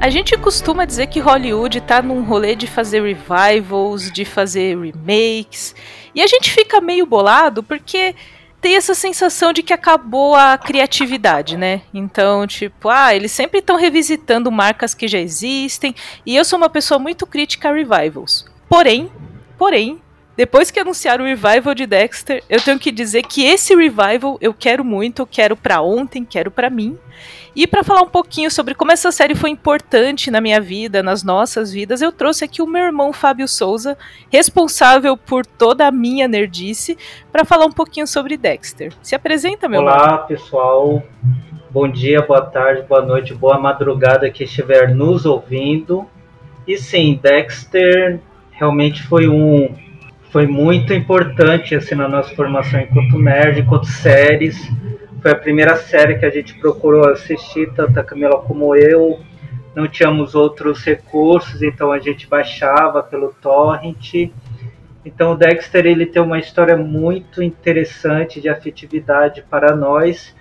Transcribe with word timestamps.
A 0.00 0.08
gente 0.08 0.34
costuma 0.38 0.86
dizer 0.86 1.08
que 1.08 1.20
Hollywood 1.20 1.78
tá 1.82 2.00
num 2.00 2.22
rolê 2.22 2.54
de 2.54 2.66
fazer 2.66 3.02
revivals, 3.02 4.10
de 4.10 4.24
fazer 4.24 4.74
remakes, 4.78 5.74
e 6.14 6.22
a 6.22 6.26
gente 6.26 6.50
fica 6.50 6.80
meio 6.80 7.04
bolado 7.04 7.62
porque 7.62 8.14
tem 8.62 8.76
essa 8.76 8.94
sensação 8.94 9.52
de 9.52 9.62
que 9.62 9.74
acabou 9.74 10.34
a 10.34 10.56
criatividade, 10.56 11.54
né? 11.54 11.82
Então, 11.92 12.46
tipo, 12.46 12.88
ah, 12.88 13.14
eles 13.14 13.30
sempre 13.30 13.58
estão 13.58 13.76
revisitando 13.76 14.50
marcas 14.50 14.94
que 14.94 15.06
já 15.06 15.18
existem, 15.18 15.94
e 16.24 16.34
eu 16.34 16.46
sou 16.46 16.56
uma 16.56 16.70
pessoa 16.70 16.98
muito 16.98 17.26
crítica 17.26 17.68
a 17.68 17.72
revivals. 17.74 18.46
Porém, 18.70 19.12
porém, 19.58 20.00
depois 20.40 20.70
que 20.70 20.80
anunciaram 20.80 21.22
o 21.22 21.28
revival 21.28 21.74
de 21.74 21.84
Dexter, 21.84 22.42
eu 22.48 22.58
tenho 22.62 22.78
que 22.78 22.90
dizer 22.90 23.24
que 23.24 23.44
esse 23.44 23.74
revival 23.74 24.38
eu 24.40 24.54
quero 24.54 24.82
muito, 24.82 25.20
eu 25.20 25.26
quero 25.26 25.54
para 25.54 25.82
ontem, 25.82 26.24
quero 26.24 26.50
para 26.50 26.70
mim. 26.70 26.96
E 27.54 27.66
para 27.66 27.84
falar 27.84 28.00
um 28.00 28.08
pouquinho 28.08 28.50
sobre 28.50 28.74
como 28.74 28.90
essa 28.90 29.12
série 29.12 29.34
foi 29.34 29.50
importante 29.50 30.30
na 30.30 30.40
minha 30.40 30.58
vida, 30.58 31.02
nas 31.02 31.22
nossas 31.22 31.70
vidas, 31.70 32.00
eu 32.00 32.10
trouxe 32.10 32.42
aqui 32.42 32.62
o 32.62 32.66
meu 32.66 32.84
irmão 32.84 33.12
Fábio 33.12 33.46
Souza, 33.46 33.98
responsável 34.30 35.14
por 35.14 35.44
toda 35.44 35.86
a 35.86 35.90
minha 35.90 36.26
nerdice, 36.26 36.96
para 37.30 37.44
falar 37.44 37.66
um 37.66 37.72
pouquinho 37.72 38.06
sobre 38.06 38.38
Dexter. 38.38 38.94
Se 39.02 39.14
apresenta, 39.14 39.68
meu 39.68 39.82
Olá, 39.82 40.04
irmão. 40.04 40.26
pessoal. 40.26 41.02
Bom 41.68 41.86
dia, 41.86 42.22
boa 42.22 42.40
tarde, 42.40 42.82
boa 42.88 43.02
noite, 43.02 43.34
boa 43.34 43.58
madrugada 43.58 44.30
que 44.30 44.44
estiver 44.44 44.94
nos 44.94 45.26
ouvindo. 45.26 46.08
E 46.66 46.78
sim, 46.78 47.20
Dexter 47.22 48.20
realmente 48.52 49.02
foi 49.02 49.28
um 49.28 49.89
foi 50.30 50.46
muito 50.46 50.94
importante 50.94 51.74
assim 51.74 51.94
na 51.94 52.08
nossa 52.08 52.34
formação 52.34 52.80
enquanto 52.80 53.18
nerd, 53.18 53.60
enquanto 53.60 53.86
séries. 53.86 54.56
Foi 55.20 55.32
a 55.32 55.36
primeira 55.36 55.76
série 55.76 56.18
que 56.18 56.24
a 56.24 56.30
gente 56.30 56.54
procurou 56.54 57.08
assistir, 57.08 57.72
tanto 57.74 57.98
a 57.98 58.04
Camila 58.04 58.40
como 58.40 58.74
eu. 58.74 59.20
Não 59.74 59.86
tínhamos 59.86 60.34
outros 60.34 60.84
recursos, 60.84 61.62
então 61.62 61.92
a 61.92 61.98
gente 61.98 62.28
baixava 62.28 63.02
pelo 63.02 63.34
torrent. 63.34 64.30
Então 65.04 65.32
o 65.32 65.36
Dexter 65.36 65.86
ele 65.86 66.06
tem 66.06 66.22
uma 66.22 66.38
história 66.38 66.76
muito 66.76 67.42
interessante 67.42 68.40
de 68.40 68.48
afetividade 68.48 69.42
para 69.48 69.74
nós, 69.74 70.34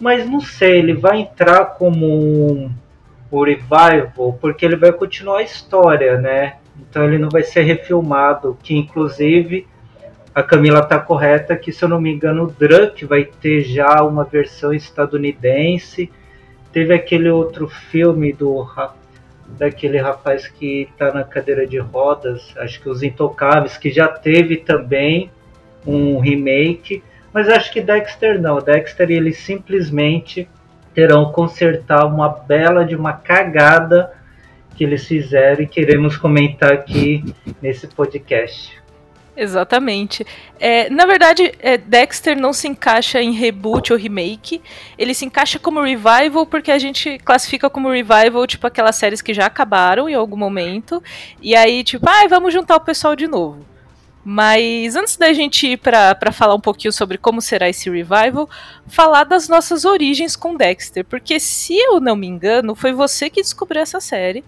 mas 0.00 0.28
não 0.28 0.40
sei, 0.40 0.78
ele 0.78 0.94
vai 0.94 1.20
entrar 1.20 1.66
como 1.76 2.06
um, 2.06 2.70
um 3.30 3.42
revival, 3.42 4.38
porque 4.40 4.64
ele 4.64 4.76
vai 4.76 4.92
continuar 4.92 5.38
a 5.38 5.42
história, 5.42 6.18
né? 6.18 6.56
Então 6.78 7.04
ele 7.04 7.18
não 7.18 7.28
vai 7.28 7.42
ser 7.42 7.62
refilmado, 7.62 8.58
que 8.62 8.76
inclusive 8.76 9.66
a 10.34 10.42
Camila 10.42 10.80
está 10.80 10.98
correta 10.98 11.54
que, 11.54 11.72
se 11.72 11.84
eu 11.84 11.88
não 11.88 12.00
me 12.00 12.12
engano, 12.12 12.44
o 12.44 12.50
Drunk 12.50 13.04
vai 13.04 13.24
ter 13.24 13.62
já 13.62 14.02
uma 14.02 14.24
versão 14.24 14.74
estadunidense. 14.74 16.10
Teve 16.72 16.92
aquele 16.92 17.30
outro 17.30 17.68
filme 17.68 18.32
do 18.32 18.66
daquele 19.46 19.98
rapaz 19.98 20.48
que 20.48 20.88
está 20.90 21.12
na 21.12 21.22
cadeira 21.22 21.66
de 21.66 21.78
rodas, 21.78 22.52
acho 22.56 22.80
que 22.80 22.88
Os 22.88 23.02
Intocáveis, 23.02 23.76
que 23.76 23.90
já 23.90 24.08
teve 24.08 24.56
também 24.56 25.30
um 25.86 26.18
remake, 26.18 27.04
mas 27.32 27.48
acho 27.48 27.70
que 27.70 27.80
Dexter 27.80 28.40
não. 28.40 28.58
Dexter 28.58 29.10
eles 29.10 29.38
simplesmente 29.38 30.48
terão 30.94 31.30
consertar 31.30 32.06
uma 32.06 32.28
bela 32.28 32.84
de 32.84 32.96
uma 32.96 33.12
cagada 33.12 34.12
que 34.74 34.84
eles 34.84 35.06
fizeram 35.06 35.62
e 35.62 35.66
queremos 35.66 36.16
comentar 36.16 36.72
aqui 36.72 37.24
nesse 37.62 37.86
podcast. 37.86 38.84
Exatamente. 39.36 40.24
É, 40.60 40.88
na 40.90 41.06
verdade, 41.06 41.52
é, 41.58 41.76
Dexter 41.76 42.38
não 42.38 42.52
se 42.52 42.68
encaixa 42.68 43.20
em 43.20 43.32
reboot 43.32 43.92
ou 43.92 43.98
remake. 43.98 44.62
Ele 44.96 45.12
se 45.12 45.24
encaixa 45.24 45.58
como 45.58 45.82
revival 45.82 46.46
porque 46.46 46.70
a 46.70 46.78
gente 46.78 47.18
classifica 47.18 47.68
como 47.68 47.90
revival, 47.90 48.46
tipo, 48.46 48.66
aquelas 48.66 48.96
séries 48.96 49.20
que 49.20 49.34
já 49.34 49.46
acabaram 49.46 50.08
em 50.08 50.14
algum 50.14 50.36
momento. 50.36 51.02
E 51.42 51.56
aí, 51.56 51.82
tipo, 51.82 52.08
ah, 52.08 52.26
vamos 52.28 52.52
juntar 52.52 52.76
o 52.76 52.80
pessoal 52.80 53.16
de 53.16 53.26
novo. 53.26 53.66
Mas 54.24 54.96
antes 54.96 55.16
da 55.16 55.32
gente 55.34 55.66
ir 55.66 55.76
para 55.78 56.32
falar 56.32 56.54
um 56.54 56.60
pouquinho 56.60 56.92
sobre 56.92 57.18
como 57.18 57.42
será 57.42 57.68
esse 57.68 57.90
revival, 57.90 58.48
falar 58.86 59.24
das 59.24 59.48
nossas 59.48 59.84
origens 59.84 60.34
com 60.36 60.56
Dexter. 60.56 61.04
Porque, 61.04 61.40
se 61.40 61.76
eu 61.76 62.00
não 62.00 62.16
me 62.16 62.26
engano, 62.26 62.74
foi 62.74 62.92
você 62.92 63.28
que 63.28 63.42
descobriu 63.42 63.82
essa 63.82 64.00
série 64.00 64.44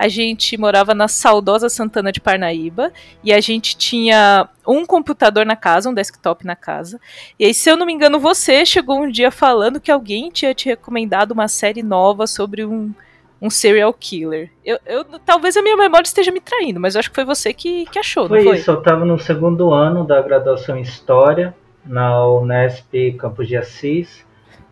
a 0.00 0.08
gente 0.08 0.56
morava 0.56 0.94
na 0.94 1.06
saudosa 1.08 1.68
Santana 1.68 2.10
de 2.10 2.22
Parnaíba 2.22 2.90
e 3.22 3.34
a 3.34 3.38
gente 3.38 3.76
tinha 3.76 4.48
um 4.66 4.86
computador 4.86 5.44
na 5.44 5.54
casa, 5.54 5.90
um 5.90 5.92
desktop 5.92 6.46
na 6.46 6.56
casa. 6.56 6.98
E 7.38 7.44
aí, 7.44 7.52
se 7.52 7.70
eu 7.70 7.76
não 7.76 7.84
me 7.84 7.92
engano, 7.92 8.18
você 8.18 8.64
chegou 8.64 8.98
um 8.98 9.10
dia 9.10 9.30
falando 9.30 9.78
que 9.78 9.92
alguém 9.92 10.30
tinha 10.30 10.54
te 10.54 10.70
recomendado 10.70 11.32
uma 11.32 11.48
série 11.48 11.82
nova 11.82 12.26
sobre 12.26 12.64
um, 12.64 12.94
um 13.42 13.50
serial 13.50 13.92
killer. 13.92 14.50
Eu, 14.64 14.78
eu, 14.86 15.04
talvez 15.26 15.54
a 15.58 15.62
minha 15.62 15.76
memória 15.76 16.06
esteja 16.06 16.32
me 16.32 16.40
traindo, 16.40 16.80
mas 16.80 16.94
eu 16.94 17.00
acho 17.00 17.10
que 17.10 17.16
foi 17.16 17.26
você 17.26 17.52
que, 17.52 17.84
que 17.84 17.98
achou, 17.98 18.26
foi 18.26 18.42
foi? 18.42 18.56
isso, 18.56 18.70
eu 18.70 18.78
estava 18.78 19.04
no 19.04 19.18
segundo 19.18 19.70
ano 19.70 20.02
da 20.02 20.22
graduação 20.22 20.78
em 20.78 20.82
História, 20.82 21.54
na 21.84 22.26
Unesp 22.26 22.94
Campos 23.18 23.46
de 23.46 23.58
Assis. 23.58 24.24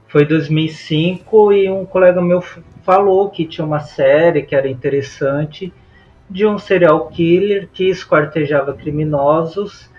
Foi 0.06 0.24
2005 0.24 1.52
e 1.52 1.68
um 1.68 1.84
colega 1.84 2.22
meu 2.22 2.42
falou 2.88 3.28
que 3.28 3.44
tinha 3.44 3.66
uma 3.66 3.80
série 3.80 4.44
que 4.44 4.56
era 4.56 4.66
interessante 4.66 5.70
de 6.30 6.46
um 6.46 6.58
serial 6.58 7.06
killer 7.08 7.68
que 7.70 7.84
esquartejava 7.90 8.72
criminosos 8.72 9.90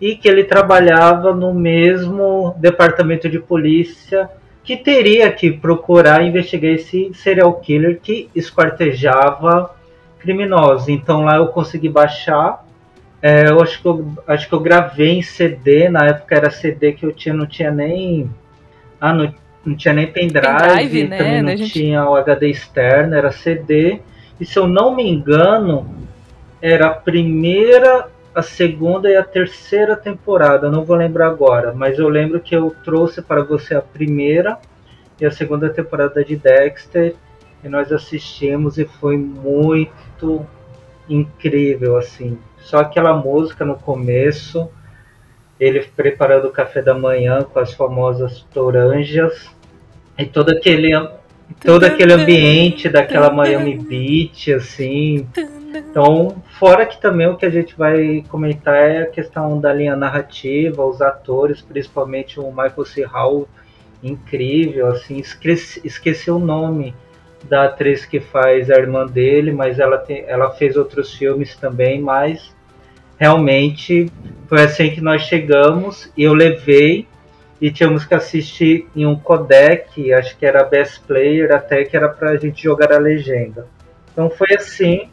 e 0.00 0.16
que 0.16 0.28
ele 0.28 0.42
trabalhava 0.42 1.32
no 1.32 1.54
mesmo 1.54 2.52
departamento 2.58 3.28
de 3.28 3.38
polícia 3.38 4.28
que 4.64 4.76
teria 4.76 5.30
que 5.30 5.52
procurar 5.52 6.24
investigar 6.24 6.72
esse 6.72 7.14
serial 7.14 7.54
killer 7.60 8.00
que 8.00 8.28
esquartejava 8.34 9.76
criminosos. 10.18 10.88
Então 10.88 11.22
lá 11.22 11.36
eu 11.36 11.46
consegui 11.46 11.88
baixar. 11.88 12.66
É, 13.22 13.50
eu 13.50 13.62
acho 13.62 13.80
que 13.80 13.86
eu, 13.86 14.12
acho 14.26 14.48
que 14.48 14.52
eu 14.52 14.58
gravei 14.58 15.10
em 15.10 15.22
CD, 15.22 15.88
na 15.88 16.06
época 16.06 16.34
era 16.34 16.50
CD 16.50 16.92
que 16.92 17.06
eu 17.06 17.12
tinha, 17.12 17.32
não 17.32 17.46
tinha 17.46 17.70
nem. 17.70 18.28
Ah, 19.00 19.12
não, 19.12 19.32
não 19.64 19.76
tinha 19.76 19.94
nem 19.94 20.06
pendrive, 20.06 20.46
pendrive 20.46 21.08
né? 21.08 21.18
também 21.18 21.42
não 21.42 21.56
gente... 21.56 21.72
tinha 21.72 22.04
o 22.08 22.16
HD 22.16 22.48
externo, 22.48 23.14
era 23.14 23.30
CD. 23.30 24.00
E 24.40 24.44
se 24.44 24.58
eu 24.58 24.66
não 24.66 24.94
me 24.94 25.08
engano, 25.08 25.86
era 26.60 26.88
a 26.88 26.94
primeira, 26.94 28.08
a 28.34 28.42
segunda 28.42 29.08
e 29.10 29.16
a 29.16 29.22
terceira 29.22 29.96
temporada, 29.96 30.70
não 30.70 30.84
vou 30.84 30.96
lembrar 30.96 31.28
agora, 31.28 31.72
mas 31.72 31.98
eu 31.98 32.08
lembro 32.08 32.40
que 32.40 32.56
eu 32.56 32.74
trouxe 32.84 33.22
para 33.22 33.42
você 33.42 33.74
a 33.74 33.82
primeira 33.82 34.58
e 35.20 35.26
a 35.26 35.30
segunda 35.30 35.68
temporada 35.70 36.24
de 36.24 36.36
Dexter 36.36 37.14
e 37.62 37.68
nós 37.68 37.92
assistimos 37.92 38.78
e 38.78 38.84
foi 38.84 39.16
muito 39.16 40.44
incrível 41.08 41.96
assim. 41.96 42.38
Só 42.58 42.78
aquela 42.78 43.14
música 43.14 43.64
no 43.64 43.76
começo 43.76 44.68
ele 45.62 45.80
preparando 45.94 46.48
o 46.48 46.50
café 46.50 46.82
da 46.82 46.92
manhã 46.92 47.44
com 47.44 47.60
as 47.60 47.72
famosas 47.72 48.44
toranjas 48.52 49.48
e 50.18 50.26
todo 50.26 50.50
aquele 50.50 50.90
todo 51.60 51.84
aquele 51.84 52.12
ambiente 52.12 52.88
daquela 52.88 53.30
Miami 53.30 53.78
Beach 53.78 54.52
assim 54.52 55.28
então 55.72 56.42
fora 56.58 56.84
que 56.84 57.00
também 57.00 57.28
o 57.28 57.36
que 57.36 57.46
a 57.46 57.50
gente 57.50 57.76
vai 57.78 58.24
comentar 58.28 58.74
é 58.74 59.02
a 59.02 59.06
questão 59.06 59.60
da 59.60 59.72
linha 59.72 59.94
narrativa 59.94 60.84
os 60.84 61.00
atores 61.00 61.62
principalmente 61.62 62.40
o 62.40 62.50
Michael 62.50 62.84
C. 62.84 63.04
Hall 63.04 63.48
incrível 64.02 64.88
assim 64.88 65.18
esqueci, 65.18 65.80
esqueci 65.84 66.28
o 66.28 66.40
nome 66.40 66.92
da 67.48 67.66
atriz 67.66 68.04
que 68.04 68.18
faz 68.18 68.68
a 68.68 68.74
irmã 68.74 69.06
dele 69.06 69.52
mas 69.52 69.78
ela 69.78 69.98
tem, 69.98 70.24
ela 70.26 70.50
fez 70.50 70.76
outros 70.76 71.14
filmes 71.14 71.54
também 71.54 72.00
mas 72.00 72.52
realmente 73.22 74.10
foi 74.48 74.64
assim 74.64 74.90
que 74.90 75.00
nós 75.00 75.22
chegamos 75.22 76.10
e 76.16 76.24
eu 76.24 76.34
levei 76.34 77.06
e 77.60 77.70
tínhamos 77.70 78.04
que 78.04 78.12
assistir 78.14 78.88
em 78.96 79.06
um 79.06 79.14
codec, 79.14 80.12
acho 80.12 80.36
que 80.36 80.44
era 80.44 80.64
Best 80.64 81.02
Player, 81.06 81.52
até 81.52 81.84
que 81.84 81.96
era 81.96 82.08
para 82.08 82.30
a 82.30 82.36
gente 82.36 82.60
jogar 82.60 82.92
a 82.92 82.98
legenda. 82.98 83.68
Então 84.12 84.28
foi 84.28 84.56
assim 84.56 85.08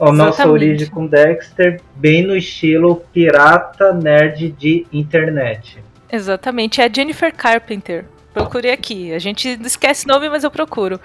a 0.00 0.10
nossa 0.10 0.48
origem 0.48 0.88
com 0.88 1.06
Dexter, 1.06 1.82
bem 1.96 2.26
no 2.26 2.34
estilo 2.34 3.04
pirata 3.12 3.92
nerd 3.92 4.52
de 4.52 4.86
internet. 4.90 5.84
Exatamente, 6.10 6.80
é 6.80 6.86
a 6.86 6.90
Jennifer 6.90 7.30
Carpenter. 7.30 8.06
Procurei 8.32 8.72
aqui. 8.72 9.12
A 9.12 9.18
gente 9.18 9.60
esquece 9.62 10.08
nome, 10.08 10.30
mas 10.30 10.44
eu 10.44 10.50
procuro. 10.50 10.98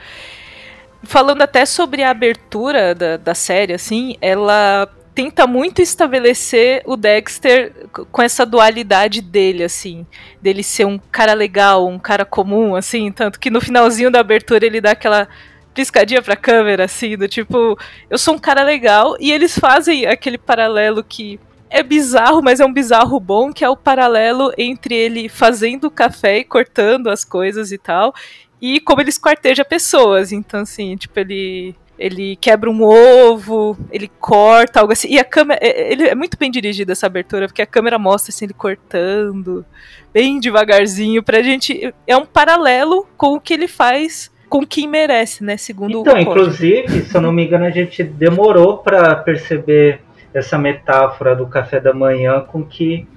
Falando 1.03 1.41
até 1.41 1.65
sobre 1.65 2.01
a 2.01 2.11
abertura 2.11 2.95
da, 2.95 3.17
da 3.17 3.35
série, 3.35 3.73
assim, 3.73 4.15
ela 4.21 4.89
tenta 5.15 5.47
muito 5.47 5.81
estabelecer 5.81 6.83
o 6.85 6.97
Dexter 6.97 7.87
com 8.11 8.21
essa 8.21 8.45
dualidade 8.45 9.21
dele, 9.21 9.63
assim, 9.63 10.05
dele 10.41 10.61
ser 10.61 10.85
um 10.85 10.99
cara 10.99 11.33
legal, 11.33 11.87
um 11.87 11.97
cara 11.97 12.25
comum, 12.25 12.75
assim, 12.75 13.09
tanto 13.13 13.39
que 13.39 13.49
no 13.49 13.61
finalzinho 13.61 14.11
da 14.11 14.19
abertura 14.19 14.65
ele 14.65 14.81
dá 14.81 14.91
aquela 14.91 15.25
piscadinha 15.73 16.21
pra 16.21 16.35
câmera, 16.35 16.83
assim, 16.83 17.17
do 17.17 17.29
tipo, 17.29 17.79
eu 18.09 18.17
sou 18.17 18.35
um 18.35 18.39
cara 18.39 18.61
legal, 18.63 19.15
e 19.17 19.31
eles 19.31 19.57
fazem 19.57 20.05
aquele 20.05 20.37
paralelo 20.37 21.01
que 21.01 21.39
é 21.69 21.81
bizarro, 21.81 22.41
mas 22.43 22.59
é 22.59 22.65
um 22.65 22.73
bizarro 22.73 23.17
bom, 23.19 23.53
que 23.53 23.63
é 23.63 23.69
o 23.69 23.77
paralelo 23.77 24.51
entre 24.57 24.93
ele 24.93 25.29
fazendo 25.29 25.89
café 25.89 26.39
e 26.39 26.43
cortando 26.43 27.09
as 27.09 27.23
coisas 27.23 27.71
e 27.71 27.77
tal, 27.77 28.13
e 28.61 28.81
como 28.81 29.01
ele 29.01 29.09
esquarteja 29.09 29.63
pessoas. 29.63 30.31
Então, 30.31 30.61
assim, 30.61 30.95
tipo, 30.97 31.17
ele 31.19 31.73
ele 31.97 32.35
quebra 32.35 32.69
um 32.69 32.83
ovo, 32.83 33.77
ele 33.91 34.09
corta 34.19 34.81
algo 34.81 34.93
assim. 34.93 35.07
E 35.09 35.19
a 35.19 35.23
câmera. 35.23 35.59
É, 35.63 35.91
ele 35.91 36.07
é 36.07 36.15
muito 36.15 36.37
bem 36.37 36.51
dirigido 36.51 36.91
essa 36.91 37.07
abertura, 37.07 37.47
porque 37.47 37.61
a 37.61 37.65
câmera 37.65 37.97
mostra 37.97 38.31
assim, 38.31 38.45
ele 38.45 38.53
cortando, 38.53 39.65
bem 40.13 40.39
devagarzinho, 40.39 41.23
pra 41.23 41.41
gente. 41.41 41.93
É 42.05 42.17
um 42.17 42.25
paralelo 42.25 43.07
com 43.17 43.35
o 43.35 43.39
que 43.39 43.53
ele 43.53 43.67
faz 43.67 44.33
com 44.49 44.65
quem 44.65 44.87
merece, 44.87 45.43
né? 45.43 45.57
Segundo 45.57 45.99
então, 45.99 46.15
o 46.15 46.19
inclusive, 46.19 47.01
se 47.01 47.15
eu 47.15 47.21
não 47.21 47.31
me 47.31 47.45
engano, 47.45 47.65
a 47.65 47.71
gente 47.71 48.03
demorou 48.03 48.77
para 48.77 49.15
perceber 49.15 50.01
essa 50.33 50.57
metáfora 50.57 51.35
do 51.35 51.47
café 51.47 51.79
da 51.79 51.93
manhã 51.93 52.41
com 52.41 52.63
que 52.63 53.07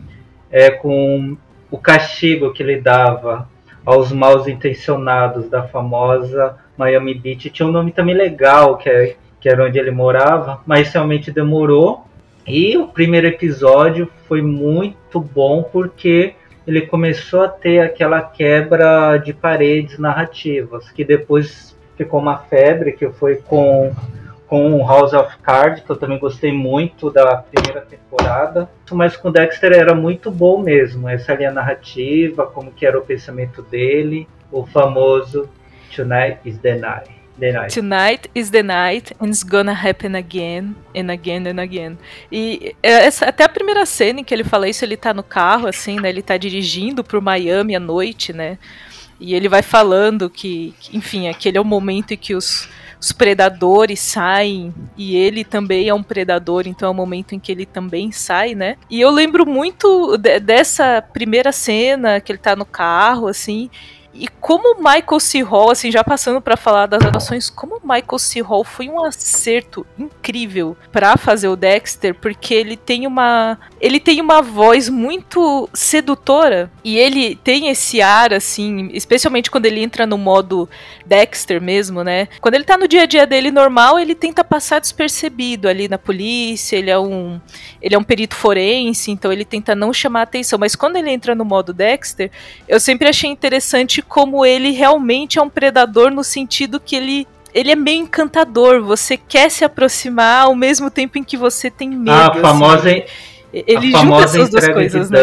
é 0.50 0.70
com 0.70 1.36
o 1.70 1.78
castigo 1.78 2.52
que 2.52 2.62
ele 2.62 2.81
dava 2.81 3.48
aos 3.84 4.12
maus 4.12 4.46
intencionados 4.46 5.48
da 5.48 5.62
famosa 5.62 6.56
Miami 6.78 7.14
Beach. 7.14 7.50
Tinha 7.50 7.69
um 7.69 7.72
nome 7.72 7.92
também 7.92 8.14
legal, 8.14 8.76
que, 8.76 8.88
é, 8.88 9.16
que 9.40 9.48
era 9.48 9.64
onde 9.64 9.78
ele 9.78 9.90
morava, 9.90 10.60
mas 10.66 10.92
realmente 10.92 11.30
demorou. 11.30 12.04
E 12.46 12.76
o 12.78 12.88
primeiro 12.88 13.26
episódio 13.26 14.08
foi 14.26 14.40
muito 14.40 15.20
bom 15.20 15.62
porque 15.62 16.34
ele 16.66 16.82
começou 16.82 17.42
a 17.42 17.48
ter 17.48 17.80
aquela 17.80 18.22
quebra 18.22 19.19
de 19.19 19.32
paredes 19.32 19.98
narrativas, 19.98 20.90
que 20.90 21.04
depois 21.04 21.76
ficou 21.96 22.20
uma 22.20 22.38
febre, 22.38 22.92
que 22.92 23.08
foi 23.10 23.36
com 23.36 23.92
com 24.48 24.78
House 24.86 25.12
of 25.12 25.36
Cards, 25.42 25.82
que 25.82 25.90
eu 25.90 25.96
também 25.96 26.19
gostei 26.19 26.50
muito 26.50 27.10
da 27.10 27.36
primeira 27.36 27.82
temporada, 27.82 28.69
mas 28.90 29.14
com 29.14 29.31
Dexter 29.31 29.72
era 29.72 29.94
muito 29.94 30.31
bom 30.31 30.58
mesmo, 30.58 31.06
essa 31.06 31.34
linha 31.34 31.52
narrativa, 31.52 32.46
como 32.46 32.72
que 32.72 32.86
era 32.86 32.98
o 32.98 33.02
pensamento 33.02 33.60
dele, 33.60 34.26
o 34.50 34.64
famoso 34.66 35.48
Tonight 35.94 36.38
is 36.44 36.58
the 36.58 36.75
night. 36.75 37.11
The 37.38 37.52
night. 37.52 37.73
Tonight 37.73 38.31
is 38.35 38.50
the 38.50 38.62
night 38.64 39.12
and 39.20 39.29
it's 39.29 39.44
gonna 39.44 39.73
happen 39.73 40.17
again 40.17 40.75
and 40.93 41.11
again 41.11 41.46
and 41.46 41.61
again. 41.61 41.96
E 42.32 42.75
essa, 42.82 43.26
até 43.26 43.44
a 43.44 43.49
primeira 43.49 43.87
cena 43.87 44.20
em 44.20 44.25
que 44.25 44.35
ele 44.35 44.43
fala 44.43 44.69
isso, 44.69 44.85
ele 44.85 44.96
tá 44.96 45.14
no 45.14 45.23
carro, 45.23 45.69
assim, 45.69 46.00
né? 46.00 46.08
Ele 46.08 46.23
tá 46.23 46.37
dirigindo 46.37 47.05
pro 47.05 47.23
Miami 47.23 47.76
à 47.76 47.81
noite, 47.81 48.32
né? 48.32 48.58
E 49.20 49.35
ele 49.35 49.49
vai 49.49 49.62
falando 49.62 50.29
que, 50.29 50.75
que 50.81 50.96
enfim, 50.96 51.29
aquele 51.29 51.58
é 51.58 51.61
o 51.61 51.64
momento 51.64 52.12
em 52.12 52.17
que 52.17 52.34
os, 52.34 52.69
os 53.00 53.12
predadores 53.12 54.00
saem 54.00 54.75
e 54.96 55.17
ele 55.17 55.44
também 55.44 55.88
é 55.88 55.94
um 55.94 56.02
predador, 56.02 56.67
então 56.67 56.88
é 56.88 56.91
o 56.91 56.94
momento 56.94 57.34
em 57.34 57.38
que 57.38 57.52
ele 57.52 57.67
também 57.67 58.11
sai, 58.11 58.55
né? 58.55 58.76
E 58.91 59.00
eu 59.00 59.11
lembro 59.11 59.46
muito 59.46 60.17
de, 60.17 60.41
dessa 60.41 61.00
primeira 61.00 61.52
cena 61.52 62.20
que 62.20 62.32
ele 62.32 62.38
tá 62.38 62.56
no 62.56 62.64
carro, 62.64 63.29
assim, 63.29 63.70
e 64.19 64.26
como 64.41 64.76
Michael 64.79 65.20
C. 65.20 65.43
Hall, 65.43 65.70
assim, 65.70 65.93
já 65.93 66.03
passando 66.03 66.41
para 66.41 66.56
falar 66.56 66.87
das 66.87 67.05
atuações, 67.05 67.49
como 67.49 67.81
Michael 67.82 68.19
C. 68.19 68.41
Hall 68.41 68.65
foi 68.65 68.88
um 68.88 69.05
acerto 69.05 69.87
incrível 69.97 70.76
para 70.91 71.17
fazer 71.17 71.47
o 71.49 71.55
Dexter, 71.55 72.15
porque 72.15 72.53
ele 72.53 72.76
tem 72.76 73.06
uma 73.06 73.56
ele 73.80 74.00
tem 74.00 74.20
uma 74.20 74.42
voz 74.42 74.88
muito 74.88 75.69
sedutora 75.72 76.70
e 76.82 76.96
ele 76.98 77.36
tem 77.36 77.69
esse 77.69 78.02
ar 78.02 78.32
assim, 78.32 78.90
especialmente 78.92 79.50
quando 79.50 79.66
ele 79.66 79.80
entra 79.80 80.06
no 80.06 80.19
modo 80.19 80.69
Dexter 81.06 81.60
mesmo, 81.60 82.02
né? 82.02 82.28
Quando 82.40 82.54
ele 82.54 82.64
tá 82.64 82.76
no 82.76 82.88
dia 82.88 83.02
a 83.02 83.06
dia 83.06 83.26
dele 83.26 83.50
normal, 83.50 83.98
ele 83.98 84.14
tenta 84.14 84.42
passar 84.42 84.80
despercebido 84.80 85.69
ali 85.69 85.88
na 85.88 85.98
polícia, 85.98 86.76
ele 86.76 86.90
é 86.90 86.98
um 86.98 87.40
ele 87.80 87.94
é 87.94 87.98
um 87.98 88.02
perito 88.02 88.34
forense, 88.34 89.10
então 89.10 89.32
ele 89.32 89.44
tenta 89.44 89.75
não 89.75 89.92
chamar 89.92 90.22
atenção, 90.22 90.58
mas 90.58 90.74
quando 90.74 90.96
ele 90.96 91.10
entra 91.10 91.34
no 91.34 91.44
modo 91.44 91.72
Dexter, 91.72 92.31
eu 92.66 92.81
sempre 92.81 93.08
achei 93.08 93.31
interessante 93.31 94.02
como 94.02 94.44
ele 94.44 94.72
realmente 94.72 95.38
é 95.38 95.42
um 95.42 95.48
predador 95.48 96.10
no 96.10 96.24
sentido 96.24 96.81
que 96.81 96.96
ele 96.96 97.26
ele 97.54 97.72
é 97.72 97.76
meio 97.76 98.02
encantador. 98.02 98.82
Você 98.82 99.16
quer 99.16 99.50
se 99.50 99.64
aproximar 99.64 100.44
ao 100.44 100.54
mesmo 100.54 100.90
tempo 100.90 101.19
em 101.19 101.24
que 101.24 101.36
você 101.36 101.70
tem 101.70 101.88
medo. 101.88 102.10
Ah, 102.10 102.26
a 102.28 102.34
famosa, 102.34 102.90
assim. 102.90 103.02
Ele 103.52 103.94
a 103.96 104.00
junta 104.00 104.24
essas 104.24 104.50
duas 104.50 104.68
coisas, 104.68 105.10
né? 105.10 105.18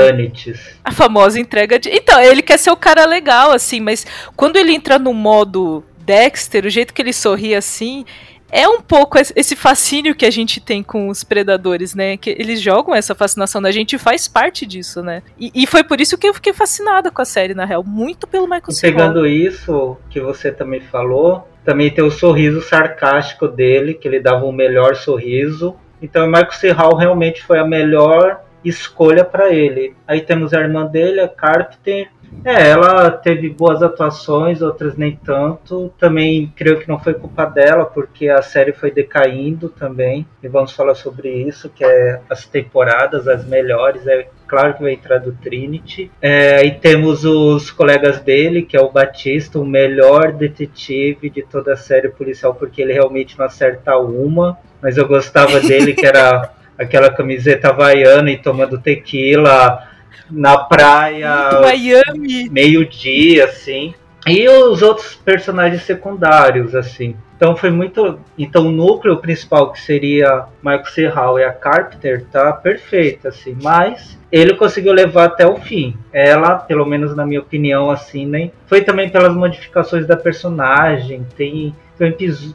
A 0.83 0.91
famosa 0.91 1.39
entrega 1.39 1.77
de. 1.77 1.89
Então, 1.89 2.19
ele 2.19 2.41
quer 2.41 2.57
ser 2.57 2.71
o 2.71 2.77
cara 2.77 3.05
legal, 3.05 3.51
assim, 3.51 3.79
mas 3.79 4.05
quando 4.35 4.57
ele 4.57 4.73
entra 4.73 4.97
no 4.97 5.13
modo 5.13 5.83
Dexter, 5.99 6.65
o 6.65 6.69
jeito 6.69 6.93
que 6.93 7.01
ele 7.01 7.13
sorri 7.13 7.53
assim, 7.53 8.05
é 8.51 8.67
um 8.67 8.79
pouco 8.79 9.17
esse 9.17 9.55
fascínio 9.55 10.15
que 10.15 10.25
a 10.25 10.31
gente 10.31 10.61
tem 10.61 10.81
com 10.81 11.09
os 11.09 11.23
predadores, 11.23 11.93
né? 11.93 12.15
Que 12.15 12.29
eles 12.29 12.61
jogam 12.61 12.95
essa 12.95 13.13
fascinação 13.13 13.61
da 13.61 13.71
gente 13.71 13.95
e 13.95 13.99
faz 13.99 14.27
parte 14.27 14.65
disso, 14.65 15.01
né? 15.01 15.23
E, 15.37 15.51
e, 15.53 15.67
foi 15.67 15.83
por 15.83 15.99
isso 15.99 16.17
que 16.17 16.27
eu 16.27 16.33
fiquei 16.33 16.53
fascinada 16.53 17.11
com 17.11 17.21
a 17.21 17.25
série, 17.25 17.53
na 17.53 17.65
real. 17.65 17.83
Muito 17.83 18.27
pelo 18.27 18.45
Michael 18.45 18.71
C. 18.71 18.81
Pegando 18.81 19.27
isso 19.27 19.97
que 20.09 20.19
você 20.19 20.51
também 20.51 20.79
falou, 20.79 21.47
também 21.63 21.91
tem 21.91 22.03
o 22.03 22.11
sorriso 22.11 22.61
sarcástico 22.61 23.47
dele, 23.47 23.93
que 23.93 24.07
ele 24.07 24.19
dava 24.19 24.45
o 24.45 24.51
melhor 24.51 24.95
sorriso. 24.95 25.75
Então 26.01 26.25
o 26.25 26.27
Michael 26.27 26.51
C. 26.51 26.71
Hall 26.71 26.95
realmente 26.95 27.43
foi 27.43 27.59
a 27.59 27.65
melhor 27.65 28.41
escolha 28.63 29.23
para 29.23 29.51
ele. 29.51 29.95
Aí 30.07 30.21
temos 30.21 30.53
a 30.53 30.59
irmã 30.59 30.85
dele, 30.85 31.21
a 31.21 31.27
Carpenter, 31.27 32.09
é, 32.43 32.69
ela 32.69 33.11
teve 33.11 33.49
boas 33.49 33.81
atuações, 33.81 34.61
outras 34.61 34.95
nem 34.95 35.15
tanto. 35.15 35.91
Também 35.97 36.51
creio 36.55 36.79
que 36.79 36.87
não 36.87 36.99
foi 36.99 37.13
culpa 37.13 37.45
dela, 37.45 37.85
porque 37.85 38.27
a 38.29 38.41
série 38.41 38.73
foi 38.73 38.91
decaindo 38.91 39.69
também. 39.69 40.27
E 40.43 40.47
vamos 40.47 40.71
falar 40.71 40.95
sobre 40.95 41.29
isso, 41.29 41.69
que 41.69 41.83
é 41.83 42.21
as 42.29 42.45
temporadas, 42.45 43.27
as 43.27 43.45
melhores. 43.45 44.05
É 44.07 44.27
claro 44.47 44.73
que 44.73 44.81
vai 44.81 44.93
entrar 44.93 45.19
do 45.19 45.31
Trinity. 45.33 46.11
É, 46.21 46.65
e 46.65 46.71
temos 46.71 47.25
os 47.25 47.71
colegas 47.71 48.19
dele, 48.19 48.61
que 48.63 48.77
é 48.77 48.81
o 48.81 48.91
Batista, 48.91 49.59
o 49.59 49.65
melhor 49.65 50.31
detetive 50.31 51.29
de 51.29 51.43
toda 51.43 51.73
a 51.73 51.77
série 51.77 52.09
policial, 52.09 52.53
porque 52.55 52.81
ele 52.81 52.93
realmente 52.93 53.37
não 53.37 53.45
acerta 53.45 53.97
uma. 53.97 54.57
Mas 54.81 54.97
eu 54.97 55.07
gostava 55.07 55.59
dele, 55.59 55.93
que 55.93 56.05
era 56.05 56.51
aquela 56.77 57.09
camiseta 57.09 57.69
havaiana 57.69 58.31
e 58.31 58.37
tomando 58.37 58.79
tequila 58.79 59.87
na 60.29 60.57
praia. 60.57 61.61
Miami. 61.61 62.49
Meio-dia, 62.49 63.45
assim. 63.45 63.93
E 64.27 64.47
os 64.49 64.81
outros 64.81 65.13
personagens 65.15 65.83
secundários, 65.83 66.73
assim. 66.73 67.15
Então 67.37 67.55
foi 67.55 67.69
muito. 67.69 68.19
Então 68.37 68.67
o 68.67 68.71
núcleo 68.71 69.17
principal, 69.17 69.71
que 69.71 69.79
seria 69.79 70.45
Michael. 70.63 71.13
Hall 71.13 71.39
e 71.39 71.43
a 71.43 71.53
Carpenter, 71.53 72.25
tá 72.31 72.51
perfeita, 72.53 73.29
assim. 73.29 73.55
Mas 73.61 74.17
ele 74.39 74.53
conseguiu 74.55 74.91
levar 74.91 75.25
até 75.25 75.47
o 75.47 75.55
fim. 75.55 75.95
Ela, 76.11 76.55
pelo 76.55 76.85
menos 76.85 77.15
na 77.15 77.25
minha 77.25 77.39
opinião, 77.39 77.89
assim, 77.89 78.25
nem. 78.25 78.51
Foi 78.67 78.81
também 78.81 79.09
pelas 79.09 79.33
modificações 79.33 80.05
da 80.05 80.17
personagem. 80.17 81.25
Tem, 81.37 81.73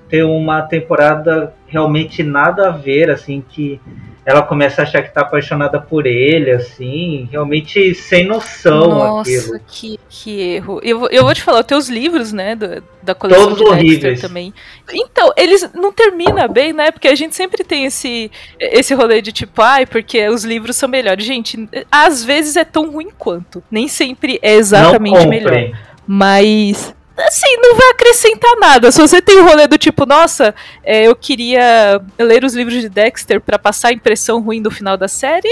tem, 0.07 0.23
uma 0.23 0.61
temporada 0.61 1.55
realmente 1.67 2.23
nada 2.23 2.69
a 2.69 2.71
ver, 2.71 3.11
assim, 3.11 3.43
que 3.49 3.81
ela 4.25 4.43
começa 4.43 4.83
a 4.83 4.85
achar 4.85 5.03
que 5.03 5.13
tá 5.13 5.23
apaixonada 5.23 5.81
por 5.81 6.07
ele, 6.07 6.51
assim, 6.51 7.29
realmente 7.33 7.95
sem 7.95 8.27
noção 8.27 8.89
Nossa, 8.89 9.31
aquilo. 9.31 9.61
Que, 9.67 9.99
que 10.09 10.41
erro. 10.41 10.81
Eu, 10.83 11.09
eu 11.09 11.25
vou 11.25 11.35
te 11.35 11.43
falar, 11.43 11.61
os 11.61 11.67
teus 11.67 11.89
livros, 11.89 12.33
né, 12.33 12.55
do, 12.55 12.83
da 13.03 13.15
coleção 13.15 13.45
Todos 13.45 13.59
de 13.59 13.65
horríveis. 13.65 14.21
também. 14.21 14.53
Então, 14.93 15.33
eles 15.37 15.69
não 15.75 15.93
terminam 15.93 16.47
bem, 16.49 16.73
né, 16.73 16.91
porque 16.91 17.09
a 17.09 17.15
gente 17.15 17.35
sempre 17.35 17.65
tem 17.65 17.87
esse, 17.87 18.31
esse 18.59 18.95
rolê 18.95 19.23
de 19.23 19.33
tipo, 19.33 19.63
ai, 19.63 19.87
porque 19.87 20.29
os 20.29 20.45
livros 20.45 20.77
são 20.77 20.89
melhores. 20.89 21.25
Gente, 21.25 21.69
às 21.91 22.25
vezes 22.25 22.57
é 22.57 22.65
tão 22.65 22.91
ruim 22.91 23.11
quanto. 23.17 23.63
Nem 23.71 23.89
sempre 23.89 24.39
é 24.43 24.55
exatamente 24.55 25.27
melhor. 25.27 25.77
Mas 26.07 26.95
assim, 27.17 27.57
não 27.59 27.77
vai 27.77 27.91
acrescentar 27.91 28.57
nada. 28.59 28.91
Se 28.91 29.01
você 29.01 29.21
tem 29.21 29.39
o 29.39 29.43
um 29.43 29.49
rolê 29.49 29.67
do 29.67 29.77
tipo, 29.77 30.07
nossa, 30.07 30.55
é, 30.83 31.07
eu 31.07 31.15
queria 31.15 32.01
ler 32.19 32.45
os 32.45 32.55
livros 32.55 32.81
de 32.81 32.89
Dexter 32.89 33.41
para 33.41 33.59
passar 33.59 33.89
a 33.89 33.93
impressão 33.93 34.41
ruim 34.41 34.63
do 34.63 34.71
final 34.71 34.97
da 34.97 35.07
série, 35.09 35.49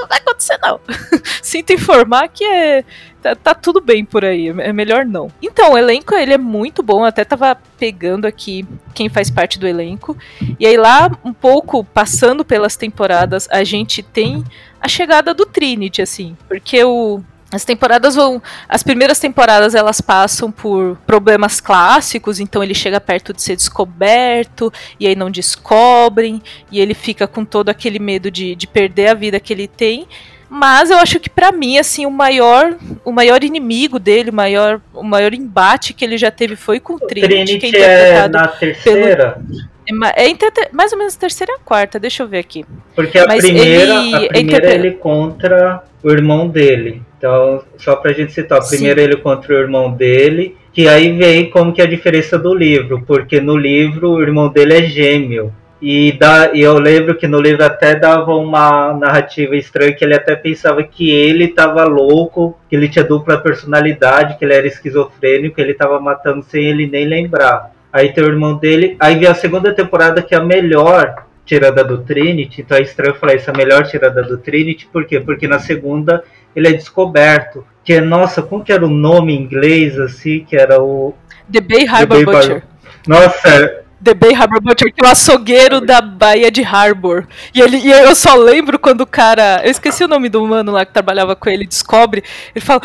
não 0.00 0.08
vai 0.08 0.18
acontecer 0.18 0.58
não. 0.62 0.80
Sinto 1.42 1.72
informar 1.72 2.28
que 2.28 2.44
é, 2.44 2.84
tá, 3.22 3.34
tá, 3.34 3.54
tudo 3.54 3.80
bem 3.80 4.04
por 4.04 4.24
aí, 4.24 4.48
é 4.48 4.72
melhor 4.72 5.04
não. 5.04 5.30
Então, 5.42 5.72
o 5.72 5.78
elenco 5.78 6.14
ele 6.14 6.32
é 6.32 6.38
muito 6.38 6.82
bom, 6.82 7.00
eu 7.00 7.06
até 7.06 7.24
tava 7.24 7.56
pegando 7.78 8.26
aqui 8.26 8.66
quem 8.94 9.08
faz 9.08 9.30
parte 9.30 9.58
do 9.58 9.66
elenco. 9.66 10.16
E 10.58 10.66
aí 10.66 10.76
lá, 10.76 11.10
um 11.24 11.32
pouco 11.32 11.84
passando 11.84 12.44
pelas 12.44 12.76
temporadas, 12.76 13.48
a 13.50 13.64
gente 13.64 14.02
tem 14.02 14.44
a 14.80 14.88
chegada 14.88 15.34
do 15.34 15.44
Trinity, 15.46 16.02
assim, 16.02 16.36
porque 16.48 16.82
o 16.84 17.22
as 17.50 17.64
temporadas 17.64 18.14
vão. 18.14 18.42
As 18.68 18.82
primeiras 18.82 19.18
temporadas 19.18 19.74
elas 19.74 20.00
passam 20.00 20.52
por 20.52 20.98
problemas 21.06 21.60
clássicos, 21.60 22.40
então 22.40 22.62
ele 22.62 22.74
chega 22.74 23.00
perto 23.00 23.32
de 23.32 23.40
ser 23.40 23.56
descoberto, 23.56 24.70
e 25.00 25.06
aí 25.06 25.16
não 25.16 25.30
descobrem, 25.30 26.42
e 26.70 26.78
ele 26.78 26.92
fica 26.92 27.26
com 27.26 27.44
todo 27.44 27.70
aquele 27.70 27.98
medo 27.98 28.30
de, 28.30 28.54
de 28.54 28.66
perder 28.66 29.08
a 29.08 29.14
vida 29.14 29.40
que 29.40 29.52
ele 29.52 29.66
tem. 29.66 30.06
Mas 30.50 30.90
eu 30.90 30.98
acho 30.98 31.20
que 31.20 31.28
para 31.28 31.52
mim, 31.52 31.78
assim, 31.78 32.06
o 32.06 32.10
maior, 32.10 32.76
o 33.04 33.12
maior 33.12 33.42
inimigo 33.42 33.98
dele, 33.98 34.30
o 34.30 34.34
maior, 34.34 34.80
o 34.94 35.02
maior 35.02 35.34
embate 35.34 35.92
que 35.92 36.04
ele 36.04 36.16
já 36.16 36.30
teve 36.30 36.56
foi 36.56 36.80
com 36.80 36.94
o 36.94 37.00
Trinity, 37.00 37.28
Trinity 37.28 37.70
que 37.70 37.76
é 37.76 38.10
é 38.10 38.28
na 38.28 38.48
terceira. 38.48 39.42
Pelo, 39.44 39.68
é, 40.16 40.30
é 40.30 40.70
mais 40.72 40.92
ou 40.92 40.98
menos 40.98 41.16
terceira 41.16 41.52
e 41.54 41.64
quarta, 41.64 41.98
deixa 41.98 42.22
eu 42.22 42.28
ver 42.28 42.38
aqui. 42.38 42.64
Porque 42.94 43.18
a 43.18 43.26
Mas 43.26 43.40
primeira, 43.40 43.94
ele, 43.94 44.14
a 44.14 44.28
primeira 44.28 44.74
ele 44.74 44.90
contra 44.92 45.82
o 46.02 46.10
irmão 46.10 46.48
dele. 46.48 47.02
Então, 47.16 47.62
só 47.76 47.96
pra 47.96 48.12
gente 48.12 48.32
citar, 48.32 48.66
primeiro 48.66 49.00
Sim. 49.00 49.06
ele 49.06 49.16
contra 49.16 49.54
o 49.54 49.58
irmão 49.58 49.90
dele, 49.90 50.56
Que 50.72 50.86
aí 50.86 51.10
vem 51.12 51.50
como 51.50 51.72
que 51.72 51.80
é 51.80 51.84
a 51.84 51.88
diferença 51.88 52.38
do 52.38 52.54
livro, 52.54 53.02
porque 53.04 53.40
no 53.40 53.56
livro 53.56 54.10
o 54.10 54.22
irmão 54.22 54.48
dele 54.48 54.74
é 54.74 54.82
gêmeo. 54.84 55.52
E, 55.80 56.12
dá, 56.12 56.50
e 56.52 56.60
eu 56.60 56.78
lembro 56.78 57.16
que 57.16 57.28
no 57.28 57.40
livro 57.40 57.64
até 57.64 57.94
dava 57.94 58.34
uma 58.34 58.92
narrativa 58.94 59.54
estranha 59.56 59.92
que 59.92 60.04
ele 60.04 60.14
até 60.14 60.34
pensava 60.34 60.82
que 60.82 61.10
ele 61.10 61.44
estava 61.44 61.84
louco, 61.84 62.58
que 62.68 62.74
ele 62.74 62.88
tinha 62.88 63.04
dupla 63.04 63.38
personalidade, 63.38 64.36
que 64.36 64.44
ele 64.44 64.54
era 64.54 64.66
esquizofrênico, 64.66 65.54
que 65.54 65.60
ele 65.60 65.72
estava 65.72 66.00
matando 66.00 66.44
sem 66.44 66.64
ele 66.64 66.86
nem 66.86 67.06
lembrar. 67.06 67.72
Aí 67.92 68.12
tem 68.12 68.24
o 68.24 68.28
irmão 68.28 68.56
dele. 68.56 68.96
Aí 69.00 69.16
vem 69.16 69.28
a 69.28 69.34
segunda 69.34 69.72
temporada 69.72 70.22
que 70.22 70.34
é 70.34 70.38
a 70.38 70.44
melhor 70.44 71.26
tirada 71.44 71.82
do 71.82 71.98
Trinity. 71.98 72.60
Então 72.60 72.76
é 72.76 72.82
estranho 72.82 73.14
falar 73.14 73.34
isso, 73.34 73.50
a 73.50 73.56
melhor 73.56 73.86
tirada 73.86 74.22
do 74.22 74.36
Trinity. 74.38 74.86
Por 74.92 75.06
quê? 75.06 75.18
Porque 75.20 75.48
na 75.48 75.58
segunda 75.58 76.22
ele 76.54 76.68
é 76.68 76.72
descoberto. 76.72 77.64
Que 77.82 77.94
é, 77.94 78.00
nossa, 78.00 78.42
como 78.42 78.62
que 78.62 78.72
era 78.72 78.84
o 78.84 78.90
nome 78.90 79.34
em 79.34 79.40
inglês, 79.40 79.98
assim? 79.98 80.44
Que 80.44 80.56
era 80.56 80.80
o. 80.80 81.14
The 81.50 81.60
Bay 81.60 81.86
Harbor 81.86 82.18
The 82.18 82.24
Bay 82.24 82.34
Butcher. 82.34 82.54
Bar... 82.54 82.62
Nossa, 83.06 83.84
The 84.02 84.14
Bay 84.14 84.32
Harbor 84.32 84.60
Butcher, 84.60 84.92
que 84.92 85.04
é 85.04 85.08
o 85.08 85.10
açougueiro 85.10 85.80
da 85.80 86.00
Baía 86.00 86.50
de 86.50 86.62
Harbor. 86.62 87.26
E, 87.52 87.60
ele, 87.60 87.78
e 87.78 87.90
eu 87.90 88.14
só 88.14 88.34
lembro 88.34 88.78
quando 88.78 89.00
o 89.00 89.06
cara. 89.06 89.60
Eu 89.64 89.70
esqueci 89.70 90.04
o 90.04 90.08
nome 90.08 90.28
do 90.28 90.46
mano 90.46 90.70
lá 90.70 90.86
que 90.86 90.92
trabalhava 90.92 91.34
com 91.34 91.50
ele, 91.50 91.66
descobre. 91.66 92.22
Ele 92.54 92.64
fala: 92.64 92.80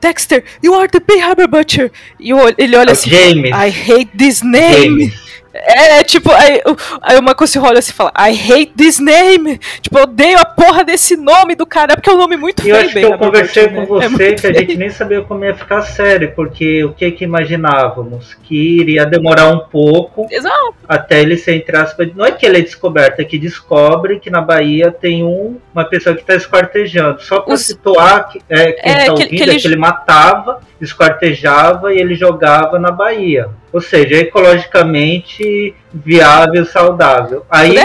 Dexter, 0.00 0.44
you 0.62 0.74
are 0.74 0.88
the 0.88 1.00
Harbor 1.20 1.48
Butcher. 1.48 1.90
E 2.20 2.30
ele 2.58 2.76
olha 2.76 2.92
assim: 2.92 3.10
James. 3.10 3.50
I 3.50 3.70
hate 3.70 4.10
this 4.16 4.42
name. 4.42 5.04
James. 5.04 5.25
É, 5.64 6.00
é, 6.00 6.04
tipo, 6.04 6.30
aí, 6.32 6.60
aí 7.02 7.18
o 7.18 7.22
Michael 7.22 7.46
se 7.46 7.58
olha 7.58 7.78
assim 7.78 7.92
e 7.92 7.94
fala, 7.94 8.12
I 8.18 8.32
hate 8.32 8.72
this 8.76 8.98
name. 8.98 9.58
Tipo, 9.80 9.98
eu 9.98 10.02
odeio 10.04 10.38
a 10.38 10.44
porra 10.44 10.84
desse 10.84 11.16
nome 11.16 11.54
do 11.54 11.66
cara, 11.66 11.94
porque 11.94 12.10
é 12.10 12.12
um 12.12 12.18
nome 12.18 12.36
muito 12.36 12.62
feio. 12.62 12.74
Eu 12.74 12.80
acho 12.80 12.92
que 12.92 13.00
eu 13.00 13.18
conversei 13.18 13.68
com 13.68 13.80
né? 13.98 14.08
você 14.08 14.24
é 14.24 14.34
que 14.34 14.46
a 14.46 14.52
gente 14.52 14.76
nem 14.76 14.90
sabia 14.90 15.22
como 15.22 15.44
ia 15.44 15.54
ficar 15.54 15.82
sério, 15.82 16.32
porque 16.34 16.84
o 16.84 16.92
que 16.92 17.10
que 17.10 17.24
imaginávamos? 17.24 18.34
Que 18.42 18.80
iria 18.80 19.06
demorar 19.06 19.48
um 19.50 19.60
pouco 19.60 20.26
Exato. 20.30 20.74
até 20.88 21.20
ele 21.20 21.36
ser, 21.36 21.56
entre 21.56 21.76
aspas, 21.76 22.08
não 22.14 22.24
é 22.24 22.32
que 22.32 22.44
ele 22.44 22.58
é 22.58 22.62
descoberto, 22.62 23.20
é 23.20 23.24
que 23.24 23.38
descobre 23.38 24.18
que 24.18 24.30
na 24.30 24.40
Bahia 24.40 24.90
tem 24.90 25.24
um, 25.24 25.58
uma 25.72 25.84
pessoa 25.84 26.14
que 26.14 26.22
está 26.22 26.34
esquartejando. 26.34 27.22
Só 27.22 27.40
para 27.40 27.54
Os... 27.54 27.62
situar 27.62 28.28
que, 28.28 28.40
é, 28.48 28.72
quem 28.72 28.92
é, 28.92 29.10
ouvindo, 29.10 29.28
que 29.28 29.42
ele... 29.42 29.52
é 29.52 29.58
que 29.58 29.66
ele 29.66 29.76
matava, 29.76 30.60
esquartejava 30.80 31.94
e 31.94 31.98
ele 31.98 32.14
jogava 32.14 32.78
na 32.78 32.90
Bahia. 32.90 33.48
Ou 33.76 33.82
seja, 33.82 34.16
ecologicamente 34.16 35.74
viável, 35.92 36.64
saudável. 36.64 37.44
Aí 37.50 37.76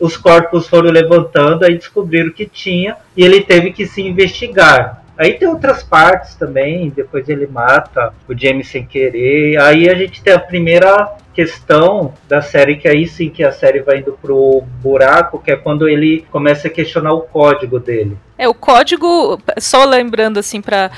os 0.00 0.16
corpos 0.16 0.66
foram 0.66 0.90
levantando, 0.90 1.66
aí 1.66 1.76
descobriram 1.76 2.32
que 2.32 2.46
tinha 2.46 2.96
e 3.14 3.22
ele 3.22 3.42
teve 3.42 3.70
que 3.70 3.86
se 3.86 4.00
investigar. 4.00 5.04
Aí 5.18 5.34
tem 5.34 5.46
outras 5.46 5.82
partes 5.82 6.34
também, 6.34 6.88
depois 6.88 7.28
ele 7.28 7.46
mata 7.46 8.14
o 8.26 8.34
James 8.34 8.68
sem 8.68 8.86
querer. 8.86 9.58
Aí 9.60 9.86
a 9.90 9.94
gente 9.94 10.22
tem 10.22 10.32
a 10.32 10.38
primeira 10.38 11.12
questão 11.34 12.14
da 12.28 12.40
série, 12.40 12.76
que 12.76 12.86
aí 12.86 13.06
sim 13.06 13.28
que 13.28 13.42
a 13.42 13.52
série 13.52 13.80
vai 13.80 13.98
indo 13.98 14.16
pro 14.22 14.62
buraco, 14.80 15.38
que 15.38 15.50
é 15.50 15.56
quando 15.56 15.88
ele 15.88 16.24
começa 16.30 16.68
a 16.68 16.70
questionar 16.70 17.12
o 17.12 17.22
código 17.22 17.80
dele. 17.80 18.16
É, 18.36 18.48
o 18.48 18.54
código, 18.54 19.40
só 19.58 19.84
lembrando 19.84 20.38
assim 20.38 20.60
para 20.60 20.90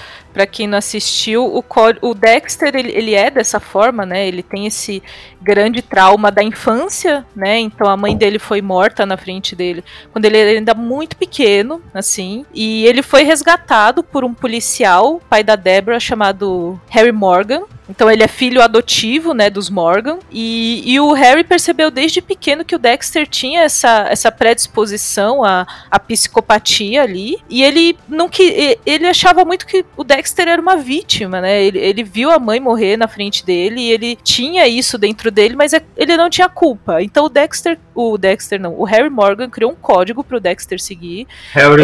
quem 0.50 0.66
não 0.66 0.78
assistiu, 0.78 1.44
o, 1.44 1.62
o 2.00 2.14
Dexter 2.14 2.74
ele, 2.74 2.90
ele 2.92 3.14
é 3.14 3.30
dessa 3.30 3.60
forma, 3.60 4.06
né? 4.06 4.26
Ele 4.26 4.42
tem 4.42 4.66
esse 4.66 5.02
grande 5.40 5.82
trauma 5.82 6.30
da 6.30 6.42
infância, 6.42 7.26
né? 7.34 7.58
Então 7.58 7.88
a 7.88 7.96
mãe 7.96 8.16
dele 8.16 8.38
foi 8.38 8.62
morta 8.62 9.04
na 9.04 9.18
frente 9.18 9.54
dele 9.54 9.84
quando 10.12 10.24
ele 10.24 10.38
era 10.38 10.50
ainda 10.50 10.74
muito 10.74 11.16
pequeno, 11.16 11.82
assim, 11.92 12.46
e 12.54 12.86
ele 12.86 13.02
foi 13.02 13.22
resgatado 13.22 14.02
por 14.02 14.24
um 14.24 14.32
policial, 14.32 15.20
pai 15.28 15.44
da 15.44 15.56
Deborah, 15.56 16.00
chamado 16.00 16.80
Harry 16.88 17.12
Morgan, 17.12 17.64
então 17.88 18.10
ele 18.10 18.22
é 18.22 18.28
filho 18.28 18.62
adotivo, 18.62 19.32
né, 19.32 19.48
dos 19.48 19.70
Morgan. 19.70 20.18
E, 20.30 20.82
e 20.84 21.00
o 21.00 21.12
Harry 21.12 21.44
percebeu 21.44 21.90
desde 21.90 22.20
pequeno 22.20 22.64
que 22.64 22.74
o 22.74 22.78
Dexter 22.78 23.26
tinha 23.26 23.62
essa, 23.62 24.06
essa 24.10 24.30
predisposição 24.32 25.44
à, 25.44 25.66
à 25.90 25.98
psicopatia 25.98 27.02
ali. 27.02 27.38
E 27.48 27.62
ele 27.62 27.96
não 28.08 28.28
que 28.28 28.78
ele 28.84 29.06
achava 29.06 29.44
muito 29.44 29.66
que 29.66 29.84
o 29.96 30.04
Dexter 30.04 30.48
era 30.48 30.60
uma 30.60 30.76
vítima, 30.76 31.40
né? 31.40 31.62
Ele, 31.62 31.78
ele 31.78 32.02
viu 32.02 32.30
a 32.30 32.38
mãe 32.38 32.58
morrer 32.58 32.96
na 32.96 33.08
frente 33.08 33.44
dele 33.44 33.80
e 33.80 33.90
ele 33.90 34.16
tinha 34.16 34.66
isso 34.66 34.98
dentro 34.98 35.30
dele, 35.30 35.54
mas 35.54 35.72
é, 35.72 35.82
ele 35.96 36.16
não 36.16 36.28
tinha 36.28 36.48
culpa. 36.48 37.02
Então 37.02 37.26
o 37.26 37.28
Dexter, 37.28 37.78
o 37.94 38.18
Dexter 38.18 38.60
não, 38.60 38.78
o 38.78 38.84
Harry 38.84 39.10
Morgan 39.10 39.48
criou 39.48 39.70
um 39.70 39.76
código 39.76 40.24
pro 40.24 40.40
Dexter 40.40 40.80
seguir 40.80 41.26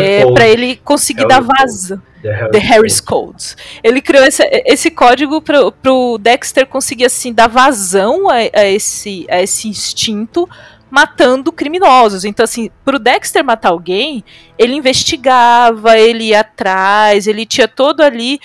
é, 0.03 0.31
para 0.33 0.49
ele 0.49 0.77
conseguir 0.77 1.27
Harry 1.29 1.29
dar 1.29 1.41
vazão. 1.41 2.03
The 2.23 2.59
Harris 2.59 3.01
Codes. 3.01 3.57
Ele 3.83 4.01
criou 4.01 4.25
esse, 4.25 4.43
esse 4.65 4.91
código 4.91 5.43
para 5.43 5.93
o 5.93 6.19
Dexter 6.19 6.67
conseguir 6.67 7.07
assim 7.07 7.33
dar 7.33 7.49
vazão 7.49 8.29
a, 8.29 8.35
a, 8.35 8.67
esse, 8.67 9.27
a 9.29 9.43
esse 9.43 9.69
instinto 9.69 10.49
matando 10.93 11.51
criminosos. 11.51 12.23
Então, 12.23 12.45
assim, 12.45 12.71
pro 12.85 12.99
Dexter 12.99 13.43
matar 13.43 13.71
alguém, 13.71 14.23
ele 14.59 14.75
investigava, 14.75 15.99
ele 15.99 16.25
ia 16.25 16.41
atrás, 16.41 17.27
ele 17.27 17.47
tinha 17.47 17.67
todo 17.67 18.03
ali 18.03 18.39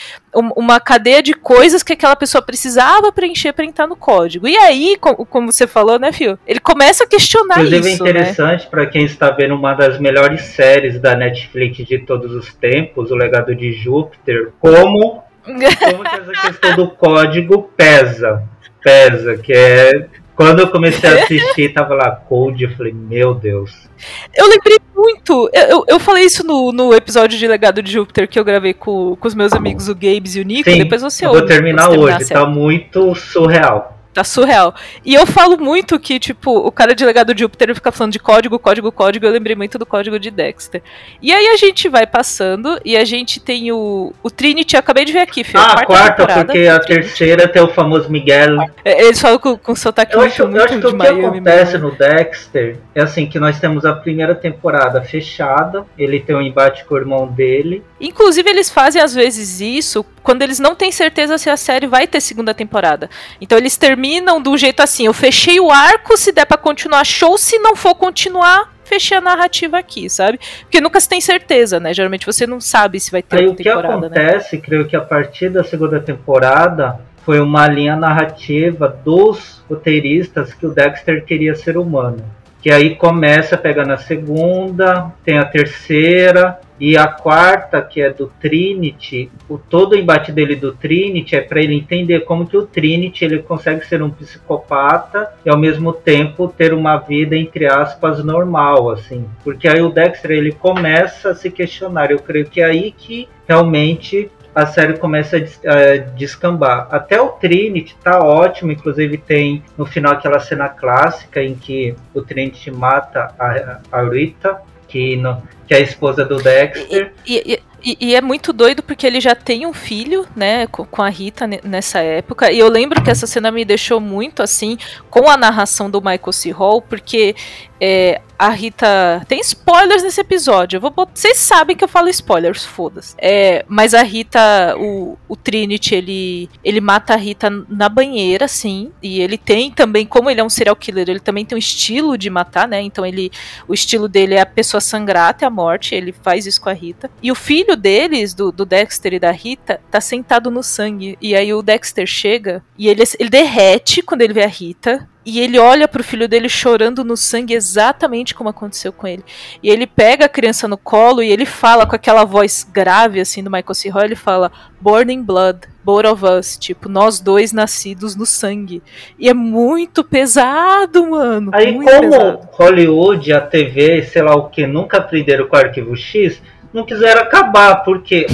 uma 0.56 0.80
cadeia 0.80 1.22
de 1.22 1.34
coisas 1.34 1.84
que 1.84 1.92
aquela 1.92 2.16
pessoa 2.16 2.42
precisava 2.42 3.12
preencher 3.12 3.52
para 3.52 3.66
entrar 3.66 3.86
no 3.86 3.98
código. 3.98 4.48
E 4.48 4.56
aí, 4.56 4.96
como 4.98 5.52
você 5.52 5.68
falou, 5.68 6.00
né, 6.00 6.14
Fio? 6.14 6.40
Ele 6.48 6.62
começa 6.62 7.04
a 7.04 7.08
questionar 7.08 7.58
Inclusive, 7.58 7.80
isso. 7.80 8.06
é 8.06 8.10
interessante 8.10 8.64
né? 8.64 8.70
para 8.72 8.86
quem 8.86 9.04
está 9.04 9.30
vendo 9.30 9.54
uma 9.54 9.74
das 9.74 10.00
melhores 10.00 10.44
séries 10.44 11.02
da 11.02 11.16
Netflix 11.16 11.86
de 11.86 12.00
todos 12.00 12.32
os 12.32 12.54
tempos, 12.54 13.12
O 13.12 13.16
Legado 13.16 13.54
de 13.54 13.74
Júpiter, 13.74 14.54
como, 14.58 15.22
como 15.44 15.60
que 15.60 15.66
essa 15.66 16.48
questão 16.48 16.76
do 16.78 16.92
código 16.96 17.64
pesa. 17.76 18.42
Pesa, 18.82 19.36
que 19.38 19.52
é 19.52 20.08
quando 20.38 20.60
eu 20.60 20.68
comecei 20.68 21.10
a 21.10 21.24
assistir, 21.24 21.74
tava 21.74 21.96
lá 21.96 22.12
Cold, 22.12 22.64
eu 22.64 22.70
falei, 22.78 22.94
meu 22.94 23.34
Deus. 23.34 23.90
Eu 24.36 24.48
lembrei 24.48 24.78
muito. 24.96 25.50
Eu, 25.52 25.64
eu, 25.64 25.86
eu 25.88 26.00
falei 26.00 26.26
isso 26.26 26.46
no, 26.46 26.72
no 26.72 26.94
episódio 26.94 27.40
de 27.40 27.48
Legado 27.48 27.82
de 27.82 27.92
Júpiter 27.92 28.28
que 28.28 28.40
eu 28.40 28.46
gravei 28.46 28.72
com, 28.72 29.16
com 29.16 29.28
os 29.28 29.34
meus 29.34 29.52
amigos, 29.52 29.90
o 29.90 29.96
Gabes 29.96 30.36
e 30.36 30.42
o 30.42 30.44
Nico. 30.44 30.70
Sim, 30.70 30.78
depois 30.78 31.02
você 31.02 31.26
ouve. 31.26 31.40
Vou 31.40 31.48
terminar 31.48 31.90
hoje, 31.90 32.30
tá 32.30 32.46
muito 32.46 33.16
surreal. 33.16 33.97
Tá 34.18 34.24
surreal. 34.24 34.74
E 35.06 35.14
eu 35.14 35.28
falo 35.28 35.60
muito 35.60 36.00
que, 36.00 36.18
tipo, 36.18 36.50
o 36.50 36.72
cara 36.72 36.96
de 36.96 37.06
legado 37.06 37.36
de 37.36 37.42
Júpiter 37.42 37.76
fica 37.76 37.92
falando 37.92 38.14
de 38.14 38.18
código, 38.18 38.58
código, 38.58 38.92
código. 38.92 39.28
Eu 39.28 39.32
lembrei 39.32 39.56
muito 39.56 39.78
do 39.78 39.86
código 39.86 40.20
de 40.20 40.32
Dexter. 40.32 40.82
E 41.22 41.32
aí 41.32 41.50
a 41.50 41.56
gente 41.56 41.88
vai 41.88 42.08
passando 42.08 42.80
e 42.84 42.98
a 42.98 43.06
gente 43.06 43.40
tem 43.40 43.72
o, 43.72 44.12
o 44.24 44.32
Trinity. 44.32 44.76
Eu 44.76 44.80
acabei 44.80 45.06
de 45.06 45.14
ver 45.14 45.20
aqui, 45.20 45.44
filho. 45.44 45.60
Ah, 45.60 45.74
a 45.74 45.86
quarta, 45.86 46.26
quarta 46.26 46.46
porque 46.46 46.66
a 46.66 46.80
terceira 46.80 47.48
tem 47.48 47.62
o 47.62 47.68
famoso 47.68 48.10
Miguel. 48.10 48.58
É, 48.84 49.04
eles 49.06 49.22
falam 49.22 49.38
com, 49.38 49.56
com 49.56 49.76
sotaque 49.76 50.16
eu 50.16 50.22
acho, 50.22 50.42
muito, 50.46 50.58
eu 50.58 50.64
acho 50.64 50.80
que 50.80 50.88
o 50.88 50.98
que 50.98 51.08
acontece 51.08 51.74
mesmo. 51.74 51.90
no 51.90 51.96
Dexter 51.96 52.80
é 52.96 53.02
assim: 53.04 53.28
que 53.28 53.38
nós 53.38 53.60
temos 53.60 53.86
a 53.86 53.94
primeira 53.94 54.34
temporada 54.34 55.00
fechada, 55.04 55.86
ele 55.96 56.20
tem 56.20 56.36
um 56.36 56.42
embate 56.42 56.86
com 56.86 56.96
o 56.96 56.98
irmão 56.98 57.28
dele. 57.28 57.84
Inclusive, 58.02 58.50
eles 58.50 58.68
fazem 58.68 59.00
às 59.00 59.14
vezes 59.14 59.62
isso 59.62 60.04
quando 60.28 60.42
eles 60.42 60.60
não 60.60 60.76
têm 60.76 60.92
certeza 60.92 61.38
se 61.38 61.50
a 61.50 61.56
série 61.56 61.88
vai 61.88 62.06
ter 62.06 62.20
segunda 62.20 62.54
temporada. 62.54 63.10
Então 63.40 63.58
eles 63.58 63.78
terminam 63.78 64.42
do 64.42 64.58
jeito 64.58 64.82
assim: 64.82 65.06
eu 65.06 65.14
fechei 65.14 65.58
o 65.58 65.72
arco, 65.72 66.18
se 66.18 66.34
der 66.34 66.46
para 66.46 66.58
continuar, 66.58 67.06
show, 67.06 67.38
se 67.38 67.58
não 67.60 67.78
for 67.78 67.96
continuar, 67.96 68.74
fechei 68.84 69.16
a 69.16 69.22
narrativa 69.22 69.78
aqui, 69.78 70.10
sabe? 70.10 70.38
Porque 70.64 70.82
nunca 70.82 71.00
se 71.00 71.08
tem 71.08 71.22
certeza, 71.22 71.80
né? 71.80 71.94
Geralmente 71.94 72.26
você 72.26 72.46
não 72.46 72.60
sabe 72.60 73.00
se 73.00 73.10
vai 73.10 73.24
ter 73.24 73.38
Aí, 73.38 73.56
temporada. 73.56 73.96
O 73.96 74.02
que 74.02 74.10
né? 74.10 74.26
acontece, 74.26 74.58
né? 74.58 74.62
creio 74.66 74.86
que 74.86 74.98
a 74.98 75.02
partir 75.02 75.48
da 75.48 75.64
segunda 75.64 75.98
temporada 76.02 77.00
foi 77.24 77.40
uma 77.40 77.66
linha 77.66 77.96
narrativa 77.96 78.90
dos 78.90 79.64
roteiristas 79.70 80.54
que 80.54 80.66
o 80.66 80.74
Dexter 80.74 81.24
queria 81.24 81.56
ser 81.56 81.78
humano. 81.78 82.22
Que 82.62 82.72
aí 82.72 82.96
começa 82.96 83.56
a 83.56 83.98
segunda, 83.98 85.12
tem 85.24 85.38
a 85.38 85.46
terceira, 85.46 86.60
e 86.80 86.96
a 86.96 87.08
quarta, 87.08 87.82
que 87.82 88.02
é 88.02 88.12
do 88.12 88.28
Trinity, 88.40 89.32
o 89.50 89.58
todo 89.58 89.94
o 89.94 89.98
embate 89.98 90.32
dele 90.32 90.56
do 90.56 90.74
Trinity 90.74 91.36
é 91.36 91.42
para 91.42 91.60
ele 91.60 91.76
entender 91.76 92.22
como 92.22 92.46
que 92.46 92.56
o 92.56 92.68
Trinity 92.68 93.26
ele 93.26 93.40
consegue 93.40 93.86
ser 93.86 94.04
um 94.04 94.12
psicopata 94.12 95.32
e 95.44 95.50
ao 95.50 95.58
mesmo 95.58 95.92
tempo 95.92 96.48
ter 96.48 96.74
uma 96.74 96.98
vida 96.98 97.36
entre 97.36 97.66
aspas 97.66 98.24
normal, 98.24 98.92
assim. 98.92 99.26
Porque 99.44 99.68
aí 99.68 99.82
o 99.82 99.90
Dexter 99.90 100.32
ele 100.32 100.52
começa 100.52 101.32
a 101.32 101.36
se 101.36 101.50
questionar. 101.50 102.12
Eu 102.12 102.20
creio 102.20 102.46
que 102.46 102.62
é 102.62 102.66
aí 102.66 102.92
que 102.92 103.28
realmente 103.48 104.30
a 104.58 104.66
série 104.66 104.98
começa 104.98 105.38
a 105.38 105.98
descambar. 106.16 106.88
Até 106.90 107.22
o 107.22 107.30
Trinity 107.30 107.96
tá 108.04 108.24
ótimo, 108.24 108.72
inclusive 108.72 109.16
tem 109.16 109.64
no 109.78 109.86
final 109.86 110.14
aquela 110.14 110.40
cena 110.40 110.68
clássica 110.68 111.44
em 111.44 111.54
que 111.54 111.94
o 112.12 112.24
Trinity 112.24 112.72
mata 112.72 113.36
a, 113.38 113.80
a 113.92 114.02
Rita, 114.02 114.60
que 114.88 115.16
no, 115.16 115.44
que 115.68 115.76
é 115.76 115.78
a 115.78 115.82
esposa 115.82 116.26
do 116.26 116.38
Dexter. 116.38 117.14
E, 117.24 117.54
e, 117.54 117.60
e, 117.84 117.98
e, 118.00 118.16
é 118.16 118.22
muito 118.22 118.52
doido 118.52 118.82
porque 118.82 119.06
ele 119.06 119.20
já 119.20 119.36
tem 119.36 119.66
um 119.66 119.74
filho, 119.74 120.26
né, 120.36 120.68
com, 120.68 121.02
a 121.02 121.10
Rita 121.10 121.48
nessa 121.64 122.00
época. 122.00 122.52
E 122.52 122.60
eu 122.60 122.68
lembro 122.70 123.04
que 123.04 123.10
essa 123.10 123.28
cena 123.28 123.52
me 123.52 123.64
deixou 123.64 124.00
muito 124.00 124.42
assim 124.42 124.78
com 125.10 125.30
a 125.30 125.38
narração 125.38 125.90
do 125.90 126.02
Michael 126.02 126.32
C. 126.32 126.52
Hall, 126.52 126.82
porque 126.82 127.36
é, 127.80 128.22
a 128.38 128.50
Rita. 128.50 129.26
Tem 129.28 129.40
spoilers 129.40 130.04
nesse 130.04 130.22
episódio. 130.22 130.80
Vou. 130.80 130.94
Vocês 131.14 131.38
sabem 131.38 131.76
que 131.76 131.84
eu 131.84 131.88
falo 131.88 132.08
spoilers, 132.10 132.64
foda-se. 132.64 133.16
É, 133.18 133.66
mas 133.68 133.94
a 133.94 134.04
Rita, 134.04 134.76
o, 134.78 135.18
o 135.28 135.36
Trinity, 135.36 135.96
ele, 135.96 136.50
ele 136.64 136.80
mata 136.80 137.14
a 137.14 137.18
Rita 137.18 137.50
na 137.68 137.90
banheira, 137.90 138.48
sim. 138.48 138.92
E 139.02 139.20
ele 139.22 139.38
tem 139.38 139.72
também, 139.72 140.06
como 140.06 140.30
ele 140.30 140.40
é 140.40 140.44
um 140.44 140.50
serial 140.50 140.76
killer, 140.76 141.10
ele 141.10 141.20
também 141.20 141.46
tem 141.46 141.56
um 141.56 141.60
estilo 141.60 142.18
de 142.18 142.30
matar, 142.30 142.68
né? 142.68 142.82
Então 142.82 143.06
ele. 143.06 143.32
O 143.68 143.74
estilo 143.74 144.08
dele 144.08 144.36
é 144.36 144.42
a 144.42 144.46
pessoa 144.46 144.82
sangrar 144.82 145.30
até 145.30 145.46
a 145.46 145.50
morte. 145.50 145.96
Ele 145.96 146.12
faz 146.12 146.46
isso 146.46 146.62
com 146.62 146.70
a 146.70 146.74
Rita. 146.74 147.10
E 147.22 147.32
o 147.32 147.36
filho 147.36 147.67
deles, 147.76 148.34
do, 148.34 148.52
do 148.52 148.66
Dexter 148.66 149.14
e 149.14 149.20
da 149.20 149.32
Rita, 149.32 149.82
tá 149.92 150.00
sentado 150.00 150.50
no 150.50 150.64
sangue. 150.64 151.18
E 151.22 151.36
aí 151.36 151.54
o 151.54 151.62
Dexter 151.62 152.08
chega 152.08 152.64
e 152.78 152.88
ele, 152.88 153.04
ele 153.20 153.30
derrete 153.30 154.02
quando 154.02 154.22
ele 154.22 154.34
vê 154.34 154.44
a 154.44 154.48
Rita 154.48 155.08
e 155.28 155.42
ele 155.42 155.60
olha 155.60 155.90
pro 155.90 156.06
filho 156.06 156.26
dele 156.26 156.48
chorando 156.48 157.04
no 157.04 157.18
sangue 157.18 157.54
exatamente 157.54 158.34
como 158.34 158.50
aconteceu 158.50 158.94
com 158.94 159.06
ele. 159.06 159.26
E 159.62 159.70
ele 159.70 159.86
pega 159.86 160.24
a 160.24 160.30
criança 160.30 160.70
no 160.70 160.78
colo 160.78 161.22
e 161.22 161.30
ele 161.30 161.46
fala 161.46 161.86
com 161.86 161.98
aquela 161.98 162.24
voz 162.24 162.64
grave 162.64 163.20
assim 163.20 163.44
do 163.44 163.52
Michael 163.52 163.74
C. 163.74 163.90
Hall, 163.90 164.06
ele 164.06 164.16
fala 164.16 164.50
Born 164.80 165.14
in 165.14 165.22
Blood, 165.22 165.68
both 165.84 166.06
of 166.06 166.24
us, 166.24 166.58
tipo, 166.58 166.88
nós 166.88 167.20
dois 167.20 167.52
nascidos 167.52 168.16
no 168.16 168.26
sangue. 168.26 168.82
E 169.20 169.28
é 169.28 169.34
muito 169.34 170.02
pesado, 170.02 171.10
mano. 171.10 171.52
Aí 171.54 171.74
como 171.74 171.86
pesado. 171.86 172.40
Hollywood, 172.54 173.34
a 173.34 173.42
TV, 173.42 174.04
sei 174.04 174.22
lá 174.22 174.34
o 174.34 174.50
que, 174.50 174.66
nunca 174.66 174.96
aprenderam 174.96 175.46
com 175.46 175.58
o 175.58 175.60
Arquivo 175.60 175.98
X, 175.98 176.42
não 176.78 176.86
quiseram 176.86 177.22
acabar, 177.22 177.84
porque 177.84 178.28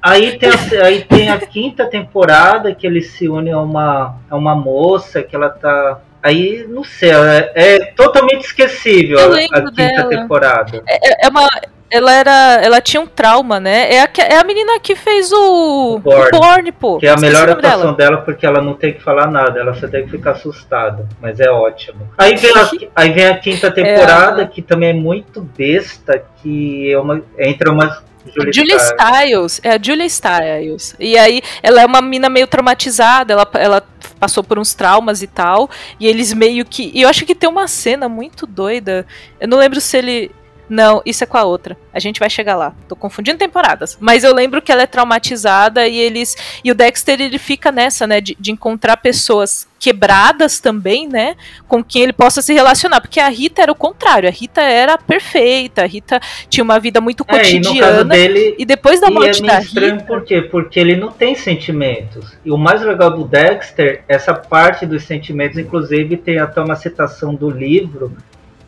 Aí 0.00 0.38
tem, 0.38 0.48
a, 0.48 0.84
aí 0.84 1.02
tem 1.02 1.28
a 1.28 1.38
quinta 1.38 1.84
temporada 1.84 2.72
que 2.72 2.86
ele 2.86 3.02
se 3.02 3.28
une 3.28 3.50
a 3.50 3.58
uma, 3.58 4.16
a 4.30 4.36
uma 4.36 4.54
moça 4.54 5.22
que 5.22 5.34
ela 5.34 5.50
tá 5.50 6.00
Aí, 6.22 6.66
não 6.68 6.82
sei, 6.82 7.10
é, 7.10 7.52
é 7.54 7.84
totalmente 7.92 8.44
esquecível 8.44 9.18
a, 9.18 9.36
a, 9.36 9.62
quinta 9.62 9.70
dela. 9.70 10.08
temporada. 10.08 10.82
É, 10.86 11.26
é, 11.26 11.28
uma. 11.28 11.48
Ela 11.90 12.12
era. 12.12 12.60
Ela 12.62 12.80
tinha 12.80 13.00
um 13.00 13.06
trauma, 13.06 13.58
né? 13.58 13.92
É 13.94 14.02
a, 14.02 14.10
é 14.28 14.36
a 14.36 14.44
menina 14.44 14.78
que 14.80 14.94
fez 14.94 15.32
o. 15.32 15.94
O 15.96 15.98
Born, 15.98 16.30
o 16.34 16.40
Born 16.40 16.72
pô. 16.72 16.98
Que 16.98 17.06
é 17.06 17.10
a 17.10 17.16
melhor 17.16 17.48
atuação 17.48 17.94
dela. 17.94 17.96
dela. 17.96 18.16
porque 18.18 18.44
ela 18.44 18.60
não 18.60 18.74
tem 18.74 18.92
que 18.92 19.02
falar 19.02 19.30
nada, 19.30 19.58
ela 19.58 19.74
só 19.74 19.88
tem 19.88 20.04
que 20.04 20.10
ficar 20.10 20.32
assustada. 20.32 21.08
Mas 21.20 21.40
é 21.40 21.50
ótimo. 21.50 22.08
Aí 22.18 22.36
vem 22.36 22.50
a, 22.50 22.70
aí 22.94 23.12
vem 23.12 23.26
a 23.26 23.38
quinta 23.38 23.70
temporada, 23.70 24.42
é, 24.42 24.46
que 24.46 24.60
também 24.60 24.90
é 24.90 24.94
muito 24.94 25.40
besta, 25.40 26.22
que 26.42 26.92
é 26.92 26.98
uma, 26.98 27.22
entra 27.38 27.72
umas 27.72 28.02
Julia, 28.34 28.52
Julia 28.52 28.78
Stiles. 28.78 29.52
Stiles. 29.52 29.60
É 29.62 29.70
a 29.70 29.78
Julia 29.82 30.08
Stiles. 30.08 30.96
E 30.98 31.16
aí, 31.16 31.42
ela 31.62 31.80
é 31.80 31.86
uma 31.86 32.00
mina 32.00 32.28
meio 32.28 32.46
traumatizada, 32.46 33.32
ela, 33.32 33.48
ela 33.54 33.82
passou 34.18 34.42
por 34.42 34.58
uns 34.58 34.74
traumas 34.74 35.22
e 35.22 35.26
tal. 35.26 35.70
E 35.98 36.06
eles 36.06 36.32
meio 36.32 36.64
que. 36.64 36.90
E 36.94 37.02
eu 37.02 37.08
acho 37.08 37.24
que 37.24 37.34
tem 37.34 37.48
uma 37.48 37.68
cena 37.68 38.08
muito 38.08 38.46
doida. 38.46 39.06
Eu 39.40 39.48
não 39.48 39.58
lembro 39.58 39.80
se 39.80 39.96
ele. 39.96 40.30
Não, 40.68 41.00
isso 41.04 41.24
é 41.24 41.26
com 41.26 41.38
a 41.38 41.44
outra. 41.44 41.76
A 41.92 41.98
gente 41.98 42.20
vai 42.20 42.28
chegar 42.28 42.56
lá. 42.56 42.74
Tô 42.86 42.94
confundindo 42.94 43.38
temporadas. 43.38 43.96
Mas 44.00 44.22
eu 44.22 44.34
lembro 44.34 44.60
que 44.60 44.70
ela 44.70 44.82
é 44.82 44.86
traumatizada 44.86 45.86
e 45.88 45.96
eles. 45.96 46.36
E 46.62 46.70
o 46.70 46.74
Dexter 46.74 47.20
ele 47.20 47.38
fica 47.38 47.72
nessa, 47.72 48.06
né? 48.06 48.20
De, 48.20 48.36
de 48.38 48.52
encontrar 48.52 48.98
pessoas 48.98 49.66
quebradas 49.78 50.60
também, 50.60 51.08
né? 51.08 51.36
Com 51.66 51.82
quem 51.82 52.02
ele 52.02 52.12
possa 52.12 52.42
se 52.42 52.52
relacionar. 52.52 53.00
Porque 53.00 53.18
a 53.18 53.28
Rita 53.28 53.62
era 53.62 53.72
o 53.72 53.74
contrário. 53.74 54.28
A 54.28 54.32
Rita 54.32 54.60
era 54.60 54.98
perfeita. 54.98 55.82
A 55.82 55.86
Rita 55.86 56.20
tinha 56.48 56.62
uma 56.62 56.78
vida 56.78 57.00
muito 57.00 57.24
cotidiana. 57.24 58.14
É, 58.14 58.18
e, 58.18 58.28
dele, 58.28 58.54
e 58.58 58.64
depois 58.66 59.00
da 59.00 59.10
morte 59.10 59.42
é 59.42 59.46
da 59.46 59.58
Rita. 59.58 60.04
Por 60.04 60.24
quê? 60.24 60.42
Porque 60.42 60.78
ele 60.78 60.96
não 60.96 61.10
tem 61.10 61.34
sentimentos. 61.34 62.36
E 62.44 62.50
o 62.50 62.58
mais 62.58 62.82
legal 62.82 63.10
do 63.10 63.24
Dexter, 63.24 64.02
essa 64.06 64.34
parte 64.34 64.84
dos 64.84 65.04
sentimentos, 65.04 65.56
inclusive, 65.56 66.16
tem 66.16 66.38
até 66.38 66.60
uma 66.60 66.76
citação 66.76 67.34
do 67.34 67.48
livro 67.48 68.14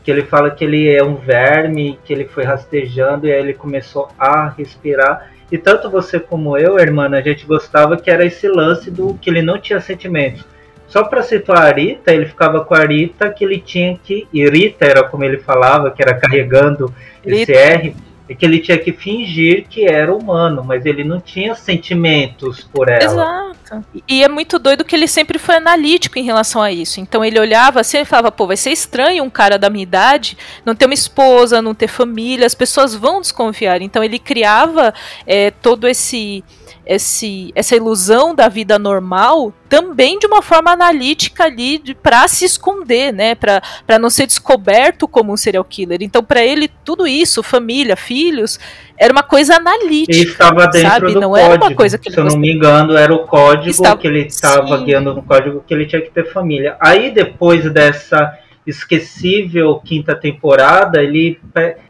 que 0.02 0.10
ele 0.10 0.22
fala 0.22 0.50
que 0.50 0.64
ele 0.64 0.88
é 0.88 1.02
um 1.02 1.16
verme, 1.16 1.98
que 2.04 2.12
ele 2.12 2.24
foi 2.26 2.44
rastejando 2.44 3.26
e 3.26 3.32
aí 3.32 3.40
ele 3.40 3.54
começou 3.54 4.08
a 4.18 4.48
respirar. 4.48 5.30
E 5.50 5.58
tanto 5.58 5.90
você 5.90 6.18
como 6.18 6.56
eu, 6.56 6.78
irmã, 6.78 7.08
a 7.10 7.20
gente 7.20 7.44
gostava 7.44 7.96
que 7.96 8.10
era 8.10 8.24
esse 8.24 8.48
lance 8.48 8.90
do 8.90 9.14
que 9.14 9.28
ele 9.28 9.42
não 9.42 9.58
tinha 9.58 9.80
sentimentos. 9.80 10.44
Só 10.86 11.04
para 11.04 11.22
situar 11.22 11.66
a 11.66 11.72
Rita, 11.72 12.12
ele 12.12 12.26
ficava 12.26 12.64
com 12.64 12.74
a 12.74 12.84
Rita 12.84 13.30
que 13.30 13.44
ele 13.44 13.60
tinha 13.60 13.98
que. 14.02 14.26
E 14.32 14.48
Rita 14.48 14.84
era 14.84 15.04
como 15.04 15.24
ele 15.24 15.38
falava, 15.38 15.90
que 15.90 16.02
era 16.02 16.14
carregando 16.14 16.92
Rita. 17.24 17.52
esse 17.52 17.52
R 17.52 17.94
é 18.30 18.34
que 18.36 18.46
ele 18.46 18.60
tinha 18.60 18.78
que 18.78 18.92
fingir 18.92 19.66
que 19.68 19.84
era 19.84 20.14
humano, 20.14 20.62
mas 20.64 20.86
ele 20.86 21.02
não 21.02 21.20
tinha 21.20 21.52
sentimentos 21.56 22.60
por 22.72 22.88
ela. 22.88 23.02
Exato. 23.02 23.84
E 24.06 24.22
é 24.22 24.28
muito 24.28 24.56
doido 24.56 24.84
que 24.84 24.94
ele 24.94 25.08
sempre 25.08 25.36
foi 25.36 25.56
analítico 25.56 26.16
em 26.16 26.22
relação 26.22 26.62
a 26.62 26.70
isso. 26.70 27.00
Então 27.00 27.24
ele 27.24 27.40
olhava 27.40 27.80
assim 27.80 27.98
e 27.98 28.04
falava, 28.04 28.30
pô, 28.30 28.46
vai 28.46 28.56
ser 28.56 28.70
estranho 28.70 29.24
um 29.24 29.30
cara 29.30 29.58
da 29.58 29.68
minha 29.68 29.82
idade 29.82 30.38
não 30.64 30.76
ter 30.76 30.84
uma 30.84 30.94
esposa, 30.94 31.60
não 31.60 31.74
ter 31.74 31.88
família, 31.88 32.46
as 32.46 32.54
pessoas 32.54 32.94
vão 32.94 33.20
desconfiar. 33.20 33.82
Então 33.82 34.02
ele 34.02 34.18
criava 34.20 34.94
é, 35.26 35.50
todo 35.50 35.88
esse 35.88 36.44
esse, 36.84 37.52
essa 37.54 37.76
ilusão 37.76 38.34
da 38.34 38.48
vida 38.48 38.78
normal 38.78 39.52
também 39.68 40.18
de 40.18 40.26
uma 40.26 40.42
forma 40.42 40.72
analítica 40.72 41.44
ali 41.44 41.80
para 42.02 42.26
se 42.26 42.44
esconder, 42.44 43.12
né? 43.12 43.34
Para 43.34 43.98
não 43.98 44.10
ser 44.10 44.26
descoberto 44.26 45.06
como 45.06 45.32
um 45.32 45.36
serial 45.36 45.64
killer. 45.64 45.98
Então, 46.02 46.22
para 46.22 46.42
ele, 46.42 46.68
tudo 46.84 47.06
isso, 47.06 47.42
família, 47.42 47.96
filhos, 47.96 48.58
era 48.98 49.12
uma 49.12 49.22
coisa 49.22 49.56
analítica. 49.56 50.16
E 50.16 50.22
estava 50.22 50.66
dentro 50.66 50.88
sabe? 50.88 51.14
do 51.14 51.20
não 51.20 51.30
código. 51.30 51.52
Era 51.52 51.64
uma 51.64 51.74
coisa 51.74 51.98
que 51.98 52.08
ele 52.08 52.14
Se 52.14 52.20
eu 52.20 52.24
não 52.24 52.36
me 52.36 52.52
engano, 52.52 52.96
era 52.96 53.14
o 53.14 53.26
código 53.26 53.70
estava... 53.70 53.96
que 53.96 54.06
ele 54.06 54.26
estava 54.26 54.76
guiando 54.78 55.14
no 55.14 55.22
código 55.22 55.62
que 55.66 55.72
ele 55.72 55.86
tinha 55.86 56.02
que 56.02 56.10
ter 56.10 56.32
família. 56.32 56.76
Aí, 56.80 57.10
depois 57.10 57.70
dessa 57.72 58.36
esquecível 58.66 59.80
quinta 59.80 60.14
temporada, 60.14 61.02
ele 61.02 61.40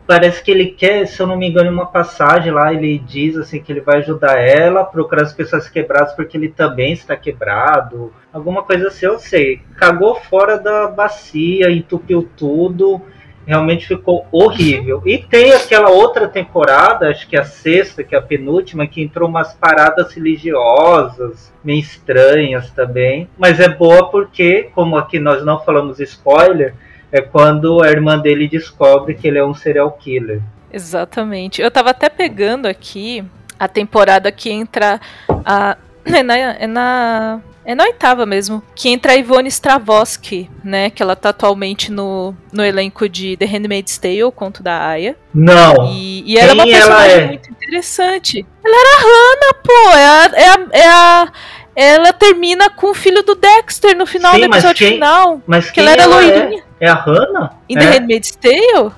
parece 0.06 0.42
que 0.42 0.50
ele 0.50 0.66
quer, 0.66 1.06
se 1.06 1.20
eu 1.20 1.26
não 1.26 1.36
me 1.36 1.48
engano, 1.48 1.70
uma 1.70 1.86
passagem 1.86 2.52
lá, 2.52 2.72
ele 2.72 2.98
diz 2.98 3.36
assim 3.36 3.60
que 3.60 3.72
ele 3.72 3.80
vai 3.80 3.98
ajudar 3.98 4.38
ela 4.38 4.80
a 4.80 4.84
procurar 4.84 5.22
as 5.22 5.32
pessoas 5.32 5.68
quebradas 5.68 6.14
porque 6.14 6.36
ele 6.36 6.48
também 6.48 6.92
está 6.92 7.16
quebrado. 7.16 8.12
Alguma 8.32 8.62
coisa 8.62 8.88
assim, 8.88 9.06
eu 9.06 9.18
sei. 9.18 9.60
Cagou 9.76 10.14
fora 10.14 10.58
da 10.58 10.86
bacia, 10.88 11.70
entupiu 11.70 12.28
tudo 12.36 13.02
realmente 13.50 13.84
ficou 13.84 14.24
horrível. 14.30 15.02
E 15.04 15.18
tem 15.18 15.52
aquela 15.52 15.90
outra 15.90 16.28
temporada, 16.28 17.08
acho 17.08 17.26
que 17.28 17.36
é 17.36 17.40
a 17.40 17.44
sexta, 17.44 18.04
que 18.04 18.14
é 18.14 18.18
a 18.18 18.22
penúltima, 18.22 18.86
que 18.86 19.02
entrou 19.02 19.28
umas 19.28 19.52
paradas 19.54 20.14
religiosas, 20.14 21.52
meio 21.64 21.80
estranhas 21.80 22.70
também. 22.70 23.28
Mas 23.36 23.58
é 23.58 23.68
boa 23.68 24.08
porque, 24.08 24.70
como 24.72 24.96
aqui 24.96 25.18
nós 25.18 25.44
não 25.44 25.58
falamos 25.64 25.98
spoiler, 25.98 26.74
é 27.10 27.20
quando 27.20 27.82
a 27.82 27.90
irmã 27.90 28.16
dele 28.16 28.46
descobre 28.46 29.14
que 29.14 29.26
ele 29.26 29.38
é 29.38 29.44
um 29.44 29.52
serial 29.52 29.90
killer. 29.90 30.40
Exatamente. 30.72 31.60
Eu 31.60 31.72
tava 31.72 31.90
até 31.90 32.08
pegando 32.08 32.66
aqui 32.66 33.24
a 33.58 33.66
temporada 33.66 34.30
que 34.30 34.48
entra 34.48 35.00
a. 35.44 35.76
É 36.02 36.22
na, 36.22 36.34
é 36.36 36.66
na 36.66 37.40
é 37.70 37.74
na 37.74 37.84
oitava 37.84 38.26
mesmo. 38.26 38.62
Que 38.74 38.88
entra 38.88 39.12
a 39.12 39.16
Ivone 39.16 39.48
Stravosky, 39.48 40.50
né? 40.64 40.90
Que 40.90 41.02
ela 41.02 41.14
tá 41.14 41.28
atualmente 41.28 41.92
no, 41.92 42.34
no 42.52 42.64
elenco 42.64 43.08
de 43.08 43.36
The 43.36 43.46
Handmaid's 43.46 43.96
Tale, 43.96 44.24
o 44.24 44.32
conto 44.32 44.62
da 44.62 44.88
Aya. 44.88 45.16
Não. 45.32 45.86
E, 45.92 46.24
e 46.26 46.36
ela 46.36 46.50
é 46.50 46.54
uma 46.54 46.64
personagem 46.64 47.16
é? 47.16 47.26
muito 47.26 47.50
interessante. 47.50 48.46
Ela 48.64 48.76
era 48.76 48.96
a 48.96 49.00
Hannah, 49.00 49.54
pô. 49.62 49.96
É 49.96 50.04
a, 50.04 50.30
é 50.34 50.48
a, 50.48 50.66
é 50.72 50.88
a 50.88 51.32
ela 51.76 52.12
termina 52.12 52.68
com 52.68 52.90
o 52.90 52.94
filho 52.94 53.22
do 53.22 53.36
Dexter 53.36 53.96
no 53.96 54.04
final 54.04 54.34
Sim, 54.34 54.40
do 54.40 54.44
episódio 54.46 54.76
quem, 54.76 54.94
final. 54.94 55.40
Mas 55.46 55.70
que 55.70 55.78
ela 55.78 55.92
era 55.92 56.02
ela 56.02 56.24
é? 56.24 56.62
é? 56.80 56.88
a 56.88 56.94
Hannah? 56.94 57.50
Em 57.68 57.76
é? 57.76 57.80
The 57.80 57.86
Handmaid's 57.86 58.32
Tale? 58.32 58.90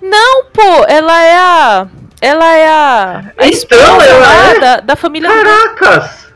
Não, 0.00 0.44
pô, 0.44 0.84
ela 0.86 1.22
é 1.22 1.36
a. 1.36 1.86
Ela 2.20 2.56
é 2.56 2.68
a. 2.68 3.32
a 3.36 3.48
então, 3.48 4.00
ela 4.00 4.34
é... 4.34 4.60
da, 4.60 4.80
da 4.80 4.96
família. 4.96 5.28
Caracas! 5.28 6.27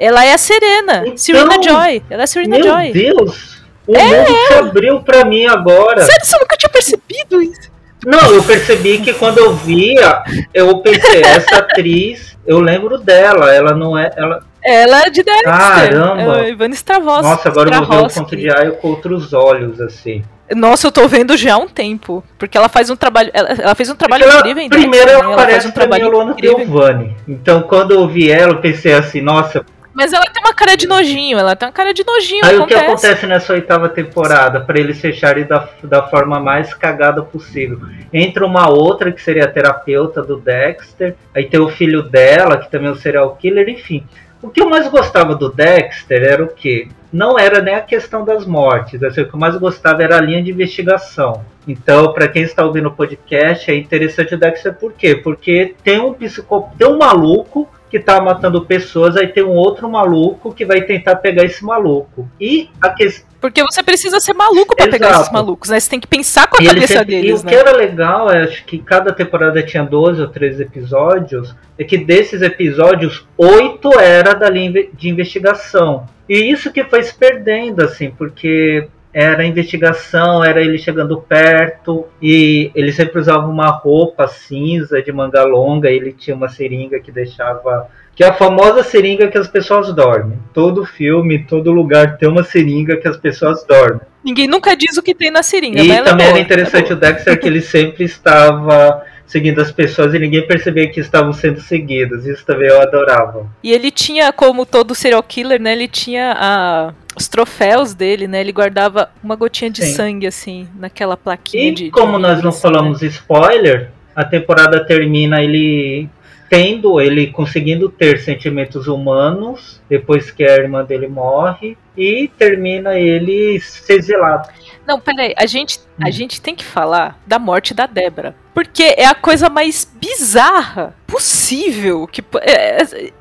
Ela 0.00 0.24
é 0.24 0.32
a 0.32 0.38
Serena, 0.38 1.02
então, 1.04 1.16
Serena 1.18 1.62
Joy. 1.62 2.02
Ela 2.08 2.22
é 2.22 2.24
a 2.24 2.26
Serena 2.26 2.56
meu 2.56 2.66
Joy. 2.66 2.84
Meu 2.84 2.92
Deus! 2.92 3.60
O 3.86 3.94
é, 3.94 4.02
mundo 4.02 4.38
se 4.46 4.54
abriu 4.54 5.00
pra 5.02 5.24
mim 5.26 5.46
agora. 5.46 6.02
Sério, 6.02 6.24
você 6.24 6.38
nunca 6.38 6.56
tinha 6.56 6.70
percebido 6.70 7.42
isso? 7.42 7.70
Não, 8.06 8.32
eu 8.32 8.42
percebi 8.42 8.98
que 8.98 9.12
quando 9.12 9.38
eu 9.38 9.52
via, 9.52 10.22
eu 10.54 10.78
pensei, 10.78 11.22
essa 11.22 11.58
atriz, 11.58 12.34
eu 12.46 12.60
lembro 12.60 12.96
dela, 12.96 13.52
ela 13.54 13.74
não 13.74 13.98
é. 13.98 14.10
Ela, 14.16 14.42
ela 14.64 15.02
é 15.02 15.10
de 15.10 15.22
Dexter. 15.22 15.44
Caramba! 15.44 16.44
É 16.44 16.50
Ivana 16.50 16.74
Stravosky. 16.74 17.22
Nossa, 17.22 17.48
agora 17.50 17.68
eu 17.68 17.84
vou 17.84 17.98
ver 17.98 18.06
o 18.06 18.08
ponto 18.08 18.36
de 18.36 18.50
Aio 18.50 18.76
com 18.76 18.88
outros 18.88 19.34
olhos, 19.34 19.82
assim. 19.82 20.22
Nossa, 20.56 20.86
eu 20.86 20.92
tô 20.92 21.06
vendo 21.06 21.36
já 21.36 21.54
há 21.54 21.58
um 21.58 21.68
tempo. 21.68 22.24
Porque 22.38 22.56
ela 22.56 22.68
faz 22.68 22.88
um 22.88 22.96
trabalho. 22.96 23.30
Ela, 23.34 23.50
ela 23.50 23.74
fez 23.74 23.90
um 23.90 23.94
trabalho 23.94 24.24
incrível 24.24 24.68
Primeiro 24.70 25.06
Dexter, 25.06 25.24
ela 25.24 25.28
né? 25.28 25.34
aparece 25.34 25.66
ela 25.66 25.68
um 25.68 25.72
trabalho 25.72 26.10
pra 26.10 26.24
mim, 26.24 26.34
Giovanni. 26.40 27.16
Então 27.28 27.62
quando 27.62 27.92
eu 27.92 28.08
vi 28.08 28.30
ela, 28.30 28.52
eu 28.52 28.60
pensei 28.60 28.94
assim, 28.94 29.20
nossa, 29.20 29.64
mas 30.00 30.14
ela 30.14 30.24
tem 30.24 30.42
uma 30.42 30.54
cara 30.54 30.76
de 30.76 30.86
nojinho, 30.86 31.38
ela 31.38 31.54
tem 31.54 31.68
uma 31.68 31.72
cara 31.72 31.92
de 31.92 32.02
nojinho. 32.06 32.40
Aí 32.42 32.56
acontece. 32.56 32.62
o 32.62 32.66
que 32.66 32.86
acontece 32.86 33.26
nessa 33.26 33.52
oitava 33.52 33.86
temporada, 33.86 34.58
para 34.60 34.80
eles 34.80 34.98
fecharem 34.98 35.44
da, 35.44 35.68
da 35.84 36.04
forma 36.04 36.40
mais 36.40 36.72
cagada 36.72 37.20
possível? 37.22 37.80
Entra 38.10 38.46
uma 38.46 38.66
outra 38.70 39.12
que 39.12 39.20
seria 39.20 39.44
a 39.44 39.48
terapeuta 39.48 40.22
do 40.22 40.38
Dexter, 40.38 41.14
aí 41.34 41.44
tem 41.44 41.60
o 41.60 41.68
filho 41.68 42.02
dela, 42.02 42.56
que 42.56 42.70
também 42.70 42.88
é 42.88 42.92
um 42.92 42.96
serial 42.96 43.36
killer, 43.36 43.68
enfim. 43.68 44.06
O 44.42 44.48
que 44.48 44.62
eu 44.62 44.70
mais 44.70 44.88
gostava 44.88 45.34
do 45.34 45.52
Dexter 45.52 46.22
era 46.22 46.42
o 46.42 46.48
quê? 46.48 46.88
Não 47.12 47.38
era 47.38 47.60
nem 47.60 47.74
a 47.74 47.82
questão 47.82 48.24
das 48.24 48.46
mortes. 48.46 49.02
Assim, 49.02 49.20
o 49.20 49.28
que 49.28 49.34
eu 49.34 49.38
mais 49.38 49.54
gostava 49.56 50.02
era 50.02 50.16
a 50.16 50.20
linha 50.20 50.42
de 50.42 50.50
investigação. 50.50 51.44
Então, 51.68 52.14
para 52.14 52.26
quem 52.26 52.42
está 52.42 52.64
ouvindo 52.64 52.88
o 52.88 52.92
podcast, 52.92 53.70
é 53.70 53.74
interessante 53.74 54.34
o 54.34 54.38
Dexter 54.38 54.72
por 54.72 54.94
quê? 54.94 55.14
Porque 55.14 55.74
tem 55.84 56.00
um 56.00 56.14
psicop... 56.14 56.74
tem 56.78 56.88
um 56.88 56.96
maluco 56.96 57.68
que 57.90 57.98
tá 57.98 58.20
matando 58.20 58.64
pessoas, 58.64 59.16
aí 59.16 59.26
tem 59.26 59.42
um 59.42 59.54
outro 59.54 59.90
maluco 59.90 60.54
que 60.54 60.64
vai 60.64 60.82
tentar 60.82 61.16
pegar 61.16 61.44
esse 61.44 61.64
maluco. 61.64 62.30
E 62.40 62.70
a 62.80 62.90
questão. 62.90 63.28
Porque 63.40 63.62
você 63.62 63.82
precisa 63.82 64.20
ser 64.20 64.32
maluco 64.32 64.76
para 64.76 64.88
pegar 64.88 65.10
esses 65.12 65.32
malucos, 65.32 65.70
né? 65.70 65.80
Você 65.80 65.90
tem 65.90 65.98
que 65.98 66.06
pensar 66.06 66.46
com 66.46 66.58
a 66.58 66.62
e 66.62 66.66
cabeça 66.66 66.86
sempre... 66.86 67.16
deles. 67.16 67.40
E 67.40 67.42
o 67.42 67.46
né? 67.46 67.50
que 67.50 67.58
era 67.58 67.76
legal, 67.76 68.30
é, 68.30 68.44
acho 68.44 68.64
que 68.64 68.78
cada 68.78 69.12
temporada 69.12 69.62
tinha 69.62 69.82
12 69.82 70.20
ou 70.20 70.28
13 70.28 70.62
episódios, 70.62 71.56
é 71.76 71.82
que 71.82 71.98
desses 71.98 72.42
episódios, 72.42 73.26
oito 73.36 73.98
era 73.98 74.34
da 74.34 74.48
linha 74.48 74.86
de 74.92 75.08
investigação. 75.08 76.06
E 76.28 76.34
isso 76.34 76.72
que 76.72 76.84
foi 76.84 77.02
se 77.02 77.14
perdendo, 77.14 77.82
assim, 77.82 78.10
porque 78.10 78.86
era 79.12 79.44
investigação, 79.44 80.44
era 80.44 80.62
ele 80.62 80.78
chegando 80.78 81.20
perto 81.20 82.06
e 82.22 82.70
ele 82.74 82.92
sempre 82.92 83.18
usava 83.18 83.46
uma 83.46 83.68
roupa 83.68 84.28
cinza 84.28 85.02
de 85.02 85.12
manga 85.12 85.42
longa, 85.42 85.90
ele 85.90 86.12
tinha 86.12 86.36
uma 86.36 86.48
seringa 86.48 87.00
que 87.00 87.10
deixava 87.10 87.88
que 88.14 88.24
é 88.24 88.28
a 88.28 88.34
famosa 88.34 88.82
seringa 88.82 89.28
que 89.28 89.38
as 89.38 89.48
pessoas 89.48 89.94
dormem. 89.94 90.38
Todo 90.52 90.84
filme, 90.84 91.38
todo 91.38 91.72
lugar 91.72 92.18
tem 92.18 92.28
uma 92.28 92.44
seringa 92.44 92.98
que 92.98 93.08
as 93.08 93.16
pessoas 93.16 93.64
dormem. 93.64 94.02
Ninguém 94.22 94.46
nunca 94.46 94.76
diz 94.76 94.98
o 94.98 95.02
que 95.02 95.14
tem 95.14 95.30
na 95.30 95.42
seringa. 95.42 95.80
E 95.80 95.90
é 95.90 96.02
também 96.02 96.26
boa, 96.26 96.36
era 96.36 96.38
interessante 96.38 96.92
é 96.92 96.94
o 96.94 96.98
Dexter 96.98 97.40
que 97.40 97.46
ele 97.46 97.62
sempre 97.62 98.04
estava 98.04 99.02
seguindo 99.30 99.60
as 99.60 99.70
pessoas 99.70 100.12
e 100.12 100.18
ninguém 100.18 100.44
percebia 100.44 100.90
que 100.90 100.98
estavam 100.98 101.32
sendo 101.32 101.60
seguidos. 101.60 102.26
Isso 102.26 102.44
também 102.44 102.68
eu 102.68 102.82
adorava. 102.82 103.46
E 103.62 103.72
ele 103.72 103.90
tinha, 103.90 104.32
como 104.32 104.66
todo 104.66 104.92
serial 104.92 105.22
killer, 105.22 105.60
né? 105.60 105.72
Ele 105.72 105.86
tinha 105.86 106.34
a, 106.36 106.92
os 107.16 107.28
troféus 107.28 107.94
dele, 107.94 108.26
né? 108.26 108.40
Ele 108.40 108.50
guardava 108.50 109.08
uma 109.22 109.36
gotinha 109.36 109.70
de 109.70 109.82
Sim. 109.84 109.94
sangue, 109.94 110.26
assim, 110.26 110.66
naquela 110.76 111.16
plaquinha 111.16 111.68
E 111.68 111.70
de. 111.72 111.84
de 111.84 111.90
como 111.92 112.18
nós 112.18 112.36
vidro, 112.36 112.50
não 112.50 112.52
falamos 112.52 113.02
né? 113.02 113.06
spoiler, 113.08 113.90
a 114.16 114.24
temporada 114.24 114.84
termina 114.84 115.40
ele 115.40 116.08
tendo, 116.48 117.00
ele 117.00 117.28
conseguindo 117.28 117.88
ter 117.88 118.18
sentimentos 118.18 118.88
humanos 118.88 119.80
depois 119.88 120.32
que 120.32 120.42
a 120.42 120.56
irmã 120.56 120.84
dele 120.84 121.06
morre 121.06 121.78
e 121.96 122.28
termina 122.36 122.98
ele 122.98 123.60
ser 123.60 123.98
exilado. 123.98 124.48
Não, 124.90 124.98
peraí, 124.98 125.32
a 125.36 125.46
gente, 125.46 125.78
a 126.02 126.08
Hum. 126.08 126.12
gente 126.12 126.40
tem 126.40 126.52
que 126.52 126.64
falar 126.64 127.16
da 127.24 127.38
morte 127.38 127.72
da 127.72 127.86
Débora. 127.86 128.34
Porque 128.52 128.82
é 128.98 129.06
a 129.06 129.14
coisa 129.14 129.48
mais 129.48 129.88
bizarra 130.00 130.92
possível. 131.06 132.08
Que, 132.08 132.20
po- 132.20 132.40
é- 132.42 132.82
é- 132.82 133.12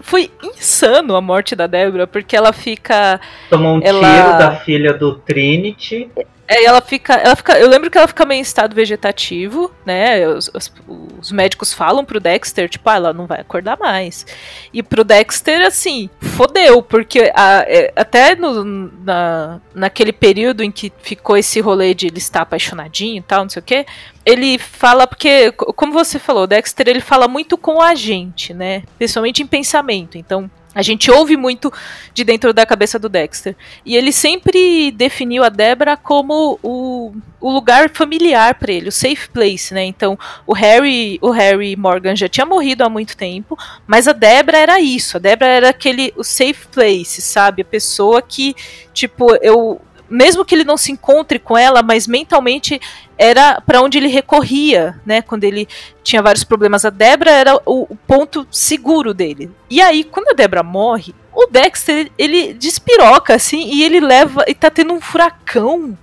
foi 0.00 0.30
insano 0.42 1.14
a 1.14 1.20
morte 1.20 1.54
da 1.54 1.66
Débora, 1.66 2.06
porque 2.06 2.34
ela 2.34 2.50
fica. 2.54 3.20
Tomou 3.50 3.76
um 3.76 3.80
Ela- 3.82 4.00
tiro 4.14 4.38
da 4.38 4.56
filha 4.60 4.94
do 4.94 5.16
Trinity. 5.16 6.10
É, 6.50 6.64
ela 6.64 6.80
fica, 6.80 7.12
ela 7.14 7.36
fica. 7.36 7.58
Eu 7.58 7.68
lembro 7.68 7.90
que 7.90 7.98
ela 7.98 8.08
fica 8.08 8.24
meio 8.24 8.38
em 8.38 8.42
estado 8.42 8.74
vegetativo, 8.74 9.70
né? 9.84 10.26
Os, 10.26 10.50
os- 10.54 10.72
os 11.20 11.30
médicos 11.30 11.74
falam 11.74 12.04
pro 12.04 12.18
Dexter, 12.20 12.68
tipo, 12.70 12.88
ah, 12.88 12.94
ela 12.96 13.12
não 13.12 13.26
vai 13.26 13.40
acordar 13.40 13.78
mais. 13.78 14.24
E 14.72 14.82
pro 14.82 15.04
Dexter, 15.04 15.60
assim, 15.66 16.08
fodeu, 16.20 16.80
porque 16.82 17.30
a- 17.34 17.64
é, 17.68 17.92
até 17.94 18.34
no, 18.34 18.64
na, 19.04 19.60
naquele 19.74 20.12
período 20.12 20.62
em 20.64 20.70
que 20.70 20.90
ficou 21.02 21.36
esse 21.36 21.60
rolê 21.60 21.92
de 21.92 22.06
ele 22.06 22.18
estar 22.18 22.40
apaixonadinho 22.42 23.18
e 23.18 23.22
tal, 23.22 23.42
não 23.42 23.50
sei 23.50 23.60
o 23.60 23.64
quê, 23.64 23.84
ele 24.24 24.56
fala, 24.58 25.06
porque, 25.06 25.52
co- 25.52 25.72
como 25.74 25.92
você 25.92 26.18
falou, 26.18 26.44
o 26.44 26.46
Dexter 26.46 26.88
ele 26.88 27.00
fala 27.00 27.28
muito 27.28 27.58
com 27.58 27.82
a 27.82 27.94
gente, 27.94 28.54
né? 28.54 28.84
Principalmente 28.96 29.42
em 29.42 29.46
pensamento. 29.46 30.16
Então. 30.16 30.50
A 30.78 30.82
gente 30.82 31.10
ouve 31.10 31.36
muito 31.36 31.72
de 32.14 32.22
dentro 32.22 32.54
da 32.54 32.64
cabeça 32.64 33.00
do 33.00 33.08
Dexter. 33.08 33.56
E 33.84 33.96
ele 33.96 34.12
sempre 34.12 34.92
definiu 34.92 35.42
a 35.42 35.48
Debra 35.48 35.96
como 35.96 36.56
o, 36.62 37.12
o 37.40 37.50
lugar 37.50 37.90
familiar 37.90 38.54
para 38.54 38.70
ele, 38.70 38.88
o 38.88 38.92
safe 38.92 39.28
place, 39.28 39.74
né? 39.74 39.82
Então, 39.82 40.16
o 40.46 40.52
Harry, 40.52 41.18
o 41.20 41.30
Harry 41.30 41.74
Morgan 41.74 42.14
já 42.14 42.28
tinha 42.28 42.46
morrido 42.46 42.84
há 42.84 42.88
muito 42.88 43.16
tempo, 43.16 43.58
mas 43.88 44.06
a 44.06 44.12
Debra 44.12 44.56
era 44.56 44.80
isso. 44.80 45.16
A 45.16 45.20
Debra 45.20 45.48
era 45.48 45.70
aquele 45.70 46.14
o 46.16 46.22
safe 46.22 46.68
place, 46.68 47.20
sabe? 47.20 47.62
A 47.62 47.64
pessoa 47.64 48.22
que, 48.22 48.54
tipo, 48.94 49.34
eu 49.42 49.80
mesmo 50.08 50.44
que 50.44 50.54
ele 50.54 50.64
não 50.64 50.76
se 50.76 50.92
encontre 50.92 51.38
com 51.38 51.56
ela, 51.56 51.82
mas 51.82 52.06
mentalmente 52.06 52.80
era 53.16 53.60
para 53.60 53.80
onde 53.82 53.98
ele 53.98 54.08
recorria, 54.08 54.98
né? 55.04 55.20
Quando 55.22 55.44
ele 55.44 55.66
tinha 56.02 56.22
vários 56.22 56.44
problemas, 56.44 56.84
a 56.84 56.90
Debra 56.90 57.30
era 57.30 57.56
o, 57.66 57.86
o 57.90 57.96
ponto 58.06 58.46
seguro 58.50 59.12
dele. 59.12 59.50
E 59.68 59.80
aí, 59.80 60.04
quando 60.04 60.28
a 60.28 60.34
Debra 60.34 60.62
morre, 60.62 61.14
o 61.34 61.46
Dexter 61.46 62.10
ele 62.16 62.52
despiroca 62.54 63.34
assim 63.34 63.68
e 63.72 63.84
ele 63.84 64.00
leva 64.00 64.44
e 64.48 64.54
tá 64.54 64.70
tendo 64.70 64.92
um 64.92 65.00
furacão. 65.00 65.96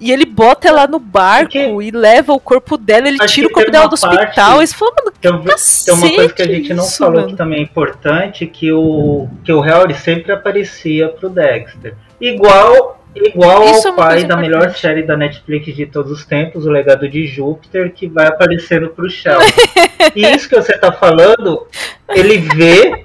E 0.00 0.12
ele 0.12 0.24
bota 0.24 0.68
ela 0.68 0.86
no 0.86 0.98
barco 1.00 1.52
Porque- 1.52 1.58
e 1.82 1.90
leva 1.90 2.32
o 2.32 2.38
corpo 2.38 2.78
dela, 2.78 3.08
ele 3.08 3.18
Acho 3.20 3.34
tira 3.34 3.48
o 3.48 3.50
corpo 3.50 3.70
dela 3.70 3.88
do 3.88 3.94
hospital. 3.94 4.62
E 4.62 4.66
você 4.66 4.74
fala, 4.74 4.92
mano, 4.96 5.12
Tem, 5.20 5.32
tem 5.32 5.94
uma 5.94 6.14
coisa 6.14 6.32
que 6.32 6.42
a 6.42 6.46
gente 6.46 6.72
não 6.72 6.84
isso, 6.84 6.98
falou 6.98 7.14
mano. 7.16 7.26
que 7.28 7.36
também 7.36 7.58
é 7.58 7.62
importante, 7.62 8.46
que 8.46 8.70
o, 8.72 9.28
que 9.44 9.52
o 9.52 9.60
Harry 9.60 9.94
sempre 9.94 10.30
aparecia 10.32 11.08
pro 11.08 11.28
Dexter. 11.28 11.94
Igual, 12.20 13.04
igual 13.14 13.64
Isso 13.64 13.88
é 13.88 13.90
ao 13.90 13.96
uma 13.96 14.04
pai 14.04 14.24
da 14.24 14.36
melhor 14.36 14.70
série 14.70 15.02
da 15.02 15.16
Netflix 15.16 15.74
de 15.74 15.86
todos 15.86 16.12
os 16.12 16.24
tempos, 16.24 16.66
O 16.66 16.70
Legado 16.70 17.08
de 17.08 17.26
Júpiter, 17.26 17.92
que 17.92 18.06
vai 18.06 18.26
aparecendo 18.26 18.88
pro 18.90 19.08
Sheldon. 19.08 19.44
e 20.14 20.26
isso 20.26 20.48
que 20.48 20.56
você 20.56 20.76
tá 20.76 20.92
falando, 20.92 21.66
ele 22.08 22.38
vê 22.38 23.04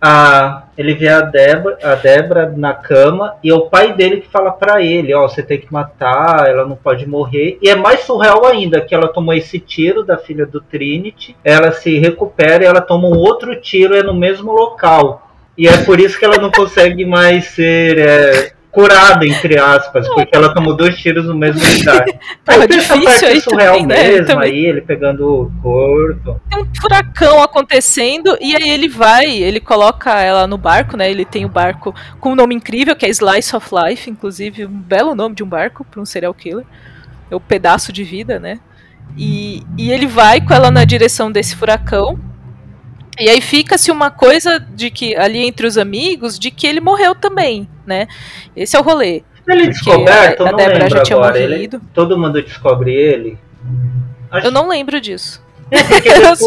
a 0.00 0.64
ele 0.78 0.94
vê 0.94 1.08
a 1.08 1.20
Débora, 1.20 1.78
a 1.82 1.94
Débora 1.94 2.54
na 2.56 2.72
cama 2.72 3.34
e 3.44 3.50
é 3.50 3.54
o 3.54 3.66
pai 3.66 3.92
dele 3.92 4.22
que 4.22 4.28
fala 4.28 4.50
pra 4.50 4.82
ele, 4.82 5.12
ó, 5.12 5.28
você 5.28 5.42
tem 5.42 5.60
que 5.60 5.70
matar, 5.70 6.48
ela 6.48 6.64
não 6.64 6.74
pode 6.74 7.06
morrer. 7.06 7.58
E 7.60 7.68
é 7.68 7.76
mais 7.76 8.00
surreal 8.00 8.46
ainda 8.46 8.80
que 8.80 8.94
ela 8.94 9.08
tomou 9.08 9.34
esse 9.34 9.58
tiro 9.58 10.02
da 10.02 10.16
filha 10.16 10.46
do 10.46 10.58
Trinity, 10.58 11.36
ela 11.44 11.70
se 11.72 11.98
recupera 11.98 12.64
e 12.64 12.66
ela 12.66 12.80
toma 12.80 13.08
um 13.08 13.18
outro 13.18 13.60
tiro 13.60 13.94
é 13.94 14.02
no 14.02 14.14
mesmo 14.14 14.52
local. 14.52 15.30
E 15.58 15.68
é 15.68 15.84
por 15.84 16.00
isso 16.00 16.18
que 16.18 16.24
ela 16.24 16.38
não 16.38 16.50
consegue 16.50 17.04
mais 17.04 17.48
ser 17.48 17.98
é, 17.98 18.52
curada, 18.70 19.26
entre 19.26 19.58
aspas, 19.58 20.08
porque 20.08 20.34
ela 20.36 20.54
tomou 20.54 20.76
dois 20.76 20.96
tiros 20.96 21.26
no 21.26 21.34
mesmo 21.34 21.60
lugar. 21.60 22.04
Porra, 22.04 22.20
Aí 22.62 22.68
tem 22.68 22.78
essa 22.78 22.94
difícil 22.94 23.02
parte 23.04 23.26
aí 23.26 23.40
surreal 23.40 23.78
também, 23.80 23.86
né? 23.86 24.08
mesmo, 24.08 24.26
Também. 24.26 24.50
aí 24.50 24.66
ele 24.66 24.80
pegando 24.80 25.26
o 25.26 25.52
corpo. 25.62 26.40
tem 26.48 26.62
um 26.62 26.68
furacão 26.80 27.42
acontecendo 27.42 28.36
e 28.40 28.54
aí 28.54 28.68
ele 28.70 28.88
vai, 28.88 29.26
ele 29.30 29.60
coloca 29.60 30.20
ela 30.20 30.46
no 30.46 30.56
barco, 30.56 30.96
né? 30.96 31.10
Ele 31.10 31.24
tem 31.24 31.44
o 31.44 31.48
barco 31.48 31.94
com 32.20 32.32
um 32.32 32.34
nome 32.36 32.54
incrível 32.54 32.94
que 32.94 33.06
é 33.06 33.08
Slice 33.08 33.54
of 33.56 33.68
Life, 33.72 34.08
inclusive 34.08 34.66
um 34.66 34.68
belo 34.68 35.14
nome 35.14 35.34
de 35.34 35.42
um 35.42 35.48
barco 35.48 35.84
para 35.84 36.00
um 36.00 36.04
serial 36.04 36.32
killer. 36.34 36.64
É 37.30 37.34
o 37.36 37.40
pedaço 37.40 37.92
de 37.92 38.04
vida, 38.04 38.38
né? 38.38 38.58
E, 39.16 39.62
e 39.76 39.90
ele 39.90 40.06
vai 40.06 40.40
com 40.40 40.54
ela 40.54 40.70
na 40.70 40.84
direção 40.84 41.30
desse 41.30 41.56
furacão. 41.56 42.18
E 43.20 43.28
aí 43.28 43.40
fica-se 43.40 43.90
uma 43.90 44.10
coisa 44.10 44.58
de 44.58 44.90
que 44.90 45.14
ali 45.14 45.46
entre 45.46 45.66
os 45.66 45.76
amigos 45.76 46.38
de 46.38 46.50
que 46.50 46.66
ele 46.66 46.80
morreu 46.80 47.14
também, 47.14 47.68
né? 47.86 48.08
Esse 48.56 48.76
é 48.76 48.80
o 48.80 48.82
rolê. 48.82 49.22
Ele 49.46 49.68
descoberto, 49.68 50.42
a, 50.42 50.48
a 50.48 50.50
não 50.52 50.56
Débora 50.56 50.78
lembro 50.84 50.96
já 50.98 51.02
tinha 51.02 51.16
agora. 51.16 51.38
morrido. 51.40 51.76
Ele, 51.76 51.84
todo 51.92 52.18
mundo 52.18 52.42
descobre 52.42 52.94
ele. 52.94 53.38
Acho 54.30 54.46
Eu 54.46 54.50
não 54.50 54.68
lembro 54.68 55.00
disso. 55.00 55.42
É 55.70 55.82
porque 55.82 56.08
depois, 56.14 56.40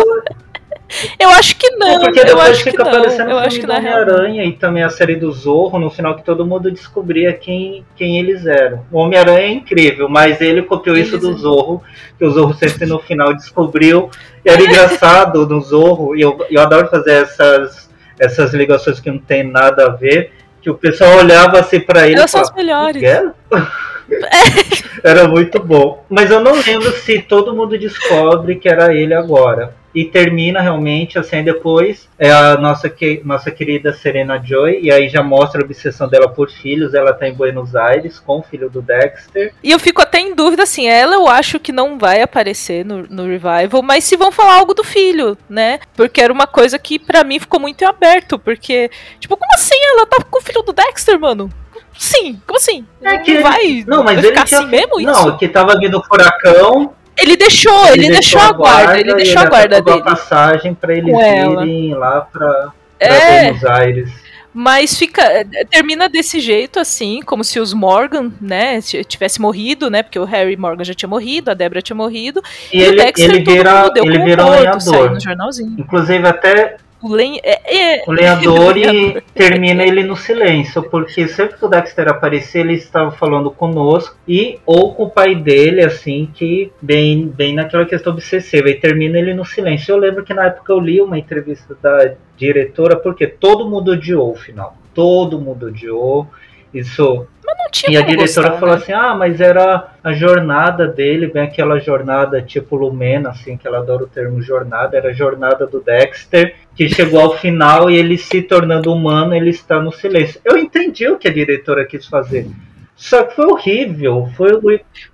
Eu 1.20 1.30
acho 1.30 1.56
que 1.58 1.70
não. 1.72 1.88
é 1.88 2.00
porque 2.00 2.20
eu 2.20 2.26
depois 2.26 2.50
acho 2.50 2.64
que 2.64 2.72
fica 2.72 2.84
não. 2.84 2.92
aparecendo 2.92 3.30
Eu 3.32 3.36
o 3.38 3.40
acho 3.40 3.60
que 3.60 3.66
filme 3.66 3.68
do 3.68 3.74
na 3.74 3.80
real. 3.80 4.06
não. 4.06 4.14
Homem-Aranha 4.14 4.46
e 4.46 4.54
também 4.54 4.84
a 4.84 4.90
série 4.90 5.16
do 5.16 5.32
Zorro, 5.32 5.80
no 5.80 5.90
final 5.90 6.16
que 6.16 6.24
todo 6.24 6.46
mundo 6.46 6.70
descobria 6.70 7.34
quem, 7.34 7.86
quem 7.96 8.20
eles 8.20 8.46
eram. 8.46 8.86
O 8.92 9.00
Homem-Aranha 9.00 9.40
é 9.40 9.52
incrível, 9.52 10.08
mas 10.08 10.40
ele 10.42 10.62
copiou 10.62 10.96
isso 10.96 11.16
Eles 11.16 11.22
do 11.28 11.32
é. 11.32 11.38
Zorro, 11.38 11.84
que 12.18 12.26
o 12.26 12.30
Zorro 12.32 12.54
sempre 12.54 12.86
no 12.86 13.00
final 13.00 13.34
descobriu. 13.34 14.10
E 14.46 14.50
era 14.50 14.62
engraçado 14.62 15.48
no 15.48 15.60
Zorro, 15.62 16.16
e 16.16 16.22
eu, 16.22 16.46
eu 16.50 16.62
adoro 16.62 16.88
fazer 16.90 17.24
essas, 17.24 17.90
essas 18.20 18.54
ligações 18.54 19.00
que 19.00 19.10
não 19.10 19.20
tem 19.20 19.44
nada 19.44 19.88
a 19.88 19.90
ver, 19.90 20.32
que 20.62 20.70
o 20.70 20.76
pessoal 20.76 21.18
olhava 21.18 21.60
assim 21.60 21.80
pra 21.80 22.06
ele 22.06 22.16
Elas 22.18 22.30
e 22.30 22.32
são 22.32 22.42
as 22.42 22.50
falava, 22.50 22.66
melhores. 22.66 22.96
Miguel? 23.02 23.34
Era 25.04 25.28
muito 25.28 25.60
bom. 25.62 26.04
Mas 26.10 26.30
eu 26.30 26.40
não 26.40 26.54
lembro 26.54 26.92
se 26.92 27.22
todo 27.22 27.56
mundo 27.56 27.78
descobre 27.78 28.56
que 28.56 28.70
era 28.70 28.94
ele 28.94 29.14
agora. 29.14 29.76
E 29.94 30.06
termina 30.06 30.60
realmente, 30.60 31.20
assim, 31.20 31.44
depois 31.44 32.10
é 32.18 32.32
a 32.32 32.58
nossa, 32.58 32.90
que, 32.90 33.22
nossa 33.24 33.52
querida 33.52 33.94
Serena 33.94 34.42
Joy, 34.44 34.80
e 34.82 34.92
aí 34.92 35.08
já 35.08 35.22
mostra 35.22 35.62
a 35.62 35.66
obsessão 35.66 36.08
dela 36.10 36.28
por 36.28 36.50
filhos. 36.50 36.94
Ela 36.96 37.14
tá 37.14 37.28
em 37.28 37.34
Buenos 37.34 37.76
Aires 37.76 38.18
com 38.20 38.40
o 38.40 38.44
filho 38.44 38.70
do 38.70 38.82
Dexter. 38.82 39.54
E 39.64 39.70
eu 39.72 39.78
fico 39.78 40.02
até 40.02 40.20
em 40.20 40.34
dúvida, 40.34 40.64
assim, 40.64 40.88
ela 40.88 41.14
eu 41.16 41.28
acho 41.28 41.60
que 41.60 41.72
não 41.72 42.00
vai 42.00 42.22
aparecer 42.22 42.84
no, 42.84 43.04
no 43.08 43.24
revival, 43.28 43.84
mas 43.84 44.04
se 44.04 44.18
vão 44.18 44.32
falar 44.32 44.56
algo 44.58 44.74
do 44.74 44.84
filho, 44.84 45.38
né? 45.48 45.80
Porque 45.96 46.20
era 46.22 46.34
uma 46.34 46.48
coisa 46.48 46.80
que 46.80 46.98
pra 46.98 47.24
mim 47.24 47.40
ficou 47.40 47.60
muito 47.60 47.86
aberto, 47.86 48.40
porque, 48.40 48.90
tipo, 49.20 49.38
como 49.38 49.54
assim 49.54 49.76
ela 49.92 50.08
tá 50.08 50.18
com 50.24 50.40
o 50.40 50.42
filho 50.42 50.64
do 50.64 50.74
Dexter, 50.74 51.20
mano? 51.20 51.52
Sim, 51.96 52.42
como 52.48 52.58
assim? 52.58 52.84
É 53.02 53.18
não 53.18 53.24
que 53.24 53.32
ele- 53.32 53.44
vai, 53.44 53.84
Não, 53.86 54.04
mas 54.04 54.16
vai 54.16 54.26
ele 54.26 54.28
ficar 54.30 54.46
tinha- 54.46 54.60
assim 54.62 54.70
mesmo 54.70 55.00
isso? 55.00 55.12
Não, 55.28 55.38
que 55.38 55.48
tava 55.48 55.78
vindo 55.78 56.00
o 56.00 56.04
furacão. 56.04 56.94
Ele 57.18 57.36
deixou, 57.38 57.88
ele, 57.88 58.10
deixou 58.10 58.42
a 58.42 58.52
guarda, 58.52 59.00
ele 59.00 59.12
e 59.12 59.16
deixou 59.16 59.40
a 59.40 59.42
até 59.42 59.50
guarda 59.50 59.82
dele. 59.82 60.00
a 60.00 60.04
passagem 60.04 60.74
pra 60.74 60.94
eles 60.94 61.14
irem 61.14 61.94
lá 61.94 62.22
pra. 62.22 62.72
é. 63.00 63.44
Buenos 63.46 63.66
Aires. 63.66 64.24
Mas 64.54 64.96
fica. 64.96 65.24
Termina 65.70 66.08
desse 66.08 66.40
jeito, 66.40 66.80
assim, 66.80 67.22
como 67.24 67.44
se 67.44 67.60
os 67.60 67.74
Morgan, 67.74 68.32
né, 68.40 68.80
tivesse 68.82 69.42
morrido, 69.42 69.90
né? 69.90 70.04
Porque 70.04 70.20
o 70.20 70.26
Harry 70.26 70.56
Morgan 70.56 70.84
já 70.84 70.94
tinha 70.94 71.10
morrido, 71.10 71.50
a 71.50 71.56
Débora 71.56 71.82
tinha 71.82 71.96
morrido. 71.96 72.40
E, 72.72 72.78
e 72.78 72.82
ele, 72.84 73.02
o 73.02 73.04
Dexter 73.04 73.30
ele 73.32 73.44
vira, 73.44 73.92
ele 73.96 74.20
vira 74.24 74.46
um. 74.46 75.10
No 75.10 75.20
jornalzinho. 75.20 75.76
Inclusive, 75.80 76.28
até 76.28 76.78
o, 77.04 77.14
len... 77.14 77.40
é, 77.44 77.98
é... 77.98 78.04
o 78.08 78.12
lenhador 78.12 78.78
e 78.80 79.22
termina 79.36 79.84
ele 79.84 80.04
no 80.04 80.16
silêncio, 80.16 80.82
porque 80.84 81.28
sempre 81.28 81.58
que 81.58 81.66
o 81.66 81.68
Dexter 81.68 82.08
aparecia, 82.08 82.62
ele 82.62 82.74
estava 82.74 83.12
falando 83.12 83.52
conosco 83.52 84.16
e 84.28 84.60
ou 84.66 84.96
com 84.96 85.04
o 85.04 85.10
pai 85.10 85.36
dele, 85.36 85.84
assim, 85.84 86.30
que 86.34 86.72
bem, 86.82 87.28
bem 87.28 87.54
naquela 87.54 87.86
questão 87.86 88.14
obsessiva, 88.14 88.70
e 88.70 88.80
termina 88.80 89.20
ele 89.20 89.34
no 89.34 89.46
silêncio. 89.46 89.92
Eu 89.92 89.98
lembro 89.98 90.24
que 90.24 90.34
na 90.34 90.46
época 90.46 90.72
eu 90.72 90.80
li 90.80 91.02
uma 91.02 91.20
entrevista 91.20 91.78
da 91.82 92.14
diretora, 92.38 92.96
porque 92.96 93.28
todo 93.28 93.70
mundo 93.70 93.92
odiou 93.92 94.32
o 94.32 94.36
final. 94.36 94.78
Todo 94.94 95.40
mundo 95.40 95.68
odiou. 95.68 96.28
Isso 96.74 97.28
mas 97.54 97.64
não 97.64 97.72
tinha 97.72 97.92
E 97.92 97.98
a 97.98 98.02
diretora 98.02 98.50
gostar, 98.50 98.60
falou 98.60 98.76
né? 98.76 98.82
assim: 98.82 98.92
ah, 98.92 99.16
mas 99.16 99.40
era 99.40 99.92
a 100.04 100.14
jornada 100.14 100.88
dele, 100.88 101.28
bem 101.28 101.44
aquela 101.44 101.80
jornada 101.80 102.42
tipo 102.42 102.76
Lumena, 102.76 103.30
assim, 103.30 103.56
que 103.56 103.68
ela 103.68 103.80
adora 103.80 104.04
o 104.04 104.08
termo 104.08 104.42
jornada, 104.42 104.98
era 104.98 105.10
a 105.10 105.14
jornada 105.14 105.66
do 105.68 105.80
Dexter, 105.80 106.56
que 106.76 106.90
chegou 106.90 107.20
ao 107.20 107.38
final 107.38 107.90
e 107.90 107.96
ele 107.96 108.18
se 108.18 108.42
tornando 108.42 108.92
humano, 108.92 109.36
ele 109.36 109.50
está 109.50 109.80
no 109.80 109.92
silêncio. 109.92 110.42
Eu 110.44 110.58
entendi 110.58 111.08
o 111.08 111.18
que 111.18 111.28
a 111.28 111.34
diretora 111.34 111.86
quis 111.86 112.06
fazer. 112.08 112.48
Só 112.96 113.24
que 113.24 113.36
foi 113.36 113.46
horrível. 113.46 114.30
Foi, 114.38 114.50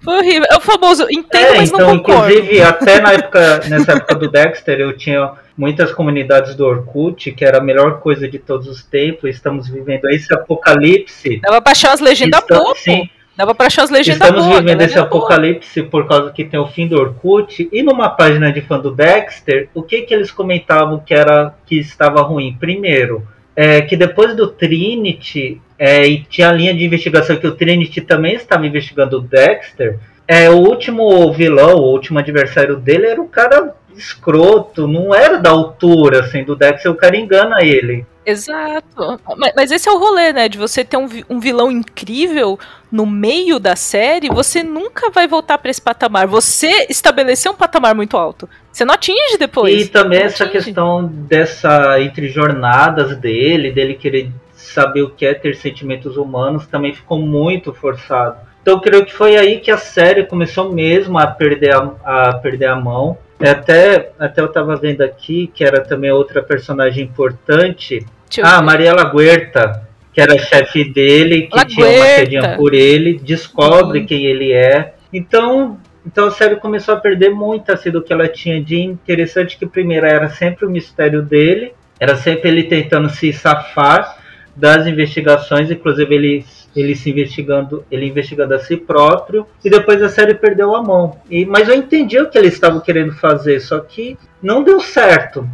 foi 0.02 0.18
horrível. 0.18 0.48
É 0.52 0.58
o 0.58 0.62
famoso 0.62 1.08
entendo, 1.10 1.56
é, 1.56 1.58
mas 1.58 1.72
então, 1.72 1.88
não 1.88 1.98
concordo. 1.98 2.32
Inclusive, 2.32 2.62
até 2.62 3.02
na 3.02 3.14
época, 3.14 3.62
nessa 3.70 3.94
época 3.94 4.16
do 4.16 4.30
Dexter, 4.30 4.80
eu 4.80 4.96
tinha 4.96 5.32
muitas 5.58 5.92
comunidades 5.92 6.56
do 6.56 6.66
Orkut, 6.66 7.32
que 7.32 7.44
era 7.44 7.58
a 7.58 7.64
melhor 7.64 8.00
coisa 8.00 8.28
de 8.28 8.38
todos 8.38 8.68
os 8.68 8.84
tempos. 8.84 9.30
Estamos 9.30 9.68
vivendo 9.68 10.10
esse 10.10 10.34
apocalipse. 10.34 11.40
Dava 11.42 11.62
pra 11.62 11.72
achar 11.72 11.94
as 11.94 12.00
legendas 12.00 12.44
boas. 12.48 12.80
Sim. 12.80 13.10
Dava 13.36 13.56
pra 13.56 13.68
achar 13.68 13.84
as 13.84 13.90
legendas 13.90 14.22
Estamos 14.22 14.46
boa, 14.46 14.60
vivendo 14.60 14.82
esse 14.82 15.00
apocalipse 15.00 15.82
por 15.84 16.06
causa 16.06 16.30
que 16.32 16.44
tem 16.44 16.60
o 16.60 16.68
fim 16.68 16.88
do 16.88 17.00
Orkut. 17.00 17.70
E 17.72 17.82
numa 17.82 18.10
página 18.10 18.52
de 18.52 18.60
fã 18.60 18.78
do 18.78 18.92
Dexter, 18.92 19.70
o 19.74 19.82
que 19.82 20.02
que 20.02 20.14
eles 20.14 20.30
comentavam 20.30 21.00
que 21.00 21.14
era 21.14 21.56
que 21.66 21.80
estava 21.80 22.22
ruim? 22.22 22.58
Primeiro, 22.60 23.26
é, 23.62 23.82
que 23.82 23.98
depois 23.98 24.34
do 24.38 24.48
Trinity, 24.48 25.62
é, 25.78 26.08
e 26.08 26.24
tinha 26.24 26.48
a 26.48 26.54
linha 26.54 26.74
de 26.74 26.86
investigação 26.86 27.36
que 27.36 27.46
o 27.46 27.52
Trinity 27.52 28.00
também 28.00 28.36
estava 28.36 28.66
investigando 28.66 29.18
o 29.18 29.22
Dexter, 29.22 30.00
é, 30.26 30.50
o 30.50 30.56
último 30.56 31.30
vilão, 31.34 31.76
o 31.76 31.92
último 31.92 32.20
adversário 32.20 32.78
dele 32.78 33.08
era 33.08 33.22
o 33.22 33.28
cara 33.28 33.76
escroto, 33.98 34.88
não 34.88 35.14
era 35.14 35.40
da 35.40 35.50
altura 35.50 36.22
assim, 36.22 36.42
do 36.42 36.56
Dexter, 36.56 36.90
o 36.90 36.96
cara 36.96 37.18
engana 37.18 37.58
ele. 37.62 38.06
Exato. 38.30 39.20
Mas, 39.38 39.54
mas, 39.56 39.72
esse 39.72 39.88
é 39.88 39.92
o 39.92 39.98
rolê, 39.98 40.32
né? 40.32 40.48
De 40.48 40.58
você 40.58 40.84
ter 40.84 40.98
um, 40.98 41.08
um, 41.30 41.40
vilão 41.40 41.72
incrível 41.72 42.60
no 42.92 43.06
meio 43.06 43.60
da 43.60 43.76
série, 43.76 44.30
você 44.30 44.64
nunca 44.64 45.10
vai 45.10 45.28
voltar 45.28 45.58
para 45.58 45.72
esse 45.72 45.82
patamar. 45.82 46.28
Você 46.28 46.88
estabeleceu 46.90 47.52
um 47.52 47.56
patamar 47.56 47.96
muito 47.96 48.18
alto. 48.18 48.50
Você 48.72 48.86
não 48.86 48.94
atinge 48.94 49.38
depois. 49.38 49.82
E 49.82 49.88
também 49.88 50.22
essa 50.22 50.48
questão 50.48 51.06
dessa 51.06 52.00
entre 52.02 52.28
jornadas 52.30 53.16
dele, 53.18 53.72
dele 53.72 53.96
querer 53.96 54.32
saber 54.54 55.02
o 55.02 55.10
que 55.10 55.26
é 55.26 55.34
ter 55.34 55.56
sentimentos 55.56 56.18
humanos, 56.18 56.68
também 56.68 56.94
ficou 56.94 57.20
muito 57.20 57.74
forçado. 57.74 58.38
Então 58.62 58.76
eu 58.76 58.82
creio 58.82 59.06
que 59.06 59.14
foi 59.14 59.36
aí 59.36 59.60
que 59.60 59.72
a 59.72 59.78
série 59.78 60.26
começou 60.26 60.72
mesmo 60.72 61.18
a 61.18 61.26
perder 61.26 61.74
a, 61.74 62.30
a 62.30 62.34
perder 62.36 62.68
a 62.68 62.76
mão. 62.76 63.18
Até, 63.40 64.12
até 64.20 64.42
eu 64.42 64.48
estava 64.48 64.76
vendo 64.76 65.02
aqui 65.02 65.48
que 65.48 65.64
era 65.64 65.82
também 65.82 66.12
outra 66.12 66.44
personagem 66.44 67.06
importante 67.06 68.06
ah, 68.44 68.62
Maria 68.62 68.94
Laguerta, 68.94 69.88
que 70.14 70.22
era 70.22 70.38
chefe 70.38 70.84
dele, 70.92 71.44
que 71.44 71.56
Laguerta. 71.56 71.74
tinha 71.74 71.88
uma 71.88 72.16
quedinha 72.16 72.56
por 72.58 72.74
ele, 72.74 73.20
descobre 73.20 74.00
uhum. 74.00 74.06
quem 74.06 74.26
ele 74.26 74.52
é. 74.52 74.94
Então, 75.12 75.80
então 76.06 76.28
a 76.28 76.32
série 76.32 76.56
começou 76.58 76.94
a 76.94 77.00
perder 77.00 77.30
muito 77.30 77.72
assim, 77.72 77.92
do 77.92 78.02
que 78.02 78.14
ela 78.14 78.28
tinha 78.28 78.62
de 78.62 78.78
interessante, 78.80 79.58
que 79.58 79.66
primeiro 79.66 80.06
era 80.06 80.30
sempre 80.30 80.66
o 80.66 80.70
mistério 80.70 81.22
dele, 81.22 81.74
era 82.00 82.16
sempre 82.16 82.50
ele 82.50 82.64
tentando 82.64 83.10
se 83.10 83.34
safar 83.34 84.18
das 84.56 84.88
investigações, 84.88 85.72
inclusive 85.72 86.14
ele 86.14 86.46
ele 86.76 86.96
se 86.96 87.10
investigando, 87.10 87.86
ele 87.90 88.08
investigando 88.08 88.54
a 88.54 88.60
si 88.60 88.78
próprio, 88.78 89.46
e 89.64 89.70
depois 89.70 90.02
a 90.02 90.10
série 90.10 90.34
perdeu 90.34 90.76
a 90.76 90.84
mão. 90.84 91.20
E, 91.30 91.46
mas 91.46 91.68
eu 91.68 91.76
entendi 91.76 92.20
o 92.20 92.30
que 92.30 92.38
eles 92.38 92.54
estavam 92.54 92.80
querendo 92.80 93.14
fazer, 93.14 93.60
só 93.60 93.80
que 93.80 94.18
não 94.42 94.64
deu 94.64 94.80
certo. 94.80 95.48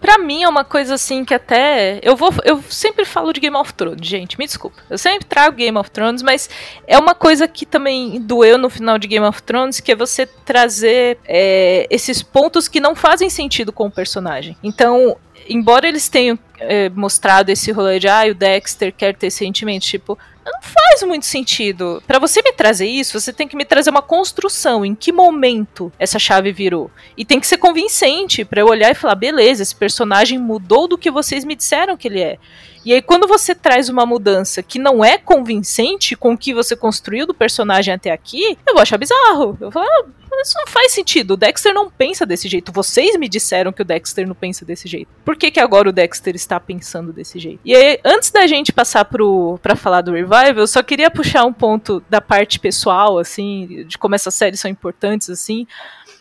Pra 0.00 0.16
mim 0.16 0.44
é 0.44 0.48
uma 0.48 0.64
coisa 0.64 0.94
assim 0.94 1.24
que 1.24 1.34
até. 1.34 1.98
Eu 2.02 2.14
vou. 2.14 2.32
Eu 2.44 2.62
sempre 2.70 3.04
falo 3.04 3.32
de 3.32 3.40
Game 3.40 3.56
of 3.56 3.74
Thrones, 3.74 4.06
gente, 4.06 4.38
me 4.38 4.46
desculpa. 4.46 4.80
Eu 4.88 4.96
sempre 4.96 5.26
trago 5.26 5.56
Game 5.56 5.76
of 5.76 5.90
Thrones, 5.90 6.22
mas 6.22 6.48
é 6.86 6.96
uma 6.96 7.16
coisa 7.16 7.48
que 7.48 7.66
também 7.66 8.20
doeu 8.20 8.58
no 8.58 8.70
final 8.70 8.96
de 8.96 9.08
Game 9.08 9.26
of 9.26 9.42
Thrones, 9.42 9.80
que 9.80 9.90
é 9.90 9.96
você 9.96 10.24
trazer 10.24 11.18
é, 11.24 11.86
esses 11.90 12.22
pontos 12.22 12.68
que 12.68 12.78
não 12.78 12.94
fazem 12.94 13.28
sentido 13.28 13.72
com 13.72 13.86
o 13.86 13.90
personagem. 13.90 14.56
Então, 14.62 15.16
embora 15.48 15.88
eles 15.88 16.08
tenham 16.08 16.38
é, 16.60 16.88
mostrado 16.90 17.50
esse 17.50 17.72
rolê 17.72 17.98
de 17.98 18.08
ah, 18.08 18.24
o 18.30 18.34
Dexter 18.34 18.94
quer 18.96 19.16
ter 19.16 19.30
sentimentos, 19.30 19.88
tipo, 19.88 20.16
não 20.52 20.60
faz 20.62 21.02
muito 21.02 21.26
sentido. 21.26 22.02
Para 22.06 22.18
você 22.18 22.40
me 22.42 22.52
trazer 22.52 22.86
isso, 22.86 23.18
você 23.18 23.32
tem 23.32 23.48
que 23.48 23.56
me 23.56 23.64
trazer 23.64 23.90
uma 23.90 24.02
construção. 24.02 24.84
Em 24.84 24.94
que 24.94 25.12
momento 25.12 25.92
essa 25.98 26.18
chave 26.18 26.52
virou? 26.52 26.90
E 27.16 27.24
tem 27.24 27.40
que 27.40 27.46
ser 27.46 27.58
convincente 27.58 28.44
para 28.44 28.60
eu 28.60 28.66
olhar 28.66 28.90
e 28.90 28.94
falar: 28.94 29.14
beleza, 29.14 29.62
esse 29.62 29.74
personagem 29.74 30.38
mudou 30.38 30.88
do 30.88 30.98
que 30.98 31.10
vocês 31.10 31.44
me 31.44 31.54
disseram 31.54 31.96
que 31.96 32.08
ele 32.08 32.20
é. 32.20 32.38
E 32.84 32.92
aí, 32.92 33.02
quando 33.02 33.26
você 33.26 33.52
traz 33.52 33.88
uma 33.88 34.06
mudança 34.06 34.62
que 34.62 34.78
não 34.78 35.04
é 35.04 35.18
convincente 35.18 36.14
com 36.14 36.34
o 36.34 36.38
que 36.38 36.54
você 36.54 36.76
construiu 36.76 37.26
do 37.26 37.34
personagem 37.34 37.92
até 37.92 38.12
aqui, 38.12 38.56
eu 38.64 38.74
vou 38.74 38.80
achar 38.80 38.96
bizarro. 38.96 39.58
Eu 39.60 39.70
vou 39.70 39.72
falar, 39.72 39.88
ah, 39.88 40.04
isso 40.40 40.56
não 40.56 40.66
faz 40.66 40.92
sentido. 40.92 41.32
O 41.32 41.36
Dexter 41.36 41.74
não 41.74 41.90
pensa 41.90 42.24
desse 42.24 42.48
jeito. 42.48 42.70
Vocês 42.70 43.18
me 43.18 43.28
disseram 43.28 43.72
que 43.72 43.82
o 43.82 43.84
Dexter 43.84 44.26
não 44.26 44.34
pensa 44.34 44.64
desse 44.64 44.86
jeito. 44.86 45.08
Por 45.24 45.36
que, 45.36 45.50
que 45.50 45.60
agora 45.60 45.88
o 45.88 45.92
Dexter 45.92 46.36
está 46.36 46.60
pensando 46.60 47.12
desse 47.12 47.38
jeito? 47.38 47.58
E 47.64 47.74
aí, 47.74 47.98
antes 48.04 48.30
da 48.30 48.46
gente 48.46 48.72
passar 48.72 49.04
pro, 49.04 49.58
pra 49.62 49.74
falar 49.74 50.02
do 50.02 50.12
Revival, 50.12 50.35
eu 50.44 50.66
só 50.66 50.82
queria 50.82 51.10
puxar 51.10 51.44
um 51.44 51.52
ponto 51.52 52.02
da 52.08 52.20
parte 52.20 52.58
pessoal, 52.58 53.18
assim, 53.18 53.84
de 53.86 53.98
como 53.98 54.14
essas 54.14 54.34
séries 54.34 54.60
são 54.60 54.70
importantes, 54.70 55.30
assim. 55.30 55.66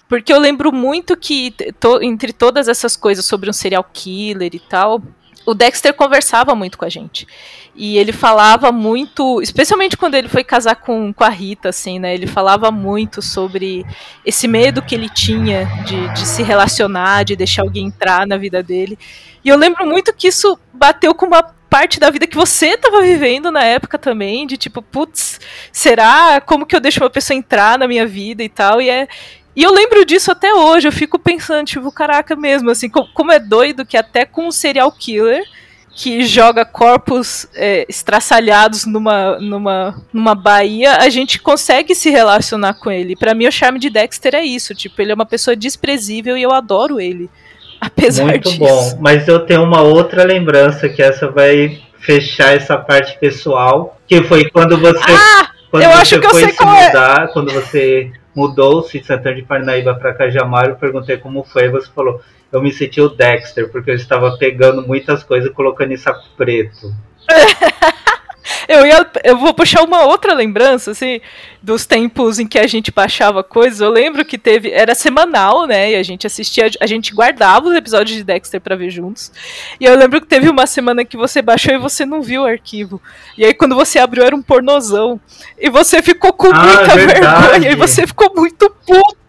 Porque 0.08 0.32
eu 0.32 0.40
lembro 0.40 0.72
muito 0.72 1.18
que, 1.18 1.52
to, 1.80 2.02
entre 2.02 2.32
todas 2.32 2.68
essas 2.68 2.96
coisas 2.96 3.26
sobre 3.26 3.50
um 3.50 3.54
serial 3.54 3.84
killer 3.92 4.54
e 4.54 4.60
tal, 4.60 5.02
o 5.46 5.54
Dexter 5.54 5.94
conversava 5.94 6.56
muito 6.56 6.78
com 6.78 6.86
a 6.86 6.90
gente. 6.90 7.28
E 7.76 7.98
ele 7.98 8.12
falava 8.12 8.72
muito, 8.72 9.42
especialmente 9.42 9.98
quando 9.98 10.16
ele 10.16 10.30
foi 10.30 10.44
casar 10.44 10.76
com, 10.76 11.14
com 11.14 11.24
a 11.24 11.30
Rita, 11.30 11.70
assim, 11.70 12.00
né? 12.00 12.14
Ele 12.14 12.26
falava 12.26 12.72
muito 12.72 13.22
sobre 13.22 13.86
esse 14.26 14.48
medo 14.48 14.82
que 14.82 14.96
ele 14.96 15.10
tinha 15.10 15.66
de, 15.86 16.08
de 16.14 16.26
se 16.26 16.42
relacionar, 16.42 17.24
de 17.24 17.36
deixar 17.36 17.64
alguém 17.64 17.88
entrar 17.88 18.26
na 18.26 18.38
vida 18.38 18.64
dele. 18.64 18.98
E 19.44 19.50
eu 19.50 19.58
lembro 19.58 19.86
muito 19.86 20.14
que 20.14 20.28
isso 20.28 20.58
bateu 20.74 21.14
com 21.14 21.28
uma 21.28 21.44
parte 21.76 22.00
da 22.00 22.10
vida 22.10 22.26
que 22.26 22.38
você 22.38 22.68
estava 22.68 23.02
vivendo 23.02 23.52
na 23.52 23.62
época 23.62 24.00
também, 24.00 24.48
de 24.48 24.56
tipo, 24.56 24.82
putz, 24.82 25.42
será? 25.74 26.40
Como 26.40 26.66
que 26.66 26.74
eu 26.74 26.80
deixo 26.80 27.04
uma 27.04 27.10
pessoa 27.10 27.36
entrar 27.36 27.78
na 27.78 27.86
minha 27.86 28.08
vida 28.08 28.42
e 28.42 28.48
tal? 28.48 28.82
E 28.82 28.90
é, 28.90 29.10
e 29.54 29.62
eu 29.62 29.74
lembro 29.74 30.06
disso 30.06 30.32
até 30.32 30.54
hoje, 30.54 30.88
eu 30.88 30.92
fico 30.94 31.20
pensando, 31.20 31.68
tipo, 31.68 31.92
caraca 31.92 32.34
mesmo, 32.34 32.70
assim, 32.70 32.88
como, 32.88 33.30
é 33.30 33.40
doido 33.40 33.86
que 33.86 33.98
até 33.98 34.26
com 34.26 34.48
um 34.48 34.52
serial 34.54 34.90
killer 34.90 35.44
que 35.94 36.24
joga 36.24 36.64
corpos 36.64 37.46
é, 37.54 37.86
estraçalhados 37.90 38.86
numa, 38.86 39.38
numa, 39.42 40.02
numa 40.14 40.34
baía, 40.34 40.96
a 41.02 41.10
gente 41.10 41.40
consegue 41.40 41.94
se 41.94 42.10
relacionar 42.10 42.76
com 42.76 42.90
ele. 42.90 43.18
Para 43.18 43.34
mim, 43.34 43.48
o 43.48 43.52
charme 43.52 43.80
de 43.80 43.90
Dexter 43.90 44.34
é 44.34 44.46
isso, 44.46 44.74
tipo, 44.74 45.02
ele 45.02 45.12
é 45.12 45.16
uma 45.16 45.26
pessoa 45.26 45.58
desprezível 45.58 46.38
e 46.38 46.42
eu 46.42 46.54
adoro 46.54 47.02
ele. 47.02 47.30
Apesar 47.80 48.26
Muito 48.26 48.50
disso. 48.50 48.60
bom, 48.60 48.98
mas 49.00 49.28
eu 49.28 49.40
tenho 49.40 49.64
uma 49.64 49.82
outra 49.82 50.24
lembrança 50.24 50.90
que 50.90 51.02
essa 51.02 51.30
vai 51.30 51.80
fechar 52.00 52.56
essa 52.56 52.78
parte 52.78 53.18
pessoal, 53.20 54.00
que 54.08 54.24
foi 54.24 54.50
quando 54.50 54.78
você 54.78 55.12
ah, 55.12 55.50
quando 55.72 55.84
eu 55.84 55.90
você 55.90 55.98
acho 55.98 56.20
que 56.20 56.30
foi 56.30 56.44
eu 56.44 56.46
sei 56.48 56.56
se 56.56 56.64
é. 56.64 56.88
mudar, 56.88 57.24
é. 57.24 57.28
quando 57.34 57.52
você 57.52 58.12
mudou-se 58.36 59.00
de 59.00 59.06
Santana 59.06 59.36
de 59.36 59.42
Parnaíba 59.42 59.96
para 59.96 60.14
Cajamar, 60.14 60.68
eu 60.68 60.76
perguntei 60.76 61.18
como 61.18 61.44
foi, 61.44 61.66
e 61.66 61.70
você 61.70 61.90
falou, 61.94 62.22
eu 62.52 62.62
me 62.62 62.72
senti 62.72 63.02
o 63.02 63.10
Dexter, 63.10 63.70
porque 63.72 63.92
eu 63.92 63.96
estava 63.96 64.38
pegando 64.38 64.86
muitas 64.86 65.24
coisas 65.24 65.50
e 65.50 65.54
colocando 65.54 65.94
em 65.94 65.98
saco 65.98 66.24
preto. 66.38 66.94
eu, 68.68 68.86
ia, 68.86 69.10
eu 69.24 69.38
vou 69.38 69.54
puxar 69.54 69.84
uma 69.84 70.04
outra 70.04 70.34
lembrança, 70.34 70.92
assim, 70.92 71.20
dos 71.62 71.86
tempos 71.86 72.40
em 72.40 72.48
que 72.48 72.60
a 72.60 72.68
gente 72.68 72.92
baixava 72.92 73.44
coisas. 73.44 73.82
Eu 73.82 73.90
lembro 73.90 74.24
que 74.24 74.38
teve. 74.38 74.72
Era 74.72 74.94
semanal, 74.94 75.66
né? 75.66 75.92
E 75.92 75.96
a 75.96 76.04
gente 76.04 76.28
assistia, 76.28 76.70
a 76.80 76.86
gente 76.86 77.14
guardava 77.14 77.68
os 77.68 77.76
episódios 77.76 78.18
de 78.18 78.24
Dexter 78.24 78.62
para 78.62 78.76
ver 78.76 78.90
juntos. 78.90 79.32
E 79.80 79.86
eu 79.86 79.98
lembro 79.98 80.22
que 80.22 80.28
teve 80.28 80.50
uma 80.50 80.68
semana 80.68 81.04
que 81.04 81.18
você 81.18 81.42
baixou 81.42 81.74
e 81.74 81.78
você 81.78 82.06
não 82.06 82.22
viu 82.22 82.44
o 82.44 82.46
arquivo. 82.46 83.02
E 83.38 83.44
aí 83.44 83.54
quando 83.54 83.76
você 83.76 84.00
abriu 84.00 84.24
era 84.24 84.36
um 84.36 84.42
pornozão. 84.42 85.20
E 85.60 85.70
você 85.70 86.02
ficou 86.02 86.32
com 86.34 86.48
ah, 86.48 86.64
muita 86.64 86.96
vergonha. 86.96 87.72
E 87.72 87.76
você 87.76 88.06
ficou 88.06 88.32
muito 88.36 88.70
puto. 88.86 89.26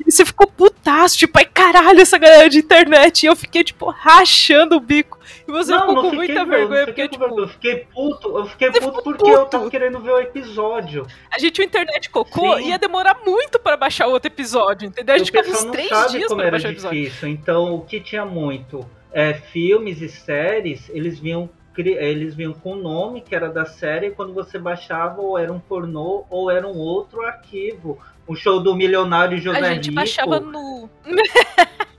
E 0.00 0.10
você 0.10 0.24
ficou 0.24 0.46
putaço, 0.46 1.18
tipo, 1.18 1.38
ai 1.38 1.44
caralho, 1.44 2.00
essa 2.00 2.16
galera 2.16 2.48
de 2.48 2.58
internet. 2.58 3.22
E 3.22 3.26
eu 3.26 3.36
fiquei, 3.36 3.64
tipo, 3.64 3.90
rachando 3.90 4.76
o 4.76 4.80
bico. 4.80 5.18
E 5.52 5.64
você 5.64 5.70
não, 5.70 5.80
ficou 5.80 5.94
não 5.94 6.02
com 6.02 6.10
fiquei, 6.12 6.26
muita 6.34 6.44
vergonha, 6.46 6.84
porque, 6.86 7.08
tipo, 7.08 7.40
eu 7.40 7.48
fiquei 7.48 7.76
puto, 7.92 8.38
eu 8.38 8.46
fiquei 8.46 8.70
puto 8.72 9.02
porque 9.02 9.30
eu 9.30 9.38
puto. 9.40 9.50
tava 9.50 9.70
querendo 9.70 10.00
ver 10.00 10.12
o 10.12 10.18
episódio. 10.20 11.06
a 11.30 11.38
gente 11.38 11.52
tinha 11.52 11.66
internet 11.66 12.08
cocô 12.08 12.56
Sim. 12.56 12.68
ia 12.70 12.78
demorar 12.78 13.18
muito 13.26 13.58
pra 13.58 13.76
baixar 13.76 14.06
outro 14.06 14.28
episódio, 14.28 14.88
entendeu? 14.88 15.12
A 15.14 15.16
E 15.16 15.18
gente 15.18 15.26
ficava 15.30 15.48
uns 15.50 15.64
três 15.64 16.10
dias 16.10 16.32
pra 16.32 16.50
baixar 16.50 16.68
o 16.68 16.72
episódio. 16.72 16.98
difícil. 17.02 17.28
Então, 17.28 17.74
o 17.74 17.82
que 17.82 18.00
tinha 18.00 18.24
muito? 18.24 18.86
É, 19.12 19.34
filmes 19.34 20.00
e 20.00 20.08
séries, 20.08 20.88
eles 20.88 21.18
vinham, 21.18 21.50
eles 21.76 22.34
vinham 22.34 22.54
com 22.54 22.72
o 22.72 22.76
nome 22.76 23.20
que 23.20 23.34
era 23.34 23.50
da 23.50 23.66
série, 23.66 24.06
e 24.06 24.10
quando 24.10 24.32
você 24.32 24.58
baixava, 24.58 25.20
ou 25.20 25.36
era 25.38 25.52
um 25.52 25.60
pornô, 25.60 26.24
ou 26.30 26.50
era 26.50 26.66
um 26.66 26.78
outro 26.78 27.20
arquivo. 27.20 27.98
O 28.26 28.34
show 28.34 28.58
do 28.60 28.74
milionário 28.74 29.36
José 29.36 29.58
A 29.58 29.74
gente 29.74 29.84
Rico. 29.90 29.96
baixava 29.96 30.40
no. 30.40 30.88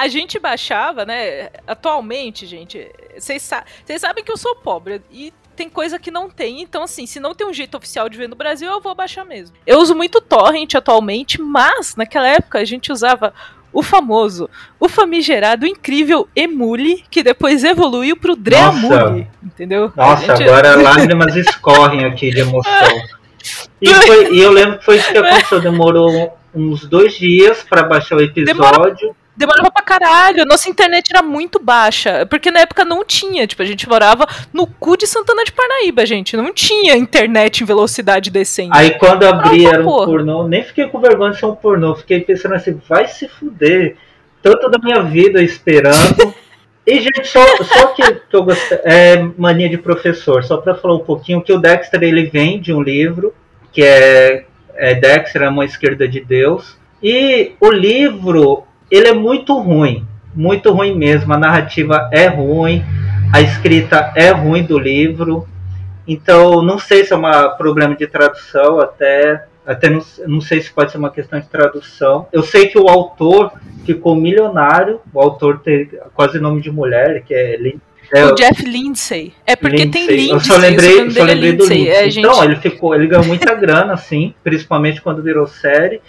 a 0.00 0.08
gente 0.08 0.38
baixava, 0.38 1.04
né? 1.04 1.50
Atualmente, 1.66 2.46
gente, 2.46 2.90
vocês 3.18 3.42
sa 3.42 3.64
sabem 3.98 4.24
que 4.24 4.32
eu 4.32 4.36
sou 4.36 4.56
pobre 4.56 5.02
e 5.10 5.32
tem 5.54 5.68
coisa 5.68 5.98
que 5.98 6.10
não 6.10 6.30
tem. 6.30 6.62
Então, 6.62 6.82
assim, 6.84 7.06
se 7.06 7.20
não 7.20 7.34
tem 7.34 7.46
um 7.46 7.52
jeito 7.52 7.76
oficial 7.76 8.08
de 8.08 8.16
ver 8.16 8.28
no 8.28 8.34
Brasil, 8.34 8.70
eu 8.70 8.80
vou 8.80 8.94
baixar 8.94 9.24
mesmo. 9.26 9.54
Eu 9.66 9.78
uso 9.78 9.94
muito 9.94 10.20
torrent 10.20 10.74
atualmente, 10.74 11.40
mas 11.40 11.96
naquela 11.96 12.28
época 12.28 12.58
a 12.58 12.64
gente 12.64 12.90
usava 12.90 13.34
o 13.72 13.82
famoso, 13.82 14.48
o 14.80 14.88
famigerado, 14.88 15.66
incrível 15.66 16.26
Emule, 16.34 17.04
que 17.10 17.22
depois 17.22 17.62
evoluiu 17.62 18.16
pro 18.16 18.34
Dreamule, 18.34 19.28
entendeu? 19.42 19.92
Nossa, 19.94 20.34
gente- 20.34 20.48
agora 20.48 20.74
lágrimas 20.82 21.36
escorrem 21.36 22.04
aqui 22.04 22.30
de 22.30 22.40
emoção. 22.40 23.02
E, 23.80 23.92
foi- 23.94 24.34
e 24.34 24.40
eu 24.40 24.50
lembro 24.50 24.78
que 24.78 24.84
foi 24.84 24.96
isso 24.96 25.12
que 25.12 25.18
aconteceu. 25.18 25.60
Demorou 25.60 26.36
uns 26.54 26.84
dois 26.86 27.14
dias 27.14 27.62
pra 27.62 27.82
baixar 27.84 28.16
o 28.16 28.20
episódio. 28.22 29.14
Demorava 29.40 29.70
pra 29.70 29.82
caralho. 29.82 30.44
Nossa 30.44 30.68
internet 30.68 31.10
era 31.10 31.22
muito 31.22 31.58
baixa. 31.58 32.26
Porque 32.26 32.50
na 32.50 32.60
época 32.60 32.84
não 32.84 33.02
tinha. 33.02 33.46
Tipo, 33.46 33.62
a 33.62 33.64
gente 33.64 33.88
morava 33.88 34.28
no 34.52 34.66
cu 34.66 34.98
de 34.98 35.06
Santana 35.06 35.42
de 35.44 35.50
Parnaíba, 35.50 36.04
gente. 36.04 36.36
Não 36.36 36.52
tinha 36.52 36.94
internet 36.94 37.62
em 37.62 37.66
velocidade 37.66 38.30
decente. 38.30 38.70
Aí 38.74 38.98
quando 38.98 39.24
abri 39.24 39.64
era 39.64 39.80
um 39.80 39.84
porra. 39.84 40.04
pornô, 40.04 40.46
nem 40.46 40.62
fiquei 40.62 40.88
com 40.88 41.00
vergonha 41.00 41.32
de 41.32 41.38
ser 41.38 41.46
um 41.46 41.54
pornô, 41.54 41.94
fiquei 41.94 42.20
pensando 42.20 42.54
assim, 42.54 42.78
vai 42.86 43.08
se 43.08 43.26
fuder. 43.28 43.96
Tanto 44.42 44.68
da 44.68 44.78
minha 44.78 45.00
vida 45.02 45.42
esperando. 45.42 46.34
E, 46.86 47.00
gente, 47.00 47.26
só, 47.26 47.44
só 47.62 47.86
que, 47.88 48.02
que 48.02 48.36
eu 48.36 48.42
gostei, 48.42 48.78
é 48.84 49.22
mania 49.38 49.68
de 49.68 49.78
professor, 49.78 50.42
só 50.44 50.56
pra 50.56 50.74
falar 50.74 50.96
um 50.96 51.04
pouquinho, 51.04 51.42
que 51.42 51.52
o 51.52 51.58
Dexter 51.58 52.02
ele 52.02 52.26
vem 52.26 52.60
de 52.60 52.72
um 52.72 52.82
livro, 52.82 53.34
que 53.72 53.82
é, 53.82 54.44
é 54.74 54.94
Dexter, 54.94 55.42
a 55.44 55.50
mão 55.50 55.62
esquerda 55.62 56.08
de 56.08 56.20
Deus. 56.20 56.78
E 57.02 57.52
o 57.60 57.70
livro, 57.70 58.64
ele 58.90 59.08
é 59.08 59.14
muito 59.14 59.58
ruim, 59.58 60.06
muito 60.34 60.72
ruim 60.72 60.96
mesmo. 60.96 61.32
A 61.32 61.38
narrativa 61.38 62.08
é 62.12 62.26
ruim, 62.26 62.84
a 63.32 63.40
escrita 63.40 64.12
é 64.16 64.30
ruim 64.30 64.62
do 64.62 64.78
livro. 64.78 65.46
Então, 66.06 66.62
não 66.62 66.78
sei 66.78 67.04
se 67.04 67.12
é 67.12 67.16
um 67.16 67.22
problema 67.56 67.94
de 67.94 68.06
tradução, 68.06 68.80
até, 68.80 69.44
até 69.64 69.88
não, 69.88 70.02
não 70.26 70.40
sei 70.40 70.60
se 70.60 70.72
pode 70.72 70.90
ser 70.90 70.98
uma 70.98 71.10
questão 71.10 71.38
de 71.38 71.46
tradução. 71.46 72.26
Eu 72.32 72.42
sei 72.42 72.66
que 72.66 72.78
o 72.78 72.88
autor 72.88 73.52
ficou 73.84 74.16
milionário, 74.16 75.00
o 75.12 75.20
autor 75.20 75.60
tem 75.60 75.88
quase 76.14 76.40
nome 76.40 76.60
de 76.60 76.70
mulher, 76.70 77.22
que 77.22 77.32
é, 77.32 77.56
é 78.12 78.26
O 78.26 78.34
Jeff 78.34 78.64
Lindsay. 78.64 79.32
É 79.46 79.54
porque 79.54 79.86
tem 79.86 80.06
Lindsay. 80.06 80.16
Lindsay. 80.16 80.30
Eu 80.30 80.40
só 80.40 80.56
lembrei, 80.56 81.10
só 81.10 81.20
é 81.20 81.24
lembrei 81.24 81.52
do 81.52 81.62
Lindsay. 81.62 81.78
Lindsay. 81.78 81.94
É, 81.94 82.10
gente, 82.10 82.26
Então, 82.26 82.44
ele 82.44 82.56
ficou, 82.56 82.94
ele 82.94 83.06
ganhou 83.06 83.24
muita 83.24 83.54
grana, 83.54 83.92
assim, 83.92 84.34
principalmente 84.42 85.00
quando 85.00 85.22
virou 85.22 85.46
série. 85.46 86.00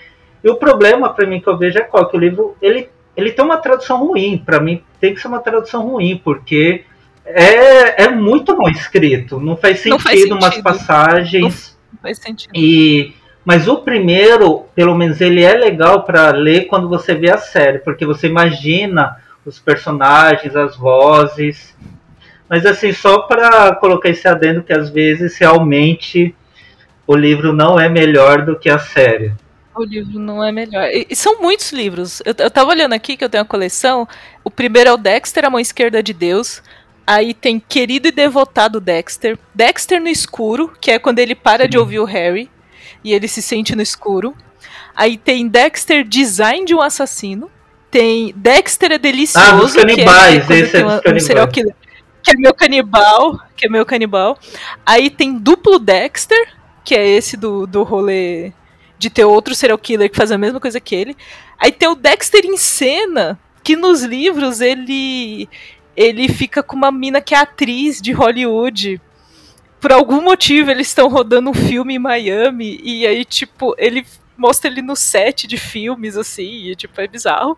E 0.43 0.49
o 0.49 0.56
problema 0.56 1.13
para 1.13 1.27
mim 1.27 1.39
que 1.39 1.47
eu 1.47 1.58
vejo 1.58 1.77
é 1.77 1.82
qual 1.82 2.08
que 2.10 2.17
o 2.17 2.19
livro 2.19 2.56
ele 2.62 2.89
ele 3.15 3.32
tem 3.32 3.43
uma 3.43 3.58
tradução 3.58 4.06
ruim. 4.06 4.38
Para 4.38 4.60
mim 4.60 4.82
tem 4.99 5.13
que 5.13 5.19
ser 5.21 5.27
uma 5.27 5.39
tradução 5.39 5.86
ruim, 5.88 6.19
porque 6.23 6.86
é, 7.25 8.04
é 8.06 8.10
muito 8.10 8.58
mal 8.58 8.69
escrito. 8.69 9.39
Não 9.39 9.56
faz 9.58 9.80
sentido, 9.80 9.91
Não 9.91 9.99
faz 9.99 10.23
umas 10.25 10.43
sentido. 10.45 10.63
passagens. 10.63 11.77
não 11.93 11.99
faz 12.01 12.17
sentido. 12.17 12.51
E 12.56 13.13
mas 13.43 13.67
o 13.67 13.77
primeiro, 13.77 14.65
pelo 14.75 14.95
menos 14.95 15.19
ele 15.19 15.43
é 15.43 15.54
legal 15.54 16.04
para 16.04 16.30
ler 16.30 16.67
quando 16.67 16.88
você 16.88 17.15
vê 17.15 17.32
a 17.32 17.39
série, 17.39 17.80
porque 17.80 18.06
você 18.06 18.27
imagina 18.27 19.17
os 19.43 19.60
personagens, 19.60 20.56
as 20.56 20.77
vozes. 20.77 21.75
Mas 22.47 22.65
assim, 22.65 22.91
só 22.91 23.21
para 23.21 23.73
colocar 23.75 24.10
esse 24.10 24.27
adendo 24.27 24.62
que 24.62 24.73
às 24.73 24.89
vezes 24.91 25.38
realmente 25.39 26.36
o 27.08 27.15
livro 27.15 27.51
não 27.51 27.80
é 27.80 27.89
melhor 27.89 28.45
do 28.45 28.58
que 28.60 28.69
a 28.69 28.77
série. 28.77 29.34
O 29.76 29.84
livro 29.84 30.20
não 30.20 30.44
é 30.44 30.52
melhor. 30.52 30.90
E, 30.90 31.08
e 31.10 31.16
são 31.16 31.40
muitos 31.42 31.72
livros. 31.72 32.22
Eu, 32.26 32.34
eu 32.38 32.52
tava 32.52 32.72
olhando 32.72 32.94
aqui 32.94 33.16
que 33.16 33.24
eu 33.24 33.30
tenho 33.30 33.44
a 33.44 33.48
coleção. 33.48 34.08
O 34.44 34.50
primeiro 34.52 34.90
é 34.90 34.94
o 34.94 34.98
Dexter, 34.98 35.46
a 35.46 35.50
mão 35.50 35.60
esquerda 35.60 36.04
de 36.04 36.12
Deus. 36.14 36.62
Aí 37.08 37.34
tem 37.34 37.60
Querido 37.60 38.08
e 38.08 38.12
Devotado 38.12 38.80
Dexter. 38.82 39.38
Dexter 39.56 40.02
no 40.02 40.10
escuro, 40.10 40.72
que 40.80 40.92
é 40.92 41.00
quando 41.00 41.20
ele 41.20 41.36
para 41.36 41.68
de 41.68 41.74
Sim. 41.78 41.80
ouvir 41.80 42.00
o 42.00 42.06
Harry. 42.06 42.50
E 43.04 43.14
ele 43.14 43.28
se 43.28 43.42
sente 43.42 43.76
no 43.76 43.82
escuro. 43.82 44.36
Aí 44.96 45.18
tem 45.18 45.48
Dexter 45.48 46.04
Design 46.04 46.66
de 46.66 46.76
um 46.76 46.82
assassino. 46.82 47.50
Tem 47.90 48.34
Dexter 48.36 48.92
é 48.94 48.98
delicioso. 48.98 49.48
Ah, 49.48 49.56
dos 49.56 49.74
que 49.74 49.80
é 49.80 49.86
canibais, 49.86 50.46
quando 50.46 50.52
esse 50.60 50.78
é 50.78 50.80
dos 50.84 50.92
uma- 50.92 50.98
um 50.98 51.02
canibais. 51.02 51.24
serial 51.24 51.48
killer. 51.48 51.76
Que 52.24 52.32
é 52.32 52.34
meu 52.38 52.54
canibal. 52.54 53.40
Que 53.58 53.66
é 53.66 53.70
meu 53.70 53.86
canibal. 53.86 54.38
Aí 54.86 55.10
tem 55.10 55.38
Duplo 55.38 55.80
Dexter, 55.80 56.54
que 56.84 56.94
é 56.94 57.08
esse 57.08 57.36
do, 57.36 57.66
do 57.66 57.84
rolê 57.84 58.52
de 59.02 59.10
ter 59.10 59.26
outro 59.26 59.56
serial 59.56 59.80
killer 59.80 60.10
que 60.12 60.16
faz 60.16 60.32
a 60.32 60.38
mesma 60.38 60.60
coisa 60.60 60.80
que 60.80 60.94
ele. 60.94 61.18
Aí 61.58 61.72
tem 61.72 61.90
o 61.90 61.96
Dexter 61.96 62.46
em 62.46 62.56
cena, 62.56 63.40
que 63.64 63.76
nos 63.76 64.04
livros 64.04 64.62
ele 64.62 65.50
ele 65.98 66.30
fica 66.30 66.62
com 66.64 66.76
uma 66.76 66.92
mina 66.92 67.20
que 67.20 67.34
é 67.34 67.40
atriz 67.40 68.00
de 68.00 68.12
Hollywood. 68.12 69.02
Por 69.80 69.92
algum 69.92 70.22
motivo 70.22 70.70
eles 70.70 70.88
estão 70.88 71.10
rodando 71.10 71.50
um 71.50 71.54
filme 71.54 71.96
em 71.96 72.00
Miami 72.00 72.80
e 72.84 73.08
aí 73.08 73.26
tipo, 73.26 73.74
ele 73.78 74.06
mostra 74.38 74.70
ele 74.70 74.84
no 74.84 74.96
set 74.96 75.48
de 75.48 75.58
filmes 75.58 76.16
assim, 76.16 76.70
e 76.70 76.76
tipo, 76.76 77.00
é 77.02 77.08
bizarro. 77.08 77.58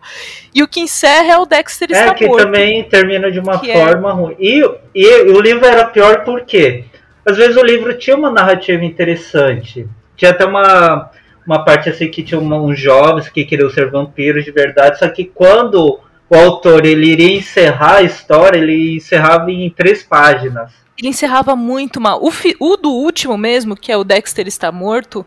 E 0.54 0.62
o 0.62 0.68
que 0.68 0.80
encerra 0.80 1.32
é 1.34 1.38
o 1.38 1.44
Dexter 1.46 1.88
É 1.90 1.92
está 1.92 2.14
que 2.14 2.26
morto. 2.26 2.42
também 2.42 2.82
termina 2.84 3.30
de 3.30 3.38
uma 3.38 3.60
é- 3.64 3.72
forma 3.72 4.12
ruim. 4.12 4.36
E, 4.38 4.62
e 4.94 5.06
o 5.30 5.40
livro 5.40 5.66
era 5.66 5.84
pior 5.84 6.24
por 6.24 6.40
quê? 6.46 6.84
Às 7.24 7.36
vezes 7.36 7.56
o 7.56 7.62
livro 7.62 7.96
tinha 7.98 8.16
uma 8.16 8.30
narrativa 8.30 8.82
interessante. 8.84 9.86
Tinha 10.16 10.30
até 10.30 10.44
uma, 10.44 11.10
uma 11.46 11.64
parte 11.64 11.88
assim 11.90 12.10
que 12.10 12.22
tinha 12.22 12.40
uns 12.40 12.78
jovens 12.80 13.28
que 13.28 13.44
queriam 13.44 13.70
ser 13.70 13.90
vampiros 13.90 14.44
de 14.44 14.50
verdade, 14.52 14.98
só 14.98 15.08
que 15.08 15.24
quando 15.24 16.00
o 16.30 16.34
autor 16.36 16.84
ele 16.86 17.06
iria 17.06 17.36
encerrar 17.36 17.96
a 17.96 18.02
história, 18.02 18.58
ele 18.58 18.96
encerrava 18.96 19.50
em 19.50 19.68
três 19.70 20.02
páginas. 20.02 20.72
ele 20.96 21.08
encerrava 21.08 21.56
muito 21.56 22.00
mal. 22.00 22.22
O, 22.22 22.30
fi- 22.30 22.56
o 22.60 22.76
do 22.76 22.90
último 22.90 23.36
mesmo, 23.36 23.76
que 23.76 23.90
é 23.92 23.96
o 23.96 24.04
Dexter 24.04 24.46
está 24.46 24.70
morto, 24.72 25.26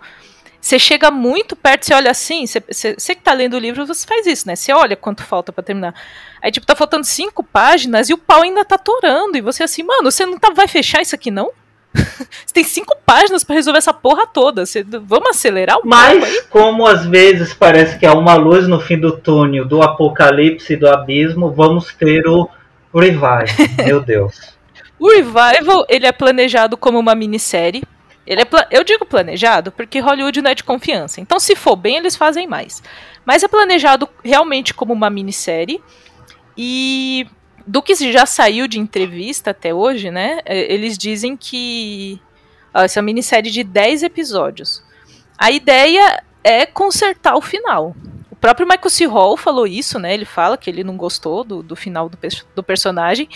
você 0.59 0.79
chega 0.79 1.11
muito 1.11 1.55
perto, 1.55 1.85
você 1.85 1.93
olha 1.93 2.11
assim, 2.11 2.45
você, 2.47 3.15
que 3.15 3.21
tá 3.21 3.33
lendo 3.33 3.55
o 3.55 3.59
livro, 3.59 3.85
você 3.85 4.05
faz 4.07 4.25
isso, 4.25 4.47
né? 4.47 4.55
Você 4.55 4.73
olha 4.73 4.95
quanto 4.95 5.23
falta 5.23 5.51
pra 5.53 5.63
terminar. 5.63 5.93
Aí, 6.41 6.51
tipo, 6.51 6.65
tá 6.65 6.75
faltando 6.75 7.05
cinco 7.05 7.43
páginas 7.43 8.09
e 8.09 8.13
o 8.13 8.17
pau 8.17 8.41
ainda 8.43 8.65
tá 8.65 8.77
torando. 8.77 9.37
E 9.37 9.41
você 9.41 9.63
assim, 9.63 9.83
mano, 9.83 10.11
você 10.11 10.25
não 10.25 10.37
tá, 10.39 10.51
vai 10.51 10.67
fechar 10.67 11.01
isso 11.01 11.15
aqui, 11.15 11.31
não? 11.31 11.51
Você 11.97 12.53
tem 12.53 12.63
cinco 12.63 12.95
páginas 13.05 13.43
pra 13.43 13.55
resolver 13.55 13.77
essa 13.77 13.93
porra 13.93 14.27
toda. 14.27 14.65
Você, 14.65 14.83
vamos 14.83 15.29
acelerar 15.29 15.77
o? 15.77 15.81
Mas, 15.85 16.41
como 16.43 16.85
às 16.85 17.05
vezes 17.05 17.53
parece 17.53 17.97
que 17.97 18.05
há 18.05 18.13
uma 18.13 18.35
luz 18.35 18.67
no 18.67 18.79
fim 18.79 18.99
do 18.99 19.17
túnel 19.17 19.65
do 19.65 19.81
apocalipse 19.81 20.73
e 20.73 20.77
do 20.77 20.87
abismo, 20.87 21.51
vamos 21.51 21.93
ter 21.93 22.27
o 22.27 22.49
Revive. 22.93 23.53
Meu 23.85 24.01
Deus. 24.01 24.55
O 24.99 25.09
Revival, 25.09 25.85
ele 25.89 26.05
é 26.05 26.11
planejado 26.11 26.77
como 26.77 26.99
uma 26.99 27.15
minissérie. 27.15 27.83
Ele 28.25 28.41
é 28.41 28.47
eu 28.71 28.83
digo 28.83 29.05
planejado 29.05 29.71
porque 29.71 29.99
Hollywood 29.99 30.41
não 30.41 30.51
é 30.51 30.55
de 30.55 30.63
confiança. 30.63 31.21
Então, 31.21 31.39
se 31.39 31.55
for 31.55 31.75
bem, 31.75 31.97
eles 31.97 32.15
fazem 32.15 32.45
mais. 32.45 32.83
Mas 33.25 33.43
é 33.43 33.47
planejado 33.47 34.09
realmente 34.23 34.73
como 34.73 34.93
uma 34.93 35.09
minissérie. 35.09 35.81
E 36.57 37.27
do 37.67 37.81
que 37.81 37.93
já 37.95 38.25
saiu 38.25 38.67
de 38.67 38.79
entrevista 38.79 39.51
até 39.51 39.73
hoje, 39.73 40.09
né? 40.09 40.39
é, 40.45 40.73
Eles 40.73 40.97
dizem 40.97 41.35
que 41.35 42.19
ó, 42.73 42.81
essa 42.81 43.01
minissérie 43.01 43.51
de 43.51 43.63
10 43.63 44.03
episódios. 44.03 44.81
A 45.37 45.51
ideia 45.51 46.23
é 46.43 46.65
consertar 46.65 47.35
o 47.35 47.41
final. 47.41 47.95
O 48.31 48.35
próprio 48.35 48.65
Michael 48.65 48.89
C. 48.89 49.05
Hall 49.05 49.35
falou 49.35 49.67
isso, 49.67 49.99
né? 49.99 50.13
Ele 50.13 50.25
fala 50.25 50.57
que 50.57 50.69
ele 50.69 50.83
não 50.83 50.95
gostou 50.95 51.43
do, 51.43 51.61
do 51.61 51.75
final 51.75 52.07
do, 52.07 52.17
do 52.55 52.63
personagem. 52.63 53.27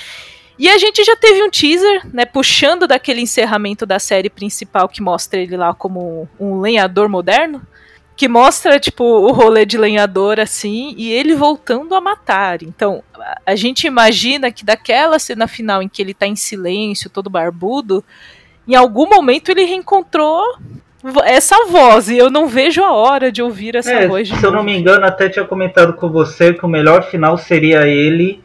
E 0.58 0.70
a 0.70 0.78
gente 0.78 1.04
já 1.04 1.16
teve 1.16 1.44
um 1.44 1.50
teaser, 1.50 2.08
né, 2.14 2.24
puxando 2.24 2.88
daquele 2.88 3.20
encerramento 3.20 3.86
da 3.86 3.98
série 3.98 4.30
principal 4.30 4.88
que 4.88 5.02
mostra 5.02 5.40
ele 5.40 5.58
lá 5.58 5.74
como 5.74 6.30
um 6.40 6.60
lenhador 6.60 7.10
moderno, 7.10 7.66
que 8.22 8.28
mostra 8.28 8.80
tipo 8.80 9.04
o 9.04 9.32
rolê 9.32 9.66
de 9.66 9.80
lenhador 9.80 10.40
assim 10.40 10.94
e 10.96 11.12
ele 11.12 11.34
voltando 11.34 11.96
a 11.96 12.00
matar. 12.00 12.62
Então, 12.62 13.02
a- 13.48 13.56
gente 13.56 13.88
imagina 13.88 14.52
que 14.52 14.64
daquela 14.64 15.18
cena 15.18 15.48
final 15.48 15.82
em 15.82 15.90
que 15.90 16.04
ele 16.04 16.14
tá 16.14 16.28
em 16.28 16.36
silêncio, 16.36 17.10
todo 17.10 17.32
barbudo, 17.32 18.04
em 18.68 18.76
algum 18.76 19.10
momento 19.10 19.50
ele 19.50 19.64
reencontrou 19.64 20.44
essa 21.24 21.66
voz 21.66 22.10
e 22.10 22.18
eu 22.20 22.30
não 22.30 22.48
vejo 22.48 22.84
a 22.84 22.92
hora 22.92 23.32
de 23.32 23.42
ouvir 23.42 23.76
essa 23.76 23.92
é, 23.92 24.08
voz. 24.08 24.30
se 24.30 24.44
eu 24.44 24.52
não 24.52 24.64
me 24.64 24.78
engano, 24.78 25.04
até 25.04 25.28
tinha 25.28 25.44
comentado 25.44 25.94
com 25.94 26.08
você 26.08 26.54
que 26.54 26.64
o 26.64 26.70
melhor 26.70 27.02
final 27.10 27.40
seria 27.40 27.88
ele 27.88 28.44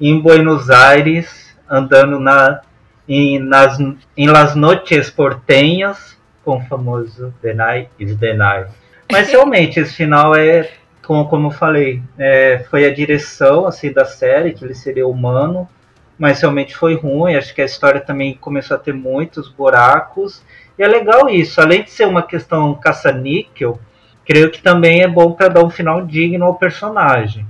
em 0.00 0.18
Buenos 0.18 0.70
Aires 0.70 1.54
andando 1.68 2.18
na 2.18 2.62
em, 3.06 3.38
nas, 3.38 3.78
em 4.16 4.26
Las 4.26 4.54
Noches 4.54 5.10
Portenhas 5.10 6.16
com 6.42 6.56
o 6.56 6.62
famoso 6.62 7.34
The 7.42 7.52
Night 7.52 7.90
is 7.98 8.16
the 8.18 8.32
Night. 8.32 8.70
Mas 9.10 9.30
realmente 9.30 9.80
esse 9.80 9.94
final 9.94 10.34
é 10.34 10.70
como, 11.04 11.26
como 11.26 11.46
eu 11.46 11.50
falei, 11.50 12.02
é, 12.18 12.64
foi 12.70 12.84
a 12.84 12.92
direção 12.92 13.66
assim 13.66 13.90
da 13.90 14.04
série 14.04 14.52
que 14.52 14.62
ele 14.62 14.74
seria 14.74 15.08
humano, 15.08 15.66
mas 16.18 16.40
realmente 16.40 16.76
foi 16.76 16.96
ruim. 16.96 17.34
Acho 17.34 17.54
que 17.54 17.62
a 17.62 17.64
história 17.64 18.00
também 18.00 18.34
começou 18.34 18.76
a 18.76 18.80
ter 18.80 18.92
muitos 18.92 19.48
buracos 19.48 20.44
e 20.78 20.82
é 20.82 20.86
legal 20.86 21.28
isso, 21.28 21.60
além 21.60 21.82
de 21.82 21.90
ser 21.90 22.06
uma 22.06 22.22
questão 22.22 22.72
caça-níquel, 22.74 23.80
creio 24.24 24.50
que 24.50 24.62
também 24.62 25.02
é 25.02 25.08
bom 25.08 25.32
para 25.32 25.48
dar 25.48 25.64
um 25.64 25.70
final 25.70 26.06
digno 26.06 26.44
ao 26.44 26.54
personagem. 26.54 27.44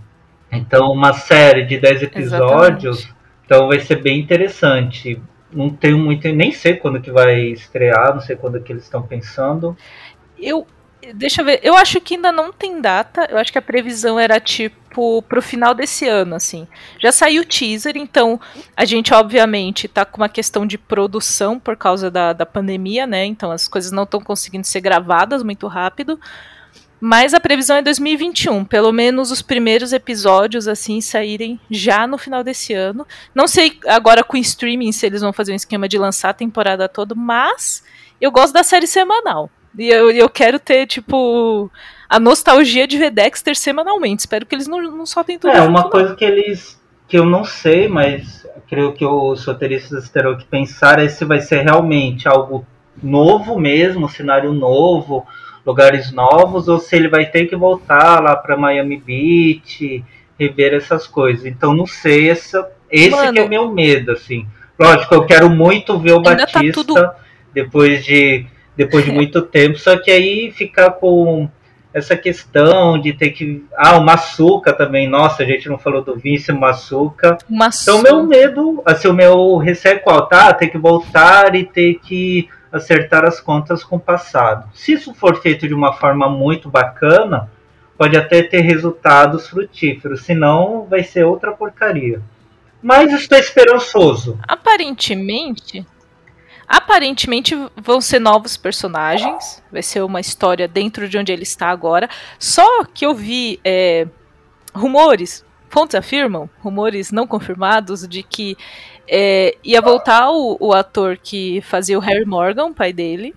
Então, 0.51 0.91
uma 0.93 1.13
série 1.13 1.65
de 1.65 1.79
10 1.79 2.05
episódios, 2.05 3.01
Exatamente. 3.01 3.17
então 3.45 3.69
vai 3.69 3.81
ser 3.81 3.97
bem 3.97 4.19
interessante. 4.19 5.21
Não 5.53 5.69
tenho 5.69 5.99
muito, 5.99 6.27
nem 6.33 6.53
sei 6.53 6.77
quando 6.77 7.01
que 7.03 7.11
vai 7.11 7.41
estrear, 7.41 8.15
não 8.15 8.21
sei 8.21 8.35
quando 8.35 8.61
que 8.63 8.73
eles 8.73 8.85
estão 8.85 9.03
pensando. 9.03 9.77
Eu 10.39 10.67
Deixa 11.15 11.41
eu 11.41 11.45
ver. 11.45 11.61
Eu 11.63 11.77
acho 11.77 12.01
que 12.01 12.17
ainda 12.17 12.31
não 12.31 12.53
tem 12.53 12.81
data. 12.81 13.27
Eu 13.31 13.39
acho 13.39 13.53
que 13.53 13.59
a 13.59 13.63
previsão 13.63 14.19
era 14.19 14.39
tipo 14.41 15.23
pro 15.23 15.41
final 15.41 15.75
desse 15.75 16.09
ano, 16.09 16.35
assim. 16.35 16.67
Já 16.99 17.13
saiu 17.13 17.43
o 17.43 17.47
teaser, 17.47 17.97
então 17.97 18.41
a 18.77 18.85
gente 18.85 19.15
obviamente 19.15 19.87
tá 19.87 20.05
com 20.05 20.19
uma 20.19 20.29
questão 20.29 20.67
de 20.67 20.77
produção 20.77 21.59
por 21.59 21.77
causa 21.77 22.11
da, 22.11 22.33
da 22.33 22.45
pandemia, 22.45 23.07
né? 23.07 23.25
Então 23.25 23.51
as 23.51 23.69
coisas 23.69 23.93
não 23.93 24.03
estão 24.03 24.21
conseguindo 24.21 24.67
ser 24.67 24.81
gravadas 24.81 25.43
muito 25.43 25.67
rápido. 25.67 26.19
Mas 27.01 27.33
a 27.33 27.39
previsão 27.39 27.77
é 27.77 27.83
2021, 27.83 28.65
pelo 28.65 28.91
menos 28.91 29.31
os 29.31 29.41
primeiros 29.41 29.93
episódios 29.93 30.67
assim 30.67 31.01
saírem 31.01 31.61
já 31.71 32.09
no 32.09 32.19
final 32.19 32.43
desse 32.43 32.75
ano. 32.75 33.07
Não 33.33 33.47
sei 33.47 33.79
agora 33.87 34.25
com 34.25 34.37
streaming 34.37 34.91
se 34.91 35.07
eles 35.07 35.21
vão 35.21 35.33
fazer 35.33 35.53
um 35.53 35.57
esquema 35.57 35.89
de 35.89 35.97
lançar 35.97 36.31
a 36.31 36.35
temporada 36.35 36.89
toda, 36.89 37.15
mas 37.15 37.85
eu 38.21 38.33
gosto 38.33 38.53
da 38.53 38.65
série 38.65 38.89
semanal. 38.89 39.49
E 39.79 39.89
eu, 39.89 40.11
eu 40.11 40.29
quero 40.29 40.59
ter, 40.59 40.87
tipo, 40.87 41.71
a 42.09 42.19
nostalgia 42.19 42.87
de 42.87 42.99
ver 42.99 43.11
Dexter 43.11 43.55
semanalmente. 43.55 44.21
Espero 44.21 44.45
que 44.45 44.55
eles 44.55 44.67
não, 44.67 44.83
não 44.83 45.07
soltem 45.07 45.39
tudo. 45.39 45.53
É, 45.53 45.61
uma 45.63 45.81
junto, 45.81 45.91
coisa 45.91 46.09
não. 46.11 46.17
que 46.17 46.25
eles. 46.25 46.81
que 47.07 47.17
eu 47.17 47.25
não 47.25 47.45
sei, 47.45 47.87
mas 47.87 48.47
creio 48.69 48.93
que 48.93 49.05
os 49.05 49.45
roteiristas 49.45 50.09
terão 50.09 50.37
que 50.37 50.45
pensar 50.45 50.99
é 50.99 51.09
se 51.09 51.25
vai 51.25 51.41
ser 51.41 51.63
realmente 51.63 52.29
algo 52.29 52.67
novo 53.03 53.59
mesmo, 53.59 54.09
cenário 54.09 54.53
novo, 54.53 55.27
lugares 55.65 56.11
novos, 56.13 56.69
ou 56.69 56.79
se 56.79 56.97
ele 56.97 57.09
vai 57.09 57.27
ter 57.27 57.47
que 57.47 57.57
voltar 57.57 58.23
lá 58.23 58.37
para 58.37 58.57
Miami 58.57 58.97
Beach, 58.97 60.05
rever 60.39 60.75
essas 60.75 61.07
coisas. 61.07 61.47
Então 61.47 61.75
não 61.75 61.87
sei, 61.87 62.29
essa, 62.31 62.69
esse 62.91 63.11
Mano, 63.11 63.33
que 63.33 63.39
é 63.39 63.45
o 63.45 63.49
meu 63.49 63.71
medo, 63.71 64.13
assim. 64.13 64.47
Lógico, 64.79 65.15
eu 65.15 65.27
quero 65.27 65.51
muito 65.51 65.99
ver 65.99 66.13
o 66.13 66.23
tá 66.23 66.35
Batista 66.35 66.63
tá 66.63 66.73
tudo... 66.73 67.11
depois 67.53 68.05
de 68.05 68.47
depois 68.79 69.05
de 69.05 69.11
muito 69.11 69.43
tempo. 69.43 69.77
Só 69.77 69.99
que 69.99 70.09
aí 70.09 70.53
ficar 70.53 70.93
com 70.93 71.51
essa 71.93 72.17
questão 72.17 72.97
de 72.97 73.13
ter 73.13 73.31
que. 73.31 73.67
Ah, 73.77 73.99
o 73.99 74.05
Maçuca 74.05 74.73
também. 74.73 75.09
Nossa, 75.09 75.43
a 75.43 75.47
gente 75.47 75.69
não 75.69 75.77
falou 75.77 76.01
do 76.01 76.17
Vince 76.17 76.53
Maçuca. 76.53 77.37
Então, 77.83 78.01
meu 78.01 78.23
medo, 78.23 78.81
assim, 78.87 79.09
o 79.09 79.13
meu 79.13 79.57
receio 79.57 79.97
é 79.97 79.99
qual? 79.99 80.27
Tá? 80.29 80.55
Ter 80.55 80.69
que 80.69 80.79
voltar 80.79 81.57
e 81.57 81.65
ter 81.65 81.99
que 81.99 82.49
acertar 82.71 83.25
as 83.25 83.41
contas 83.41 83.83
com 83.83 83.97
o 83.97 84.01
passado. 84.01 84.71
Se 84.73 84.93
isso 84.93 85.13
for 85.13 85.41
feito 85.41 85.67
de 85.67 85.75
uma 85.75 85.95
forma 85.95 86.29
muito 86.29 86.69
bacana, 86.69 87.51
pode 87.97 88.17
até 88.17 88.43
ter 88.43 88.61
resultados 88.61 89.49
frutíferos. 89.49 90.23
Senão, 90.23 90.87
vai 90.89 91.03
ser 91.03 91.25
outra 91.25 91.51
porcaria. 91.51 92.23
Mas 92.81 93.13
estou 93.13 93.37
esperançoso. 93.37 94.39
Aparentemente, 94.47 95.85
Aparentemente 96.69 97.57
vão 97.77 97.99
ser 97.99 98.19
novos 98.19 98.59
personagens, 98.59 99.63
vai 99.73 99.83
ser 99.83 100.03
uma 100.03 100.21
história 100.21 100.69
dentro 100.69 101.09
de 101.09 101.17
onde 101.17 101.33
ele 101.33 101.45
está 101.45 101.69
agora. 101.69 102.11
Só 102.39 102.85
que 102.85 103.07
eu 103.07 103.15
vi 103.15 103.59
é, 103.65 104.07
rumores, 104.75 105.43
fontes 105.71 105.95
afirmam, 105.95 106.49
rumores 106.63 107.11
não 107.11 107.27
confirmados, 107.27 108.07
de 108.07 108.23
que 108.23 108.55
é, 109.09 109.57
ia 109.65 109.81
voltar 109.81 110.31
o, 110.31 110.59
o, 110.61 110.75
ator 110.75 111.17
que 111.17 111.63
fazia 111.63 111.97
o 111.97 112.03
Harry 112.03 112.27
Morgan, 112.27 112.75
pai 112.75 112.93
dele, 112.93 113.35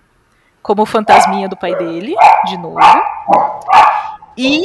como 0.62 0.84
fantasminha 0.84 1.48
do 1.48 1.56
pai 1.56 1.74
dele, 1.74 2.14
de 2.44 2.58
novo. 2.58 2.78
E 4.36 4.62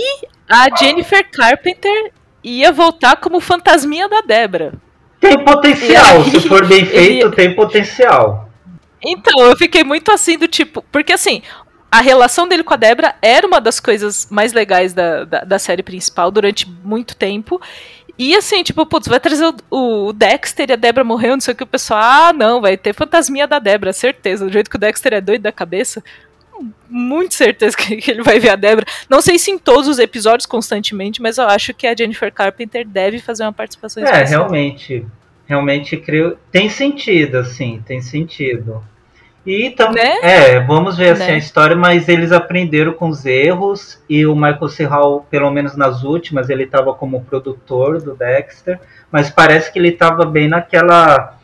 a 0.49 0.75
Jennifer 0.77 1.25
Carpenter 1.31 2.11
ia 2.43 2.71
voltar 2.73 3.15
como 3.17 3.39
fantasminha 3.39 4.09
da 4.09 4.21
Debra. 4.21 4.73
Tem 5.21 5.43
potencial, 5.43 6.17
aí, 6.17 6.31
se 6.31 6.47
for 6.47 6.65
bem 6.67 6.85
feito, 6.85 7.31
tem 7.31 7.55
potencial. 7.55 8.46
Então, 9.03 9.43
eu 9.45 9.55
fiquei 9.55 9.83
muito 9.83 10.11
assim 10.11 10.37
do 10.37 10.47
tipo. 10.47 10.83
Porque 10.91 11.13
assim, 11.13 11.41
a 11.91 12.01
relação 12.01 12.47
dele 12.47 12.63
com 12.63 12.73
a 12.73 12.77
Debra 12.77 13.15
era 13.21 13.45
uma 13.45 13.61
das 13.61 13.79
coisas 13.79 14.27
mais 14.29 14.53
legais 14.53 14.93
da, 14.93 15.23
da, 15.23 15.39
da 15.41 15.59
série 15.59 15.83
principal 15.83 16.29
durante 16.31 16.69
muito 16.69 17.15
tempo. 17.15 17.61
E 18.17 18.35
assim, 18.35 18.63
tipo, 18.63 18.83
putz, 18.85 19.07
vai 19.07 19.19
trazer 19.19 19.45
o, 19.69 20.07
o, 20.07 20.13
Dexter 20.13 20.69
e 20.69 20.73
a 20.73 20.75
Debra 20.75 21.03
morreu, 21.03 21.33
não 21.33 21.41
sei 21.41 21.53
o 21.53 21.57
que, 21.57 21.63
o 21.63 21.67
pessoal, 21.67 22.01
ah, 22.01 22.33
não, 22.33 22.59
vai 22.59 22.75
ter 22.75 22.93
fantasminha 22.93 23.47
da 23.47 23.59
Debra, 23.59 23.93
certeza. 23.93 24.45
Do 24.45 24.51
jeito 24.51 24.69
que 24.69 24.75
o 24.75 24.79
Dexter 24.79 25.13
é 25.13 25.21
doido 25.21 25.43
da 25.43 25.51
cabeça, 25.51 26.03
muito 26.89 27.35
certeza 27.35 27.77
que, 27.77 28.09
ele 28.09 28.23
vai 28.23 28.39
ver 28.39 28.49
a 28.49 28.55
Debra. 28.55 28.85
Não 29.07 29.21
sei 29.21 29.37
se 29.37 29.51
em 29.51 29.59
todos 29.59 29.87
os 29.87 29.99
episódios 29.99 30.47
constantemente, 30.47 31.21
mas 31.21 31.37
eu 31.37 31.45
acho 31.45 31.75
que 31.75 31.85
a 31.85 31.95
Jennifer 31.95 32.33
Carpenter 32.33 32.87
deve 32.87 33.19
fazer 33.19 33.43
uma 33.43 33.53
participação 33.53 34.01
é, 34.01 34.05
especial. 34.05 34.25
É, 34.25 34.49
realmente 34.49 35.05
realmente 35.47 35.95
creio 35.97 36.37
tem 36.51 36.69
sentido 36.69 37.37
assim 37.37 37.81
tem 37.85 38.01
sentido 38.01 38.83
e 39.45 39.69
também 39.69 40.03
né? 40.03 40.55
é 40.55 40.59
vamos 40.59 40.97
ver 40.97 41.11
assim 41.11 41.27
né? 41.27 41.33
a 41.33 41.37
história 41.37 41.75
mas 41.75 42.09
eles 42.09 42.31
aprenderam 42.31 42.91
com 42.91 43.07
os 43.07 43.25
erros 43.25 44.03
e 44.09 44.25
o 44.25 44.35
Michael 44.35 44.67
C. 44.67 44.83
Hall 44.83 45.25
pelo 45.29 45.49
menos 45.49 45.75
nas 45.75 46.03
últimas 46.03 46.49
ele 46.49 46.63
estava 46.63 46.93
como 46.93 47.23
produtor 47.23 48.01
do 48.01 48.13
Dexter 48.13 48.79
mas 49.11 49.29
parece 49.29 49.71
que 49.71 49.79
ele 49.79 49.89
estava 49.89 50.25
bem 50.25 50.49
naquela 50.49 51.37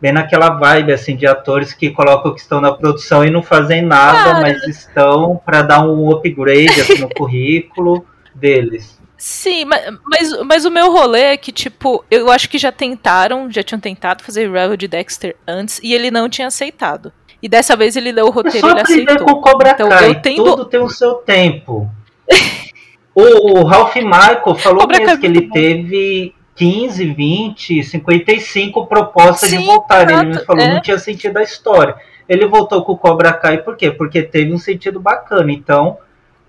bem 0.00 0.12
naquela 0.12 0.50
vibe 0.50 0.92
assim 0.92 1.14
de 1.14 1.26
atores 1.26 1.74
que 1.74 1.90
colocam 1.90 2.32
que 2.32 2.40
estão 2.40 2.62
na 2.62 2.72
produção 2.72 3.24
e 3.24 3.30
não 3.30 3.42
fazem 3.42 3.82
nada 3.82 4.40
mas 4.40 4.66
estão 4.66 5.38
para 5.44 5.60
dar 5.60 5.86
um 5.86 6.10
upgrade 6.10 6.80
assim, 6.80 6.98
no 6.98 7.10
currículo 7.14 8.06
deles 8.34 9.03
Sim, 9.26 9.64
mas, 9.64 9.86
mas, 10.04 10.42
mas, 10.44 10.64
o 10.66 10.70
meu 10.70 10.92
rolê 10.92 11.22
é 11.22 11.36
que, 11.38 11.50
tipo, 11.50 12.04
eu 12.10 12.30
acho 12.30 12.46
que 12.46 12.58
já 12.58 12.70
tentaram, 12.70 13.50
já 13.50 13.62
tinham 13.62 13.80
tentado 13.80 14.22
fazer 14.22 14.42
Rival 14.42 14.76
de 14.76 14.86
Dexter 14.86 15.34
antes 15.48 15.80
e 15.82 15.94
ele 15.94 16.10
não 16.10 16.28
tinha 16.28 16.48
aceitado. 16.48 17.10
E 17.42 17.48
dessa 17.48 17.74
vez 17.74 17.96
ele 17.96 18.12
leu 18.12 18.26
o 18.26 18.30
roteiro 18.30 18.66
e 18.66 18.70
ele 18.70 18.80
aceitou. 18.82 19.24
com 19.24 19.30
o 19.30 19.40
Cobra 19.40 19.70
então, 19.70 19.88
Kai, 19.88 20.10
eu 20.10 20.14
tendo... 20.20 20.44
tudo 20.44 20.66
tem 20.66 20.78
o 20.78 20.90
seu 20.90 21.14
tempo. 21.14 21.90
o, 23.16 23.60
o 23.60 23.64
Ralph 23.64 23.96
Michael 23.96 24.54
falou 24.56 24.80
Cobra 24.80 24.98
mesmo 24.98 25.18
que 25.18 25.26
ele 25.26 25.48
teve 25.48 26.34
15, 26.56 27.06
20, 27.06 27.82
55 27.82 28.86
propostas 28.86 29.48
Sim, 29.48 29.60
de 29.60 29.64
voltar. 29.64 30.02
Ele 30.02 30.34
me 30.34 30.44
falou, 30.44 30.62
é. 30.62 30.74
não 30.74 30.82
tinha 30.82 30.98
sentido 30.98 31.38
a 31.38 31.42
história. 31.42 31.96
Ele 32.28 32.46
voltou 32.46 32.84
com 32.84 32.92
o 32.92 32.98
Cobra 32.98 33.32
Kai 33.32 33.62
por 33.62 33.74
quê? 33.74 33.90
Porque 33.90 34.22
teve 34.22 34.52
um 34.52 34.58
sentido 34.58 35.00
bacana. 35.00 35.50
Então, 35.50 35.96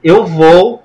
eu 0.04 0.26
vou 0.26 0.85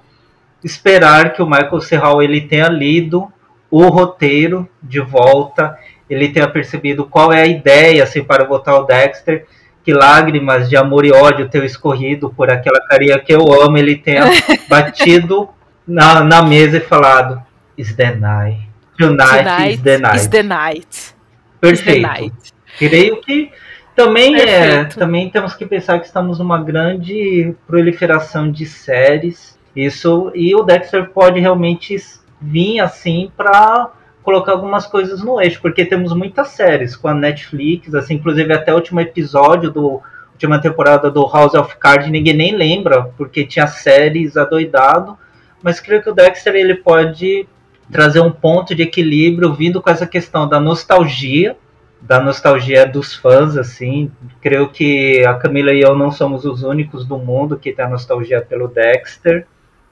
esperar 0.62 1.32
que 1.32 1.42
o 1.42 1.46
Michael 1.46 1.80
Serral 1.80 2.22
ele 2.22 2.40
tenha 2.42 2.68
lido 2.68 3.30
o 3.70 3.88
roteiro 3.88 4.68
de 4.82 5.00
volta, 5.00 5.78
ele 6.08 6.28
tenha 6.28 6.48
percebido 6.48 7.04
qual 7.06 7.32
é 7.32 7.42
a 7.42 7.46
ideia 7.46 8.02
assim, 8.02 8.22
para 8.22 8.44
votar 8.44 8.74
o 8.74 8.84
Dexter, 8.84 9.46
que 9.84 9.92
lágrimas 9.92 10.68
de 10.68 10.76
amor 10.76 11.04
e 11.04 11.12
ódio 11.12 11.48
tenham 11.48 11.64
escorrido 11.64 12.30
por 12.30 12.50
aquela 12.50 12.80
carinha 12.80 13.18
que 13.18 13.32
eu 13.32 13.40
amo, 13.62 13.78
ele 13.78 13.96
tenha 13.96 14.24
batido 14.68 15.48
na, 15.86 16.22
na 16.22 16.42
mesa 16.42 16.76
e 16.76 16.80
falado: 16.80 17.42
Is 17.78 17.94
the 17.94 18.14
night. 18.14 18.68
Tonight, 18.98 19.44
Tonight 19.44 19.74
is 19.74 19.80
the 19.80 19.98
night. 19.98 20.16
Is 20.16 20.28
the 20.28 20.42
night. 20.42 21.14
Perfeito. 21.60 22.02
The 22.02 22.20
night. 22.20 22.52
Creio 22.78 23.20
que 23.20 23.50
também 23.96 24.36
é, 24.40 24.84
também 24.84 25.30
temos 25.30 25.54
que 25.54 25.66
pensar 25.66 25.98
que 25.98 26.06
estamos 26.06 26.38
numa 26.38 26.62
grande 26.62 27.54
proliferação 27.66 28.50
de 28.50 28.66
séries 28.66 29.58
isso 29.74 30.30
e 30.34 30.54
o 30.54 30.62
Dexter 30.62 31.10
pode 31.10 31.38
realmente 31.40 31.96
vir 32.40 32.80
assim 32.80 33.30
para 33.36 33.90
colocar 34.22 34.52
algumas 34.52 34.86
coisas 34.86 35.22
no 35.22 35.40
eixo, 35.40 35.60
porque 35.60 35.84
temos 35.84 36.12
muitas 36.12 36.48
séries 36.48 36.94
com 36.94 37.08
a 37.08 37.14
Netflix, 37.14 37.94
assim, 37.94 38.14
inclusive 38.14 38.52
até 38.52 38.72
o 38.72 38.76
último 38.76 39.00
episódio 39.00 39.70
do 39.70 40.00
última 40.32 40.58
temporada 40.58 41.10
do 41.10 41.26
House 41.26 41.52
of 41.52 41.76
Cards, 41.76 42.08
ninguém 42.08 42.32
nem 42.32 42.56
lembra, 42.56 43.10
porque 43.16 43.44
tinha 43.44 43.66
séries 43.66 44.38
adoidado, 44.38 45.18
mas 45.62 45.80
creio 45.80 46.02
que 46.02 46.08
o 46.08 46.14
Dexter 46.14 46.54
ele 46.54 46.76
pode 46.76 47.46
trazer 47.90 48.20
um 48.20 48.30
ponto 48.30 48.74
de 48.74 48.82
equilíbrio 48.82 49.52
vindo 49.52 49.82
com 49.82 49.90
essa 49.90 50.06
questão 50.06 50.48
da 50.48 50.58
nostalgia, 50.58 51.56
da 52.00 52.20
nostalgia 52.20 52.86
dos 52.86 53.14
fãs, 53.14 53.56
assim. 53.56 54.10
Creio 54.40 54.70
que 54.70 55.24
a 55.26 55.34
Camila 55.34 55.72
e 55.72 55.82
eu 55.82 55.94
não 55.94 56.10
somos 56.10 56.44
os 56.46 56.62
únicos 56.62 57.04
do 57.04 57.18
mundo 57.18 57.58
que 57.58 57.72
tem 57.72 57.84
a 57.84 57.88
nostalgia 57.88 58.40
pelo 58.40 58.68
Dexter. 58.68 59.46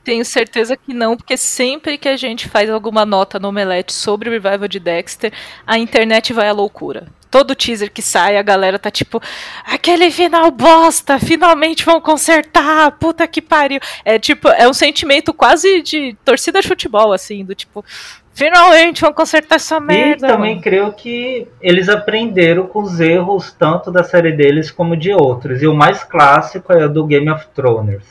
Tenho 0.05 0.24
certeza 0.24 0.76
que 0.76 0.94
não, 0.94 1.16
porque 1.16 1.36
sempre 1.36 1.99
que 1.99 2.09
a 2.09 2.16
gente 2.16 2.49
faz 2.49 2.70
alguma 2.70 3.05
nota 3.05 3.38
no 3.38 3.49
Omelete 3.49 3.92
sobre 3.92 4.28
o 4.28 4.32
revival 4.32 4.68
de 4.68 4.78
Dexter, 4.78 5.32
a 5.66 5.78
internet 5.78 6.32
vai 6.32 6.49
à 6.49 6.53
loucura. 6.53 7.09
Todo 7.30 7.55
teaser 7.55 7.92
que 7.92 8.01
sai, 8.01 8.38
a 8.38 8.42
galera 8.42 8.78
tá 8.78 8.90
tipo, 8.90 9.20
aquele 9.66 10.11
final 10.11 10.51
bosta, 10.51 11.18
finalmente 11.18 11.84
vão 11.84 12.01
consertar, 12.01 12.92
puta 12.92 13.26
que 13.28 13.42
pariu. 13.42 13.80
É 14.03 14.18
tipo, 14.18 14.49
é 14.49 14.66
um 14.66 14.72
sentimento 14.72 15.34
quase 15.34 15.82
de 15.82 16.16
torcida 16.24 16.62
de 16.62 16.68
futebol, 16.68 17.12
assim, 17.12 17.44
do 17.44 17.55
tipo, 17.55 17.84
Finalmente 18.38 19.01
vão 19.01 19.12
consertar 19.12 19.57
essa 19.57 19.80
merda. 19.80 20.28
E 20.28 20.30
também 20.30 20.51
mano. 20.51 20.62
creio 20.62 20.92
que 20.92 21.49
eles 21.61 21.88
aprenderam 21.88 22.68
com 22.68 22.82
os 22.82 23.01
erros 23.01 23.53
tanto 23.53 23.90
da 23.90 24.05
série 24.05 24.30
deles 24.30 24.70
como 24.70 24.96
de 24.96 25.12
outros. 25.12 25.61
E 25.61 25.66
o 25.66 25.74
mais 25.74 26.05
clássico 26.05 26.72
é 26.72 26.86
o 26.86 26.88
do 26.88 27.05
Game 27.05 27.28
of 27.28 27.44
Thrones. 27.53 28.05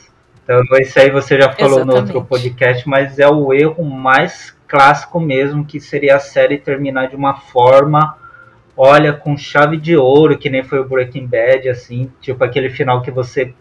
Então, 0.48 0.78
esse 0.78 0.98
aí 0.98 1.10
você 1.10 1.38
já 1.38 1.52
falou 1.52 1.80
Exatamente. 1.80 2.12
no 2.12 2.14
outro 2.14 2.24
podcast, 2.24 2.88
mas 2.88 3.18
é 3.18 3.28
o 3.28 3.52
erro 3.52 3.84
mais 3.84 4.56
clássico 4.66 5.20
mesmo, 5.20 5.62
que 5.62 5.78
seria 5.78 6.16
a 6.16 6.20
série 6.20 6.56
terminar 6.56 7.08
de 7.08 7.16
uma 7.16 7.34
forma, 7.34 8.16
olha, 8.74 9.12
com 9.12 9.36
chave 9.36 9.76
de 9.76 9.94
ouro, 9.94 10.38
que 10.38 10.48
nem 10.48 10.64
foi 10.64 10.78
o 10.78 10.88
Breaking 10.88 11.26
Bad, 11.26 11.68
assim, 11.68 12.10
tipo 12.22 12.42
aquele 12.42 12.70
final 12.70 13.02
que 13.02 13.10
você 13.10 13.52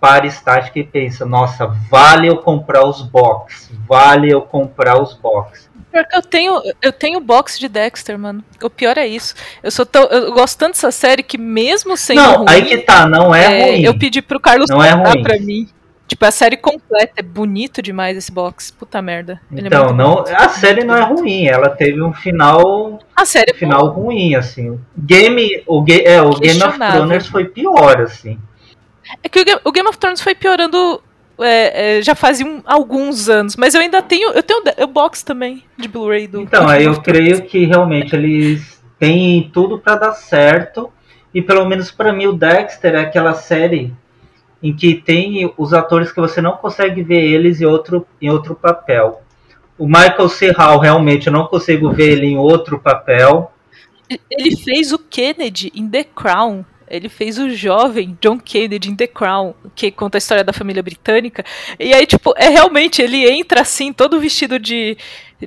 para 0.00 0.26
estático 0.26 0.80
e 0.80 0.82
pensa, 0.82 1.24
nossa, 1.24 1.64
vale 1.88 2.26
eu 2.26 2.38
comprar 2.38 2.84
os 2.84 3.02
box, 3.02 3.70
vale 3.86 4.28
eu 4.28 4.42
comprar 4.42 5.00
os 5.00 5.14
box. 5.14 5.70
Porque 5.92 6.16
eu 6.16 6.22
tenho, 6.22 6.60
eu 6.82 6.92
tenho 6.92 7.20
box 7.20 7.56
de 7.56 7.68
Dexter, 7.68 8.18
mano. 8.18 8.42
O 8.60 8.68
pior 8.68 8.98
é 8.98 9.06
isso. 9.06 9.36
Eu 9.62 9.70
sou 9.70 9.86
tão, 9.86 10.02
eu 10.06 10.32
gosto 10.32 10.58
tanto 10.58 10.72
dessa 10.72 10.90
série 10.90 11.22
que 11.22 11.38
mesmo 11.38 11.96
sendo 11.96 12.20
não, 12.20 12.36
ruim, 12.38 12.46
aí 12.48 12.64
que 12.64 12.78
tá, 12.78 13.06
não 13.06 13.32
é, 13.32 13.44
é 13.44 13.64
ruim. 13.64 13.84
Eu 13.84 13.96
pedi 13.96 14.20
pro 14.20 14.40
Carlos 14.40 14.68
não 14.70 14.82
é 14.82 14.90
ruim. 14.90 15.22
pra 15.22 15.38
mim. 15.38 15.68
Tipo, 16.12 16.26
a 16.26 16.30
série 16.30 16.58
completa 16.58 17.14
é 17.16 17.22
bonito 17.22 17.80
demais 17.80 18.18
esse 18.18 18.30
box. 18.30 18.70
Puta 18.70 19.00
merda. 19.00 19.40
Ele 19.50 19.62
é 19.62 19.66
então, 19.68 19.86
é 19.86 19.92
não, 19.94 20.16
bonito, 20.16 20.34
a 20.36 20.46
série 20.50 20.84
não 20.84 20.94
é 20.94 21.00
ruim. 21.00 21.46
Ela 21.46 21.70
teve 21.70 22.02
um 22.02 22.12
final, 22.12 22.98
a 23.16 23.24
série 23.24 23.50
um 23.50 23.56
final 23.56 23.86
ruim, 23.86 24.34
assim. 24.34 24.78
Game, 24.94 25.62
o, 25.66 25.82
é, 25.88 26.20
o 26.20 26.38
Game 26.38 26.62
of 26.62 26.78
Thrones 26.78 27.26
foi 27.28 27.46
pior, 27.46 28.02
assim. 28.02 28.38
É 29.24 29.28
que 29.30 29.40
o, 29.40 29.60
o 29.64 29.72
Game 29.72 29.88
of 29.88 29.96
Thrones 29.96 30.20
foi 30.20 30.34
piorando 30.34 31.02
é, 31.40 31.96
é, 31.96 32.02
já 32.02 32.14
faziam 32.14 32.62
alguns 32.66 33.30
anos, 33.30 33.56
mas 33.56 33.74
eu 33.74 33.80
ainda 33.80 34.02
tenho, 34.02 34.32
eu 34.32 34.42
tenho 34.42 34.62
o 34.80 34.86
box 34.86 35.22
também 35.22 35.64
de 35.78 35.88
Blu-ray 35.88 36.26
do. 36.26 36.42
Então, 36.42 36.68
aí 36.68 36.84
eu 36.84 37.00
creio 37.00 37.40
que 37.40 37.64
realmente 37.64 38.14
eles 38.14 38.84
têm 38.98 39.50
tudo 39.50 39.78
para 39.78 39.96
dar 39.96 40.12
certo 40.12 40.92
e 41.32 41.40
pelo 41.40 41.64
menos 41.64 41.90
para 41.90 42.12
mim 42.12 42.26
o 42.26 42.34
Dexter 42.34 42.96
é 42.96 43.00
aquela 43.00 43.32
série 43.32 43.94
em 44.62 44.74
que 44.74 44.94
tem 44.94 45.52
os 45.58 45.72
atores 45.72 46.12
que 46.12 46.20
você 46.20 46.40
não 46.40 46.52
consegue 46.52 47.02
ver 47.02 47.20
eles 47.20 47.60
em 47.60 47.64
outro, 47.64 48.06
em 48.20 48.30
outro 48.30 48.54
papel. 48.54 49.22
O 49.76 49.86
Michael 49.86 50.28
C. 50.28 50.52
Hall, 50.52 50.78
realmente, 50.78 51.26
eu 51.26 51.32
não 51.32 51.46
consigo 51.46 51.90
ver 51.90 52.12
ele 52.12 52.26
em 52.26 52.38
outro 52.38 52.78
papel. 52.78 53.52
Ele 54.30 54.56
fez 54.56 54.92
o 54.92 54.98
Kennedy 54.98 55.72
em 55.74 55.88
The 55.88 56.04
Crown. 56.04 56.64
Ele 56.88 57.08
fez 57.08 57.38
o 57.38 57.48
jovem 57.48 58.16
John 58.20 58.38
Kennedy 58.38 58.90
em 58.90 58.94
The 58.94 59.06
Crown, 59.06 59.54
que 59.74 59.90
conta 59.90 60.18
a 60.18 60.20
história 60.20 60.44
da 60.44 60.52
família 60.52 60.82
britânica. 60.82 61.42
E 61.80 61.94
aí, 61.94 62.06
tipo, 62.06 62.34
é 62.36 62.48
realmente, 62.48 63.00
ele 63.00 63.28
entra 63.28 63.62
assim, 63.62 63.92
todo 63.92 64.20
vestido 64.20 64.58
de. 64.58 64.96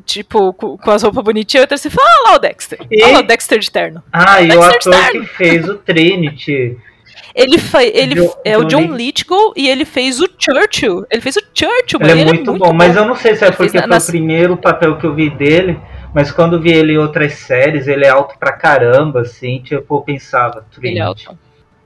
Tipo, 0.05 0.51
com, 0.53 0.76
com 0.76 0.91
as 0.91 1.03
roupas 1.03 1.24
bonitinhas, 1.24 1.68
e 1.70 1.78
você 1.78 1.89
fala, 1.89 2.07
ah 2.09 2.30
lá 2.30 2.36
o 2.36 2.39
Dexter. 2.39 2.80
E... 2.91 3.03
Olha 3.03 3.13
lá 3.13 3.20
o 3.20 3.24
Dexter 3.24 3.59
de 3.59 3.72
terno. 3.72 4.03
Ah, 4.11 4.41
e 4.41 4.49
o 4.49 4.61
ator 4.61 5.11
que 5.11 5.26
fez 5.28 5.70
o 5.70 5.76
Trinity. 5.76 6.78
Ele, 7.36 7.57
foi, 7.57 7.91
ele 7.93 8.15
John, 8.15 8.33
é 8.45 8.57
o 8.57 8.63
John 8.63 8.95
Lithgow 8.95 9.53
e 9.57 9.67
ele 9.67 9.83
fez 9.83 10.21
o 10.21 10.29
Churchill. 10.38 11.05
Ele 11.11 11.21
fez 11.21 11.36
o 11.36 11.41
Churchill, 11.53 11.99
ele, 11.99 12.09
é, 12.09 12.13
ele 12.13 12.23
muito 12.23 12.41
é 12.41 12.51
muito 12.51 12.59
bom, 12.59 12.69
bom, 12.69 12.73
mas 12.73 12.95
eu 12.95 13.03
não 13.03 13.15
sei 13.15 13.36
se 13.36 13.43
é 13.43 13.51
porque 13.51 13.77
foi 13.77 13.97
o 13.97 14.05
primeiro 14.05 14.55
papel 14.55 14.97
que 14.97 15.05
eu 15.05 15.13
vi 15.13 15.29
dele, 15.29 15.77
mas 16.13 16.31
quando 16.31 16.61
vi 16.61 16.71
ele 16.71 16.93
em 16.93 16.97
outras 16.97 17.33
séries, 17.33 17.89
ele 17.89 18.05
é 18.05 18.09
alto 18.09 18.39
pra 18.39 18.53
caramba, 18.53 19.21
assim, 19.21 19.59
tipo, 19.59 19.95
eu 19.95 20.01
pensava, 20.01 20.65
Trinity. 20.71 20.93
Ele 20.93 20.99
é 20.99 21.01
alto. 21.01 21.38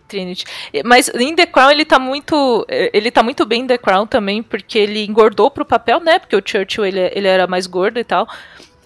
Trinity. 0.08 0.46
Mas 0.84 1.10
em 1.10 1.36
The 1.36 1.46
Crown 1.46 1.72
ele 1.72 1.86
tá 1.86 1.98
muito. 1.98 2.66
Ele 2.68 3.12
tá 3.12 3.24
muito 3.24 3.46
bem 3.46 3.62
em 3.62 3.68
The 3.68 3.78
Crown 3.78 4.08
também, 4.08 4.44
porque 4.44 4.78
ele 4.78 5.06
engordou 5.06 5.50
pro 5.50 5.64
papel, 5.64 6.00
né? 6.00 6.20
Porque 6.20 6.36
o 6.36 6.42
Churchill 6.44 6.86
ele, 6.86 7.12
ele 7.14 7.28
era 7.28 7.48
mais 7.48 7.68
gordo 7.68 8.00
e 8.00 8.04
tal. 8.04 8.28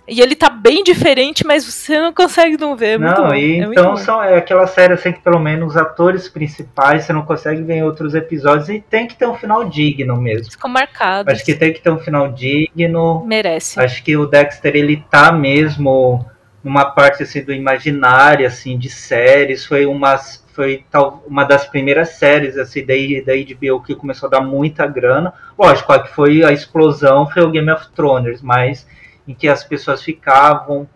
E 0.08 0.20
ele 0.20 0.36
tá 0.36 0.49
bem 0.49 0.84
diferente, 0.84 1.45
mas 1.45 1.66
você 1.66 1.99
não 1.99 2.14
consegue 2.14 2.58
não 2.58 2.76
ver. 2.76 2.95
É 2.95 2.97
não, 2.97 3.34
e 3.34 3.62
é 3.62 3.64
então 3.64 3.95
são, 3.95 4.22
é 4.22 4.38
aquela 4.38 4.68
série 4.68 4.93
assim 4.93 5.14
que 5.14 5.22
pelo 5.22 5.39
menos 5.39 5.72
os 5.72 5.78
atores 5.78 6.28
principais 6.28 7.06
você 7.06 7.14
não 7.14 7.22
consegue 7.22 7.62
ver 7.62 7.76
em 7.76 7.84
outros 7.84 8.14
episódios 8.14 8.68
e 8.70 8.80
tem 8.80 9.08
que 9.08 9.16
ter 9.16 9.26
um 9.26 9.36
final 9.36 9.64
digno 9.64 10.18
mesmo. 10.18 10.51
Ficou 10.51 10.70
marcado. 10.70 11.32
Acho 11.32 11.45
que 11.45 11.56
tem 11.56 11.72
que 11.72 11.80
ter 11.80 11.89
um 11.89 11.99
final 11.99 12.32
digno. 12.32 13.24
Merece. 13.26 13.80
Acho 13.80 14.04
que 14.04 14.18
o 14.18 14.26
Dexter 14.26 14.76
ele 14.76 14.97
tá 15.10 15.32
mesmo 15.32 16.26
numa 16.62 16.86
parte 16.86 17.24
assim 17.24 17.43
do 17.43 17.54
imaginário 17.54 18.45
assim 18.47 18.78
de 18.78 18.89
séries, 18.89 19.66
foi 19.66 19.86
uma 19.86 20.18
foi 20.54 20.86
tal, 20.91 21.24
uma 21.26 21.43
das 21.43 21.66
primeiras 21.66 22.10
séries 22.10 22.58
assim 22.58 22.86
da, 22.86 22.93
da 23.26 23.34
HBO 23.34 23.82
que 23.82 23.95
começou 23.95 24.28
a 24.28 24.32
dar 24.32 24.41
muita 24.41 24.86
grana. 24.86 25.34
Lógico, 25.58 25.91
a 25.91 26.04
que 26.04 26.14
foi 26.14 26.43
a 26.43 26.51
explosão 26.51 27.28
foi 27.30 27.41
o 27.41 27.49
Game 27.49 27.72
of 27.72 27.89
Thrones, 27.95 28.41
mas 28.41 28.86
em 29.28 29.34
que 29.34 29.47
as 29.47 29.63
pessoas 29.63 30.01
ficavam 30.01 30.88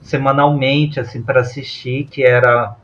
semanalmente 0.00 1.00
assim 1.00 1.22
para 1.22 1.40
assistir, 1.40 2.04
que 2.04 2.24
era 2.24 2.76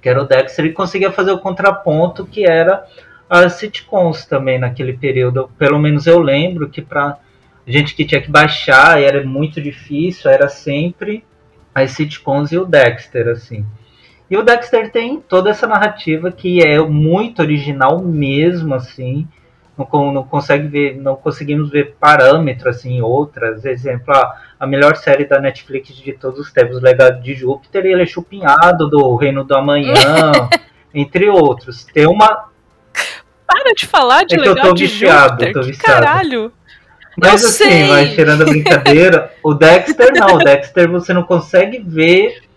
que 0.00 0.08
era 0.08 0.22
o 0.22 0.26
Dexter 0.26 0.64
e 0.64 0.72
conseguia 0.72 1.10
fazer 1.10 1.32
o 1.32 1.40
contraponto 1.40 2.24
que 2.24 2.48
era 2.48 2.86
as 3.28 3.54
sitcoms 3.54 4.24
também 4.24 4.58
naquele 4.58 4.92
período. 4.92 5.50
Pelo 5.58 5.78
menos 5.78 6.06
eu 6.06 6.20
lembro 6.20 6.68
que 6.68 6.80
para 6.80 7.18
gente 7.66 7.94
que 7.94 8.04
tinha 8.04 8.22
que 8.22 8.30
baixar 8.30 9.02
era 9.02 9.24
muito 9.24 9.60
difícil, 9.60 10.30
era 10.30 10.48
sempre 10.48 11.24
as 11.74 11.90
sitcoms 11.92 12.52
e 12.52 12.58
o 12.58 12.64
Dexter 12.64 13.28
assim. 13.28 13.66
E 14.30 14.36
o 14.36 14.42
Dexter 14.42 14.90
tem 14.90 15.20
toda 15.20 15.50
essa 15.50 15.66
narrativa 15.66 16.30
que 16.30 16.62
é 16.62 16.78
muito 16.80 17.40
original 17.40 18.00
mesmo 18.00 18.74
assim 18.74 19.26
não, 19.78 20.12
não 20.12 20.24
consegue 20.24 20.66
ver, 20.66 20.96
não 20.96 21.14
conseguimos 21.14 21.70
ver 21.70 21.96
parâmetros 22.00 22.76
assim, 22.76 23.00
outras. 23.00 23.64
Exemplo, 23.64 24.12
a, 24.12 24.34
a 24.58 24.66
melhor 24.66 24.96
série 24.96 25.24
da 25.24 25.40
Netflix 25.40 25.94
de 25.94 26.12
todos 26.12 26.40
os 26.40 26.52
tempos, 26.52 26.82
Legado 26.82 27.22
de 27.22 27.34
Júpiter, 27.34 27.86
e 27.86 27.92
ele 27.92 28.02
é 28.02 28.06
chupinhado 28.06 28.88
do 28.88 29.14
Reino 29.16 29.44
do 29.44 29.54
Amanhã, 29.54 29.94
entre 30.92 31.28
outros. 31.28 31.84
Tem 31.84 32.06
uma. 32.06 32.48
Para 33.46 33.72
de 33.74 33.86
falar 33.86 34.24
de 34.24 34.34
é 34.34 34.38
Legado 34.38 34.58
eu 34.58 34.62
tô 34.62 34.74
viciado, 34.74 35.36
de 35.36 35.46
Júpiter, 35.46 35.52
tô 35.52 35.62
viciado. 35.62 36.04
caralho! 36.04 36.52
Mas 37.20 37.42
eu 37.42 37.48
assim, 37.48 37.64
sei. 37.64 37.88
mas 37.88 38.14
tirando 38.14 38.42
a 38.42 38.46
brincadeira, 38.46 39.32
o 39.42 39.52
Dexter 39.54 40.12
não, 40.14 40.36
o 40.36 40.38
Dexter 40.38 40.88
você 40.88 41.12
não 41.12 41.24
consegue 41.24 41.78
ver 41.78 42.47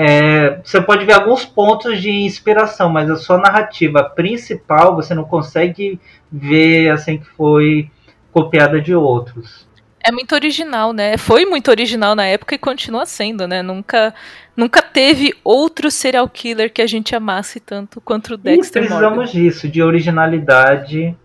é, 0.00 0.60
você 0.62 0.80
pode 0.80 1.04
ver 1.04 1.14
alguns 1.14 1.44
pontos 1.44 2.00
de 2.00 2.08
inspiração, 2.08 2.88
mas 2.88 3.10
a 3.10 3.16
sua 3.16 3.36
narrativa 3.36 4.04
principal 4.04 4.94
você 4.94 5.12
não 5.12 5.24
consegue 5.24 5.98
ver 6.30 6.90
assim 6.90 7.18
que 7.18 7.24
foi 7.24 7.90
copiada 8.32 8.80
de 8.80 8.94
outros. 8.94 9.66
É 10.00 10.12
muito 10.12 10.36
original, 10.36 10.92
né? 10.92 11.16
Foi 11.18 11.44
muito 11.44 11.68
original 11.68 12.14
na 12.14 12.24
época 12.26 12.54
e 12.54 12.58
continua 12.58 13.04
sendo, 13.06 13.48
né? 13.48 13.60
Nunca, 13.60 14.14
nunca 14.56 14.80
teve 14.80 15.34
outro 15.42 15.90
serial 15.90 16.28
killer 16.28 16.72
que 16.72 16.80
a 16.80 16.86
gente 16.86 17.16
amasse 17.16 17.58
tanto 17.58 18.00
quanto 18.00 18.34
o 18.34 18.36
Dexter. 18.36 18.84
E 18.84 18.86
precisamos 18.86 19.16
Morgan. 19.16 19.32
disso, 19.32 19.68
de 19.68 19.82
originalidade 19.82 21.16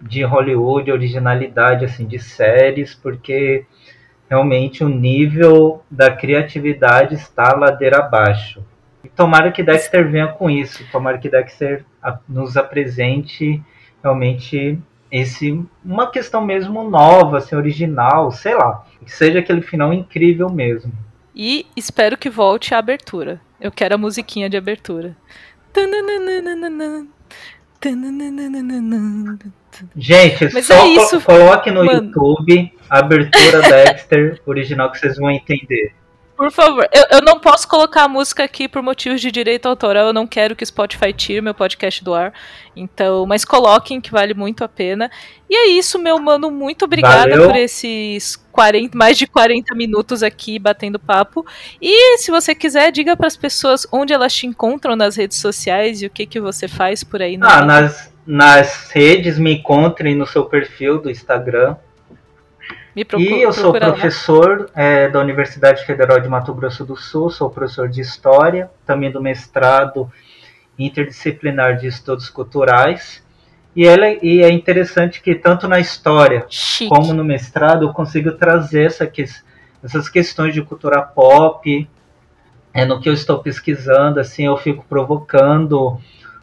de 0.00 0.22
Hollywood, 0.22 0.92
originalidade 0.92 1.84
assim 1.84 2.06
de 2.06 2.20
séries, 2.20 2.94
porque 2.94 3.66
realmente 4.28 4.82
o 4.82 4.88
nível 4.88 5.82
da 5.90 6.10
criatividade 6.10 7.14
está 7.14 7.54
ladeira 7.54 7.98
abaixo. 7.98 8.64
E 9.02 9.08
tomara 9.08 9.52
que 9.52 9.62
Dexter 9.62 10.10
venha 10.10 10.28
com 10.28 10.48
isso, 10.48 10.84
tomara 10.90 11.18
que 11.18 11.28
Dexter 11.28 11.84
nos 12.28 12.56
apresente 12.56 13.62
realmente 14.02 14.78
esse 15.10 15.64
uma 15.84 16.10
questão 16.10 16.44
mesmo 16.44 16.88
nova, 16.88 17.38
assim, 17.38 17.54
original, 17.54 18.32
sei 18.32 18.54
lá, 18.54 18.84
que 19.04 19.12
seja 19.12 19.38
aquele 19.38 19.62
final 19.62 19.92
incrível 19.92 20.50
mesmo. 20.50 20.92
E 21.34 21.66
espero 21.76 22.16
que 22.16 22.30
volte 22.30 22.74
a 22.74 22.78
abertura. 22.78 23.40
Eu 23.60 23.70
quero 23.70 23.94
a 23.94 23.98
musiquinha 23.98 24.48
de 24.48 24.56
abertura. 24.56 25.16
Gente, 29.96 30.52
Mas 30.52 30.66
só 30.66 30.74
é 30.74 30.88
isso, 30.88 31.20
coloque 31.20 31.70
no 31.70 31.84
mano. 31.84 32.06
YouTube 32.06 32.72
a 32.88 32.98
abertura 32.98 33.62
Dexter 33.68 34.40
original 34.46 34.90
que 34.90 34.98
vocês 34.98 35.16
vão 35.16 35.30
entender. 35.30 35.92
Por 36.36 36.50
favor, 36.50 36.88
eu, 36.92 37.18
eu, 37.18 37.22
não 37.22 37.38
posso 37.38 37.66
colocar 37.68 38.04
a 38.04 38.08
música 38.08 38.42
aqui 38.42 38.66
por 38.66 38.82
motivos 38.82 39.20
de 39.20 39.30
direito 39.30 39.66
autoral. 39.66 40.08
Eu 40.08 40.12
não 40.12 40.26
quero 40.26 40.56
que 40.56 40.64
o 40.64 40.66
Spotify 40.66 41.12
tire 41.12 41.40
meu 41.40 41.54
podcast 41.54 42.02
do 42.02 42.12
ar. 42.12 42.32
Então, 42.74 43.24
mas 43.24 43.44
coloquem 43.44 44.00
que 44.00 44.10
vale 44.10 44.34
muito 44.34 44.64
a 44.64 44.68
pena. 44.68 45.08
E 45.48 45.54
é 45.54 45.68
isso, 45.68 45.96
meu 45.96 46.18
mano. 46.18 46.50
Muito 46.50 46.86
obrigada 46.86 47.30
Valeu. 47.30 47.46
por 47.46 47.56
esses 47.56 48.34
40, 48.50 48.98
mais 48.98 49.16
de 49.16 49.28
40 49.28 49.76
minutos 49.76 50.24
aqui 50.24 50.58
batendo 50.58 50.98
papo. 50.98 51.46
E 51.80 52.18
se 52.18 52.32
você 52.32 52.52
quiser, 52.52 52.90
diga 52.90 53.16
para 53.16 53.28
as 53.28 53.36
pessoas 53.36 53.86
onde 53.92 54.12
elas 54.12 54.34
te 54.34 54.44
encontram 54.44 54.96
nas 54.96 55.14
redes 55.14 55.38
sociais 55.38 56.02
e 56.02 56.06
o 56.06 56.10
que 56.10 56.26
que 56.26 56.40
você 56.40 56.66
faz 56.66 57.04
por 57.04 57.22
aí. 57.22 57.38
ah, 57.42 57.64
nas, 57.64 58.12
nas 58.26 58.90
redes 58.90 59.38
me 59.38 59.54
encontrem 59.54 60.16
no 60.16 60.26
seu 60.26 60.46
perfil 60.46 61.00
do 61.00 61.08
Instagram 61.08 61.76
Procura, 63.02 63.28
e 63.28 63.42
eu 63.42 63.52
sou 63.52 63.72
professor 63.72 64.70
é, 64.72 65.08
da 65.08 65.18
Universidade 65.18 65.84
Federal 65.84 66.20
de 66.20 66.28
Mato 66.28 66.54
Grosso 66.54 66.84
do 66.84 66.94
Sul, 66.94 67.28
sou 67.28 67.50
professor 67.50 67.88
de 67.88 68.00
História, 68.00 68.70
também 68.86 69.10
do 69.10 69.20
mestrado 69.20 70.08
interdisciplinar 70.78 71.76
de 71.76 71.88
estudos 71.88 72.30
culturais. 72.30 73.24
E, 73.74 73.84
ela, 73.84 74.06
e 74.22 74.42
é 74.42 74.50
interessante 74.50 75.20
que 75.20 75.34
tanto 75.34 75.66
na 75.66 75.80
história 75.80 76.46
Chique. 76.48 76.88
como 76.88 77.12
no 77.12 77.24
mestrado 77.24 77.84
eu 77.84 77.92
consigo 77.92 78.30
trazer 78.32 78.84
essa, 78.84 79.10
essas 79.82 80.08
questões 80.08 80.54
de 80.54 80.62
cultura 80.62 81.02
pop, 81.02 81.88
é 82.72 82.84
no 82.84 83.00
que 83.00 83.08
eu 83.08 83.12
estou 83.12 83.40
pesquisando, 83.40 84.20
assim, 84.20 84.46
eu 84.46 84.56
fico 84.56 84.84
provocando 84.88 85.98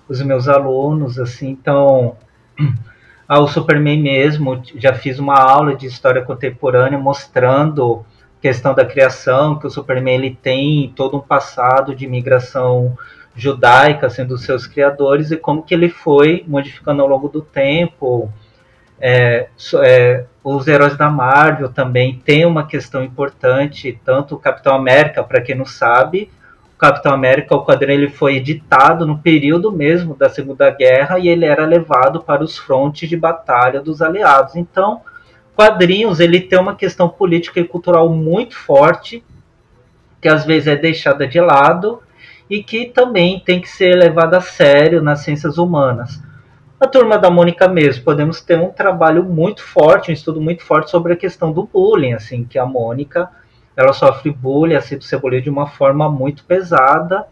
os 0.09 0.21
meus 0.21 0.49
alunos, 0.49 1.17
assim, 1.17 1.49
então 1.49 2.17
ao 3.31 3.47
Superman 3.47 4.01
mesmo, 4.01 4.61
já 4.75 4.93
fiz 4.93 5.17
uma 5.17 5.39
aula 5.39 5.73
de 5.73 5.85
história 5.87 6.21
contemporânea 6.21 6.99
mostrando 6.99 8.05
questão 8.41 8.73
da 8.73 8.83
criação, 8.83 9.57
que 9.57 9.65
o 9.65 9.69
Superman 9.69 10.15
ele 10.15 10.37
tem 10.41 10.91
todo 10.97 11.15
um 11.15 11.21
passado 11.21 11.95
de 11.95 12.05
migração 12.05 12.93
judaica 13.33 14.09
sendo 14.09 14.35
assim, 14.35 14.47
seus 14.47 14.67
criadores 14.67 15.31
e 15.31 15.37
como 15.37 15.63
que 15.63 15.73
ele 15.73 15.87
foi 15.87 16.43
modificando 16.45 17.01
ao 17.01 17.07
longo 17.07 17.29
do 17.29 17.41
tempo. 17.41 18.29
É, 18.99 19.47
é, 19.81 20.25
os 20.43 20.67
heróis 20.67 20.97
da 20.97 21.09
Marvel 21.09 21.69
também 21.69 22.21
tem 22.25 22.45
uma 22.45 22.67
questão 22.67 23.01
importante, 23.01 23.97
tanto 24.03 24.35
o 24.35 24.39
Capitão 24.39 24.75
América, 24.75 25.23
para 25.23 25.39
quem 25.39 25.55
não 25.55 25.65
sabe, 25.65 26.29
Capitão 26.81 27.13
América, 27.13 27.55
o 27.55 27.63
quadrinho 27.63 27.99
ele 27.99 28.09
foi 28.09 28.37
editado 28.37 29.05
no 29.05 29.19
período 29.19 29.71
mesmo 29.71 30.15
da 30.15 30.27
Segunda 30.27 30.67
Guerra 30.71 31.19
e 31.19 31.27
ele 31.27 31.45
era 31.45 31.63
levado 31.63 32.23
para 32.23 32.43
os 32.43 32.57
frontes 32.57 33.07
de 33.07 33.15
batalha 33.15 33.79
dos 33.79 34.01
aliados. 34.01 34.55
Então, 34.55 35.01
quadrinhos 35.55 36.19
ele 36.19 36.41
tem 36.41 36.57
uma 36.57 36.75
questão 36.75 37.07
política 37.07 37.59
e 37.59 37.67
cultural 37.67 38.09
muito 38.09 38.57
forte, 38.57 39.23
que 40.19 40.27
às 40.27 40.43
vezes 40.43 40.69
é 40.69 40.75
deixada 40.75 41.27
de 41.27 41.39
lado 41.39 42.01
e 42.49 42.63
que 42.63 42.87
também 42.87 43.39
tem 43.39 43.61
que 43.61 43.69
ser 43.69 43.93
levada 43.93 44.37
a 44.37 44.41
sério 44.41 45.03
nas 45.03 45.19
ciências 45.19 45.59
humanas. 45.59 46.19
A 46.79 46.87
turma 46.87 47.15
da 47.19 47.29
Mônica 47.29 47.67
mesmo, 47.67 48.03
podemos 48.03 48.41
ter 48.41 48.57
um 48.57 48.71
trabalho 48.71 49.23
muito 49.23 49.61
forte, 49.61 50.09
um 50.09 50.13
estudo 50.15 50.41
muito 50.41 50.63
forte 50.63 50.89
sobre 50.89 51.13
a 51.13 51.15
questão 51.15 51.53
do 51.53 51.61
bullying, 51.61 52.13
assim, 52.13 52.43
que 52.43 52.57
a 52.57 52.65
Mônica 52.65 53.29
ela 53.75 53.93
sofre 53.93 54.31
bullying, 54.31 54.75
aceita 54.75 55.03
o 55.03 55.07
Cebolinha 55.07 55.41
de 55.41 55.49
uma 55.49 55.67
forma 55.67 56.09
muito 56.09 56.43
pesada. 56.43 57.25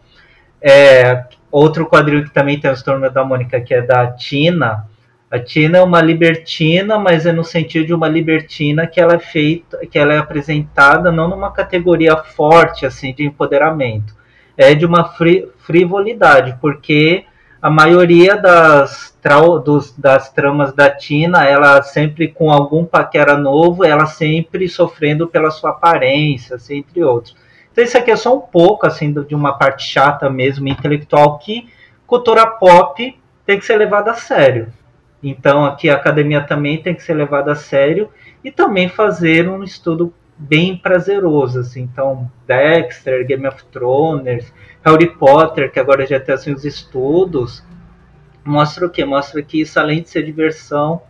É, 0.60 1.24
outro 1.50 1.86
quadril 1.86 2.24
que 2.24 2.30
também 2.30 2.58
tem 2.58 2.70
os 2.70 2.82
turmas 2.82 3.12
da 3.12 3.24
Mônica, 3.24 3.60
que 3.60 3.74
é 3.74 3.82
da 3.82 4.06
Tina. 4.12 4.86
A 5.30 5.38
Tina 5.38 5.78
é 5.78 5.82
uma 5.82 6.00
libertina, 6.00 6.98
mas 6.98 7.24
é 7.24 7.32
no 7.32 7.44
sentido 7.44 7.86
de 7.86 7.94
uma 7.94 8.08
libertina 8.08 8.86
que 8.86 9.00
ela 9.00 9.14
é 9.14 9.18
feita, 9.18 9.86
que 9.86 9.98
ela 9.98 10.12
é 10.12 10.18
apresentada 10.18 11.12
não 11.12 11.28
numa 11.28 11.52
categoria 11.52 12.16
forte 12.16 12.84
assim 12.84 13.14
de 13.14 13.24
empoderamento, 13.24 14.12
é 14.56 14.74
de 14.74 14.84
uma 14.84 15.14
frivolidade, 15.58 16.58
porque 16.60 17.24
a 17.62 17.70
maioria 17.70 18.36
das, 18.36 19.09
dos, 19.58 19.92
das 19.96 20.32
tramas 20.32 20.72
da 20.72 20.88
Tina, 20.90 21.44
ela 21.44 21.82
sempre 21.82 22.28
com 22.28 22.50
algum 22.50 22.84
paquera 22.84 23.36
novo, 23.36 23.84
ela 23.84 24.06
sempre 24.06 24.68
sofrendo 24.68 25.26
pela 25.26 25.50
sua 25.50 25.70
aparência, 25.70 26.56
assim, 26.56 26.78
entre 26.78 27.02
outros. 27.02 27.36
Então 27.70 27.84
isso 27.84 27.96
aqui 27.96 28.10
é 28.10 28.16
só 28.16 28.36
um 28.36 28.40
pouco 28.40 28.86
assim 28.86 29.12
de 29.12 29.34
uma 29.34 29.52
parte 29.52 29.84
chata 29.84 30.28
mesmo, 30.28 30.68
intelectual, 30.68 31.38
que 31.38 31.68
cultura 32.06 32.46
pop 32.46 33.18
tem 33.46 33.58
que 33.58 33.64
ser 33.64 33.76
levada 33.76 34.10
a 34.10 34.14
sério. 34.14 34.72
Então 35.22 35.64
aqui 35.64 35.90
a 35.90 35.94
academia 35.94 36.40
também 36.40 36.82
tem 36.82 36.94
que 36.94 37.02
ser 37.02 37.14
levada 37.14 37.52
a 37.52 37.56
sério 37.56 38.08
e 38.42 38.50
também 38.50 38.88
fazer 38.88 39.48
um 39.48 39.62
estudo 39.62 40.12
bem 40.40 40.74
prazeroso, 40.76 41.60
assim. 41.60 41.82
Então, 41.82 42.30
Dexter, 42.46 43.26
Game 43.26 43.46
of 43.46 43.62
Thrones, 43.66 44.52
Harry 44.82 45.10
Potter, 45.10 45.70
que 45.70 45.78
agora 45.78 46.06
já 46.06 46.18
tem 46.18 46.34
assim 46.34 46.52
os 46.52 46.64
estudos, 46.64 47.62
mostra 48.44 48.86
o 48.86 48.90
quê? 48.90 49.04
Mostra 49.04 49.42
que 49.42 49.60
isso, 49.60 49.78
além 49.78 50.02
de 50.02 50.08
ser 50.08 50.24
diversão, 50.24 51.02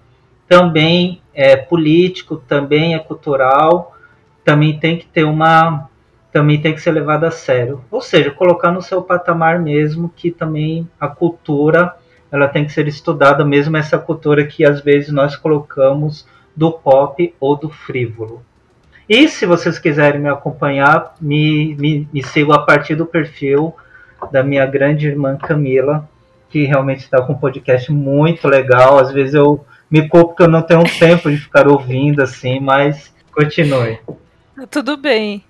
também 0.49 1.23
é 1.33 1.57
político, 1.57 2.37
também 2.37 2.95
é 2.95 2.99
cultural, 2.99 3.97
também 4.45 4.79
tem 4.79 4.99
que 4.99 5.07
ter 5.07 5.25
uma 5.25 5.89
também 6.33 6.61
tem 6.61 6.73
que 6.73 6.81
ser 6.81 6.93
levado 6.93 7.25
a 7.25 7.31
sério. 7.31 7.85
Ou 7.91 8.01
seja, 8.01 8.31
colocar 8.31 8.71
no 8.71 8.81
seu 8.81 9.03
patamar 9.03 9.59
mesmo 9.59 10.09
que 10.15 10.31
também 10.31 10.89
a 10.99 11.09
cultura 11.09 11.97
ela 12.31 12.47
tem 12.47 12.65
que 12.65 12.73
ser 12.73 12.87
estudada, 12.87 13.45
mesmo 13.45 13.77
essa 13.77 13.99
cultura 13.99 14.47
que 14.47 14.65
às 14.65 14.81
vezes 14.81 15.11
nós 15.13 15.35
colocamos 15.35 16.27
do 16.55 16.71
pop 16.71 17.35
ou 17.41 17.57
do 17.57 17.69
frívolo. 17.69 18.43
E 19.09 19.29
se 19.29 19.45
vocês 19.45 19.79
quiserem 19.79 20.21
me 20.21 20.29
acompanhar, 20.29 21.15
me, 21.21 21.75
me, 21.75 22.09
me 22.13 22.23
sigam 22.23 22.55
a 22.55 22.65
partir 22.65 22.95
do 22.95 23.05
perfil 23.05 23.75
da 24.31 24.43
minha 24.43 24.65
grande 24.67 25.09
irmã 25.09 25.37
Camila, 25.37 26.09
que 26.51 26.65
realmente 26.65 27.01
está 27.01 27.23
com 27.23 27.33
um 27.33 27.39
podcast 27.39 27.91
muito 27.91 28.47
legal. 28.49 28.99
Às 28.99 29.13
vezes 29.13 29.35
eu 29.35 29.65
me 29.91 30.09
culpo 30.09 30.35
que 30.35 30.43
eu 30.43 30.49
não 30.49 30.63
tenho 30.63 30.83
tempo 30.99 31.31
de 31.31 31.37
ficar 31.37 31.69
ouvindo 31.69 32.23
assim, 32.23 32.61
mas 32.61 33.15
continue. 33.33 33.99
Tá 34.57 34.67
tudo 34.69 34.97
bem. 34.97 35.45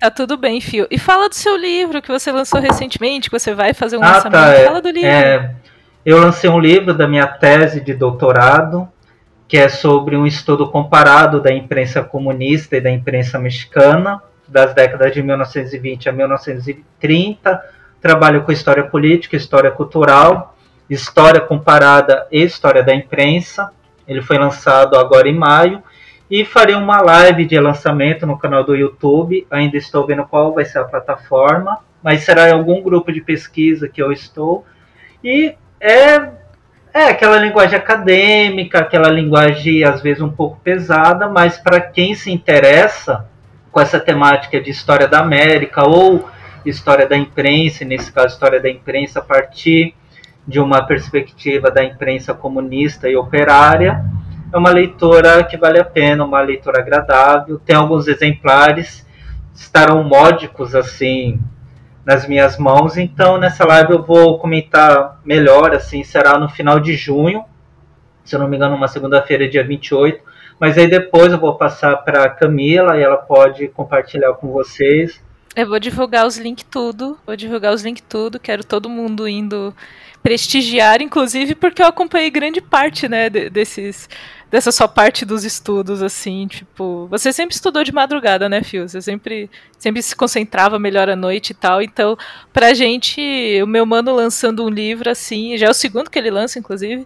Tá 0.00 0.10
tudo 0.10 0.36
bem, 0.36 0.60
Fio. 0.60 0.86
E 0.90 0.98
fala 0.98 1.28
do 1.28 1.34
seu 1.34 1.56
livro 1.56 2.00
que 2.00 2.08
você 2.08 2.30
lançou 2.30 2.60
recentemente, 2.60 3.30
que 3.30 3.38
você 3.38 3.54
vai 3.54 3.72
fazer 3.72 3.96
um 3.96 4.02
ah, 4.02 4.12
lançamento. 4.12 4.32
Tá, 4.32 4.64
fala 4.64 4.82
do 4.82 4.90
livro. 4.90 5.08
É, 5.08 5.54
eu 6.04 6.18
lancei 6.18 6.50
um 6.50 6.58
livro 6.58 6.94
da 6.94 7.08
minha 7.08 7.26
tese 7.26 7.80
de 7.80 7.94
doutorado, 7.94 8.88
que 9.48 9.56
é 9.56 9.68
sobre 9.68 10.16
um 10.16 10.26
estudo 10.26 10.70
comparado 10.70 11.40
da 11.40 11.52
imprensa 11.52 12.02
comunista 12.02 12.76
e 12.76 12.80
da 12.80 12.90
imprensa 12.90 13.38
mexicana, 13.38 14.22
das 14.46 14.74
décadas 14.74 15.12
de 15.12 15.22
1920 15.22 16.08
a 16.08 16.12
1930. 16.12 17.62
Trabalho 18.04 18.42
com 18.42 18.52
história 18.52 18.82
política, 18.82 19.34
história 19.34 19.70
cultural, 19.70 20.54
história 20.90 21.40
comparada 21.40 22.26
e 22.30 22.42
história 22.42 22.82
da 22.82 22.94
imprensa. 22.94 23.70
Ele 24.06 24.20
foi 24.20 24.36
lançado 24.36 24.98
agora 24.98 25.26
em 25.26 25.34
maio. 25.34 25.82
E 26.30 26.44
farei 26.44 26.74
uma 26.74 27.00
live 27.00 27.46
de 27.46 27.58
lançamento 27.58 28.26
no 28.26 28.38
canal 28.38 28.62
do 28.62 28.76
YouTube. 28.76 29.46
Ainda 29.50 29.78
estou 29.78 30.06
vendo 30.06 30.22
qual 30.26 30.52
vai 30.52 30.66
ser 30.66 30.80
a 30.80 30.84
plataforma, 30.84 31.78
mas 32.02 32.24
será 32.24 32.50
em 32.50 32.52
algum 32.52 32.82
grupo 32.82 33.10
de 33.10 33.22
pesquisa 33.22 33.88
que 33.88 34.02
eu 34.02 34.12
estou. 34.12 34.66
E 35.24 35.54
é 35.80 36.28
é 36.92 37.04
aquela 37.08 37.38
linguagem 37.38 37.78
acadêmica, 37.78 38.80
aquela 38.80 39.08
linguagem 39.08 39.82
às 39.82 40.02
vezes 40.02 40.22
um 40.22 40.30
pouco 40.30 40.60
pesada, 40.62 41.26
mas 41.26 41.56
para 41.56 41.80
quem 41.80 42.14
se 42.14 42.30
interessa 42.30 43.26
com 43.72 43.80
essa 43.80 43.98
temática 43.98 44.60
de 44.60 44.70
história 44.70 45.08
da 45.08 45.20
América 45.20 45.88
ou 45.88 46.28
história 46.64 47.06
da 47.06 47.16
imprensa, 47.16 47.84
nesse 47.84 48.12
caso 48.12 48.34
história 48.34 48.60
da 48.60 48.70
imprensa 48.70 49.20
a 49.20 49.22
partir 49.22 49.94
de 50.46 50.60
uma 50.60 50.84
perspectiva 50.86 51.70
da 51.70 51.82
imprensa 51.82 52.34
comunista 52.34 53.08
e 53.08 53.16
operária, 53.16 54.04
é 54.52 54.56
uma 54.56 54.70
leitura 54.70 55.42
que 55.44 55.56
vale 55.56 55.80
a 55.80 55.84
pena, 55.84 56.24
uma 56.24 56.40
leitura 56.40 56.80
agradável. 56.80 57.58
Tem 57.58 57.74
alguns 57.74 58.06
exemplares, 58.06 59.04
estarão 59.54 60.04
módicos 60.04 60.74
assim 60.74 61.40
nas 62.04 62.28
minhas 62.28 62.58
mãos. 62.58 62.96
Então, 62.96 63.38
nessa 63.38 63.64
live 63.64 63.94
eu 63.94 64.02
vou 64.02 64.38
comentar 64.38 65.18
melhor, 65.24 65.74
assim, 65.74 66.04
será 66.04 66.38
no 66.38 66.48
final 66.48 66.78
de 66.78 66.94
junho, 66.94 67.44
se 68.24 68.36
eu 68.36 68.40
não 68.40 68.48
me 68.48 68.56
engano, 68.56 68.76
uma 68.76 68.88
segunda-feira, 68.88 69.48
dia 69.48 69.64
28. 69.64 70.22
Mas 70.60 70.78
aí 70.78 70.86
depois 70.86 71.32
eu 71.32 71.38
vou 71.40 71.56
passar 71.56 71.96
para 71.96 72.28
Camila 72.30 72.96
e 72.96 73.02
ela 73.02 73.16
pode 73.16 73.66
compartilhar 73.68 74.34
com 74.34 74.52
vocês. 74.52 75.20
Eu 75.56 75.68
vou 75.68 75.78
divulgar 75.78 76.26
os 76.26 76.36
links 76.36 76.66
tudo, 76.68 77.18
vou 77.24 77.36
divulgar 77.36 77.72
os 77.72 77.82
links 77.82 78.02
tudo, 78.08 78.40
quero 78.40 78.64
todo 78.64 78.88
mundo 78.88 79.28
indo 79.28 79.74
prestigiar, 80.22 81.02
inclusive 81.02 81.54
porque 81.54 81.82
eu 81.82 81.86
acompanhei 81.86 82.30
grande 82.30 82.60
parte, 82.60 83.08
né, 83.08 83.28
desses 83.28 84.08
dessa 84.50 84.70
sua 84.70 84.86
parte 84.86 85.24
dos 85.24 85.44
estudos, 85.44 86.00
assim, 86.00 86.46
tipo, 86.46 87.08
você 87.10 87.32
sempre 87.32 87.56
estudou 87.56 87.82
de 87.82 87.92
madrugada, 87.92 88.48
né, 88.48 88.62
Fio? 88.62 88.88
Você 88.88 89.02
sempre, 89.02 89.50
sempre 89.76 90.00
se 90.00 90.14
concentrava 90.14 90.78
melhor 90.78 91.08
à 91.08 91.16
noite 91.16 91.50
e 91.50 91.54
tal. 91.54 91.82
Então, 91.82 92.16
pra 92.52 92.72
gente, 92.72 93.20
o 93.60 93.66
meu 93.66 93.84
mano 93.84 94.14
lançando 94.14 94.64
um 94.64 94.68
livro, 94.68 95.10
assim, 95.10 95.58
já 95.58 95.66
é 95.66 95.70
o 95.70 95.74
segundo 95.74 96.08
que 96.08 96.16
ele 96.16 96.30
lança, 96.30 96.56
inclusive, 96.56 97.04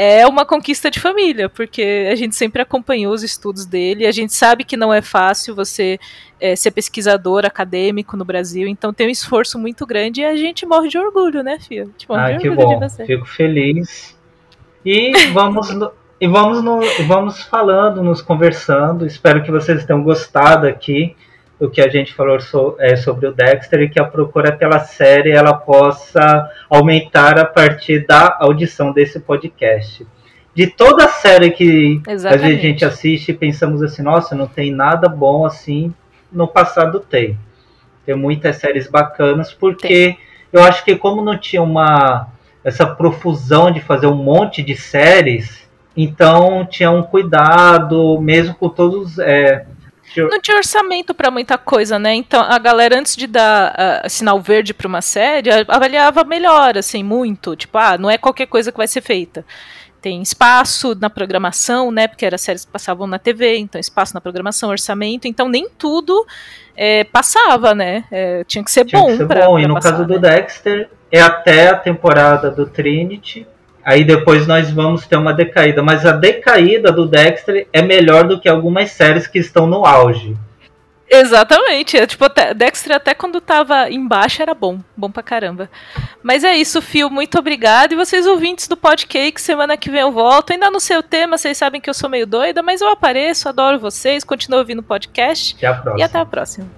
é 0.00 0.24
uma 0.28 0.46
conquista 0.46 0.88
de 0.88 1.00
família, 1.00 1.48
porque 1.48 2.08
a 2.08 2.14
gente 2.14 2.36
sempre 2.36 2.62
acompanhou 2.62 3.12
os 3.12 3.24
estudos 3.24 3.66
dele, 3.66 4.06
a 4.06 4.12
gente 4.12 4.32
sabe 4.32 4.62
que 4.62 4.76
não 4.76 4.94
é 4.94 5.02
fácil 5.02 5.56
você 5.56 5.98
é, 6.40 6.54
ser 6.54 6.70
pesquisador 6.70 7.44
acadêmico 7.44 8.16
no 8.16 8.24
Brasil, 8.24 8.68
então 8.68 8.92
tem 8.92 9.08
um 9.08 9.10
esforço 9.10 9.58
muito 9.58 9.84
grande 9.84 10.20
e 10.20 10.24
a 10.24 10.36
gente 10.36 10.64
morre 10.64 10.88
de 10.88 10.96
orgulho, 10.96 11.42
né, 11.42 11.58
Fio? 11.58 11.92
Ah, 12.10 12.36
que 12.38 12.48
bom. 12.48 12.80
Fico 13.04 13.26
feliz. 13.26 14.16
E 14.86 15.26
vamos 15.32 15.68
e 16.20 16.28
vamos, 16.28 16.62
no, 16.62 16.78
vamos 17.08 17.42
falando, 17.42 18.00
nos 18.00 18.22
conversando. 18.22 19.04
Espero 19.04 19.42
que 19.42 19.50
vocês 19.50 19.84
tenham 19.84 20.04
gostado 20.04 20.68
aqui 20.68 21.16
do 21.58 21.68
que 21.68 21.80
a 21.80 21.88
gente 21.88 22.14
falou 22.14 22.38
so, 22.40 22.76
é, 22.78 22.94
sobre 22.94 23.26
o 23.26 23.32
Dexter 23.32 23.80
e 23.80 23.88
que 23.88 24.00
a 24.00 24.04
procura 24.04 24.52
pela 24.52 24.78
série 24.80 25.32
ela 25.32 25.54
possa 25.54 26.48
aumentar 26.70 27.38
a 27.38 27.44
partir 27.44 28.06
da 28.06 28.36
audição 28.40 28.92
desse 28.92 29.18
podcast. 29.18 30.06
De 30.54 30.66
toda 30.66 31.04
a 31.04 31.08
série 31.08 31.50
que 31.50 32.00
Exatamente. 32.06 32.58
a 32.58 32.60
gente 32.60 32.84
assiste, 32.84 33.32
pensamos 33.32 33.82
assim, 33.82 34.02
nossa, 34.02 34.34
não 34.34 34.46
tem 34.46 34.72
nada 34.72 35.08
bom 35.08 35.44
assim. 35.44 35.92
No 36.30 36.46
passado 36.46 37.00
tem. 37.00 37.38
Tem 38.04 38.14
muitas 38.14 38.56
séries 38.56 38.88
bacanas, 38.88 39.52
porque 39.52 39.88
tem. 39.88 40.18
eu 40.52 40.62
acho 40.62 40.84
que 40.84 40.96
como 40.96 41.22
não 41.22 41.36
tinha 41.38 41.62
uma 41.62 42.28
essa 42.64 42.86
profusão 42.86 43.70
de 43.70 43.80
fazer 43.80 44.06
um 44.06 44.16
monte 44.16 44.62
de 44.62 44.74
séries, 44.74 45.68
então 45.96 46.66
tinha 46.66 46.90
um 46.90 47.02
cuidado, 47.02 48.20
mesmo 48.20 48.54
com 48.54 48.68
todos. 48.68 49.18
É, 49.18 49.66
não 50.16 50.40
tinha 50.40 50.56
orçamento 50.56 51.14
para 51.14 51.30
muita 51.30 51.58
coisa, 51.58 51.98
né? 51.98 52.14
Então 52.14 52.40
a 52.40 52.58
galera, 52.58 52.98
antes 52.98 53.16
de 53.16 53.26
dar 53.26 54.02
uh, 54.04 54.08
sinal 54.08 54.40
verde 54.40 54.72
para 54.72 54.88
uma 54.88 55.02
série, 55.02 55.50
avaliava 55.66 56.24
melhor, 56.24 56.76
assim, 56.76 57.02
muito. 57.02 57.54
Tipo, 57.56 57.78
ah, 57.78 57.98
não 57.98 58.10
é 58.10 58.18
qualquer 58.18 58.46
coisa 58.46 58.70
que 58.72 58.78
vai 58.78 58.88
ser 58.88 59.00
feita. 59.00 59.44
Tem 60.00 60.22
espaço 60.22 60.96
na 61.00 61.10
programação, 61.10 61.90
né? 61.90 62.06
Porque 62.06 62.24
eram 62.24 62.38
séries 62.38 62.64
que 62.64 62.70
passavam 62.70 63.06
na 63.06 63.18
TV, 63.18 63.58
então 63.58 63.80
espaço 63.80 64.14
na 64.14 64.20
programação, 64.20 64.70
orçamento. 64.70 65.26
Então 65.26 65.48
nem 65.48 65.68
tudo 65.68 66.24
é, 66.76 67.02
passava, 67.04 67.74
né? 67.74 68.04
É, 68.10 68.44
tinha 68.44 68.62
que 68.62 68.70
ser 68.70 68.84
tinha 68.84 69.00
bom. 69.00 69.08
Que 69.08 69.16
ser 69.16 69.26
pra, 69.26 69.46
bom. 69.46 69.54
Pra 69.54 69.62
e 69.62 69.66
no 69.66 69.74
passar, 69.74 69.90
caso 69.90 70.02
né? 70.02 70.08
do 70.08 70.20
Dexter, 70.20 70.88
é 71.10 71.20
até 71.20 71.68
a 71.68 71.76
temporada 71.76 72.50
do 72.50 72.66
Trinity 72.66 73.46
Aí 73.88 74.04
depois 74.04 74.46
nós 74.46 74.70
vamos 74.70 75.06
ter 75.06 75.16
uma 75.16 75.32
decaída. 75.32 75.82
Mas 75.82 76.04
a 76.04 76.12
decaída 76.12 76.92
do 76.92 77.06
Dexter 77.06 77.66
é 77.72 77.80
melhor 77.80 78.24
do 78.24 78.38
que 78.38 78.46
algumas 78.46 78.90
séries 78.90 79.26
que 79.26 79.38
estão 79.38 79.66
no 79.66 79.86
auge. 79.86 80.36
Exatamente. 81.08 81.96
É, 81.96 82.06
tipo, 82.06 82.22
até, 82.22 82.52
Dexter 82.52 82.94
até 82.94 83.14
quando 83.14 83.40
tava 83.40 83.90
embaixo 83.90 84.42
era 84.42 84.52
bom. 84.52 84.78
Bom 84.94 85.10
pra 85.10 85.22
caramba. 85.22 85.70
Mas 86.22 86.44
é 86.44 86.54
isso, 86.54 86.82
Fio. 86.82 87.08
Muito 87.08 87.38
obrigado. 87.38 87.92
E 87.92 87.96
vocês 87.96 88.26
ouvintes 88.26 88.68
do 88.68 88.76
Podcake, 88.76 89.40
semana 89.40 89.74
que 89.74 89.90
vem 89.90 90.02
eu 90.02 90.12
volto. 90.12 90.52
Ainda 90.52 90.70
no 90.70 90.80
seu 90.80 91.02
tema, 91.02 91.38
vocês 91.38 91.56
sabem 91.56 91.80
que 91.80 91.88
eu 91.88 91.94
sou 91.94 92.10
meio 92.10 92.26
doida, 92.26 92.62
mas 92.62 92.82
eu 92.82 92.90
apareço, 92.90 93.48
adoro 93.48 93.78
vocês. 93.78 94.22
Continuo 94.22 94.58
ouvindo 94.58 94.80
o 94.80 94.82
podcast. 94.82 95.56
Até 95.56 95.66
a 95.66 95.72
próxima. 95.72 95.98
E 95.98 96.02
até 96.02 96.18
a 96.18 96.26
próxima. 96.26 96.77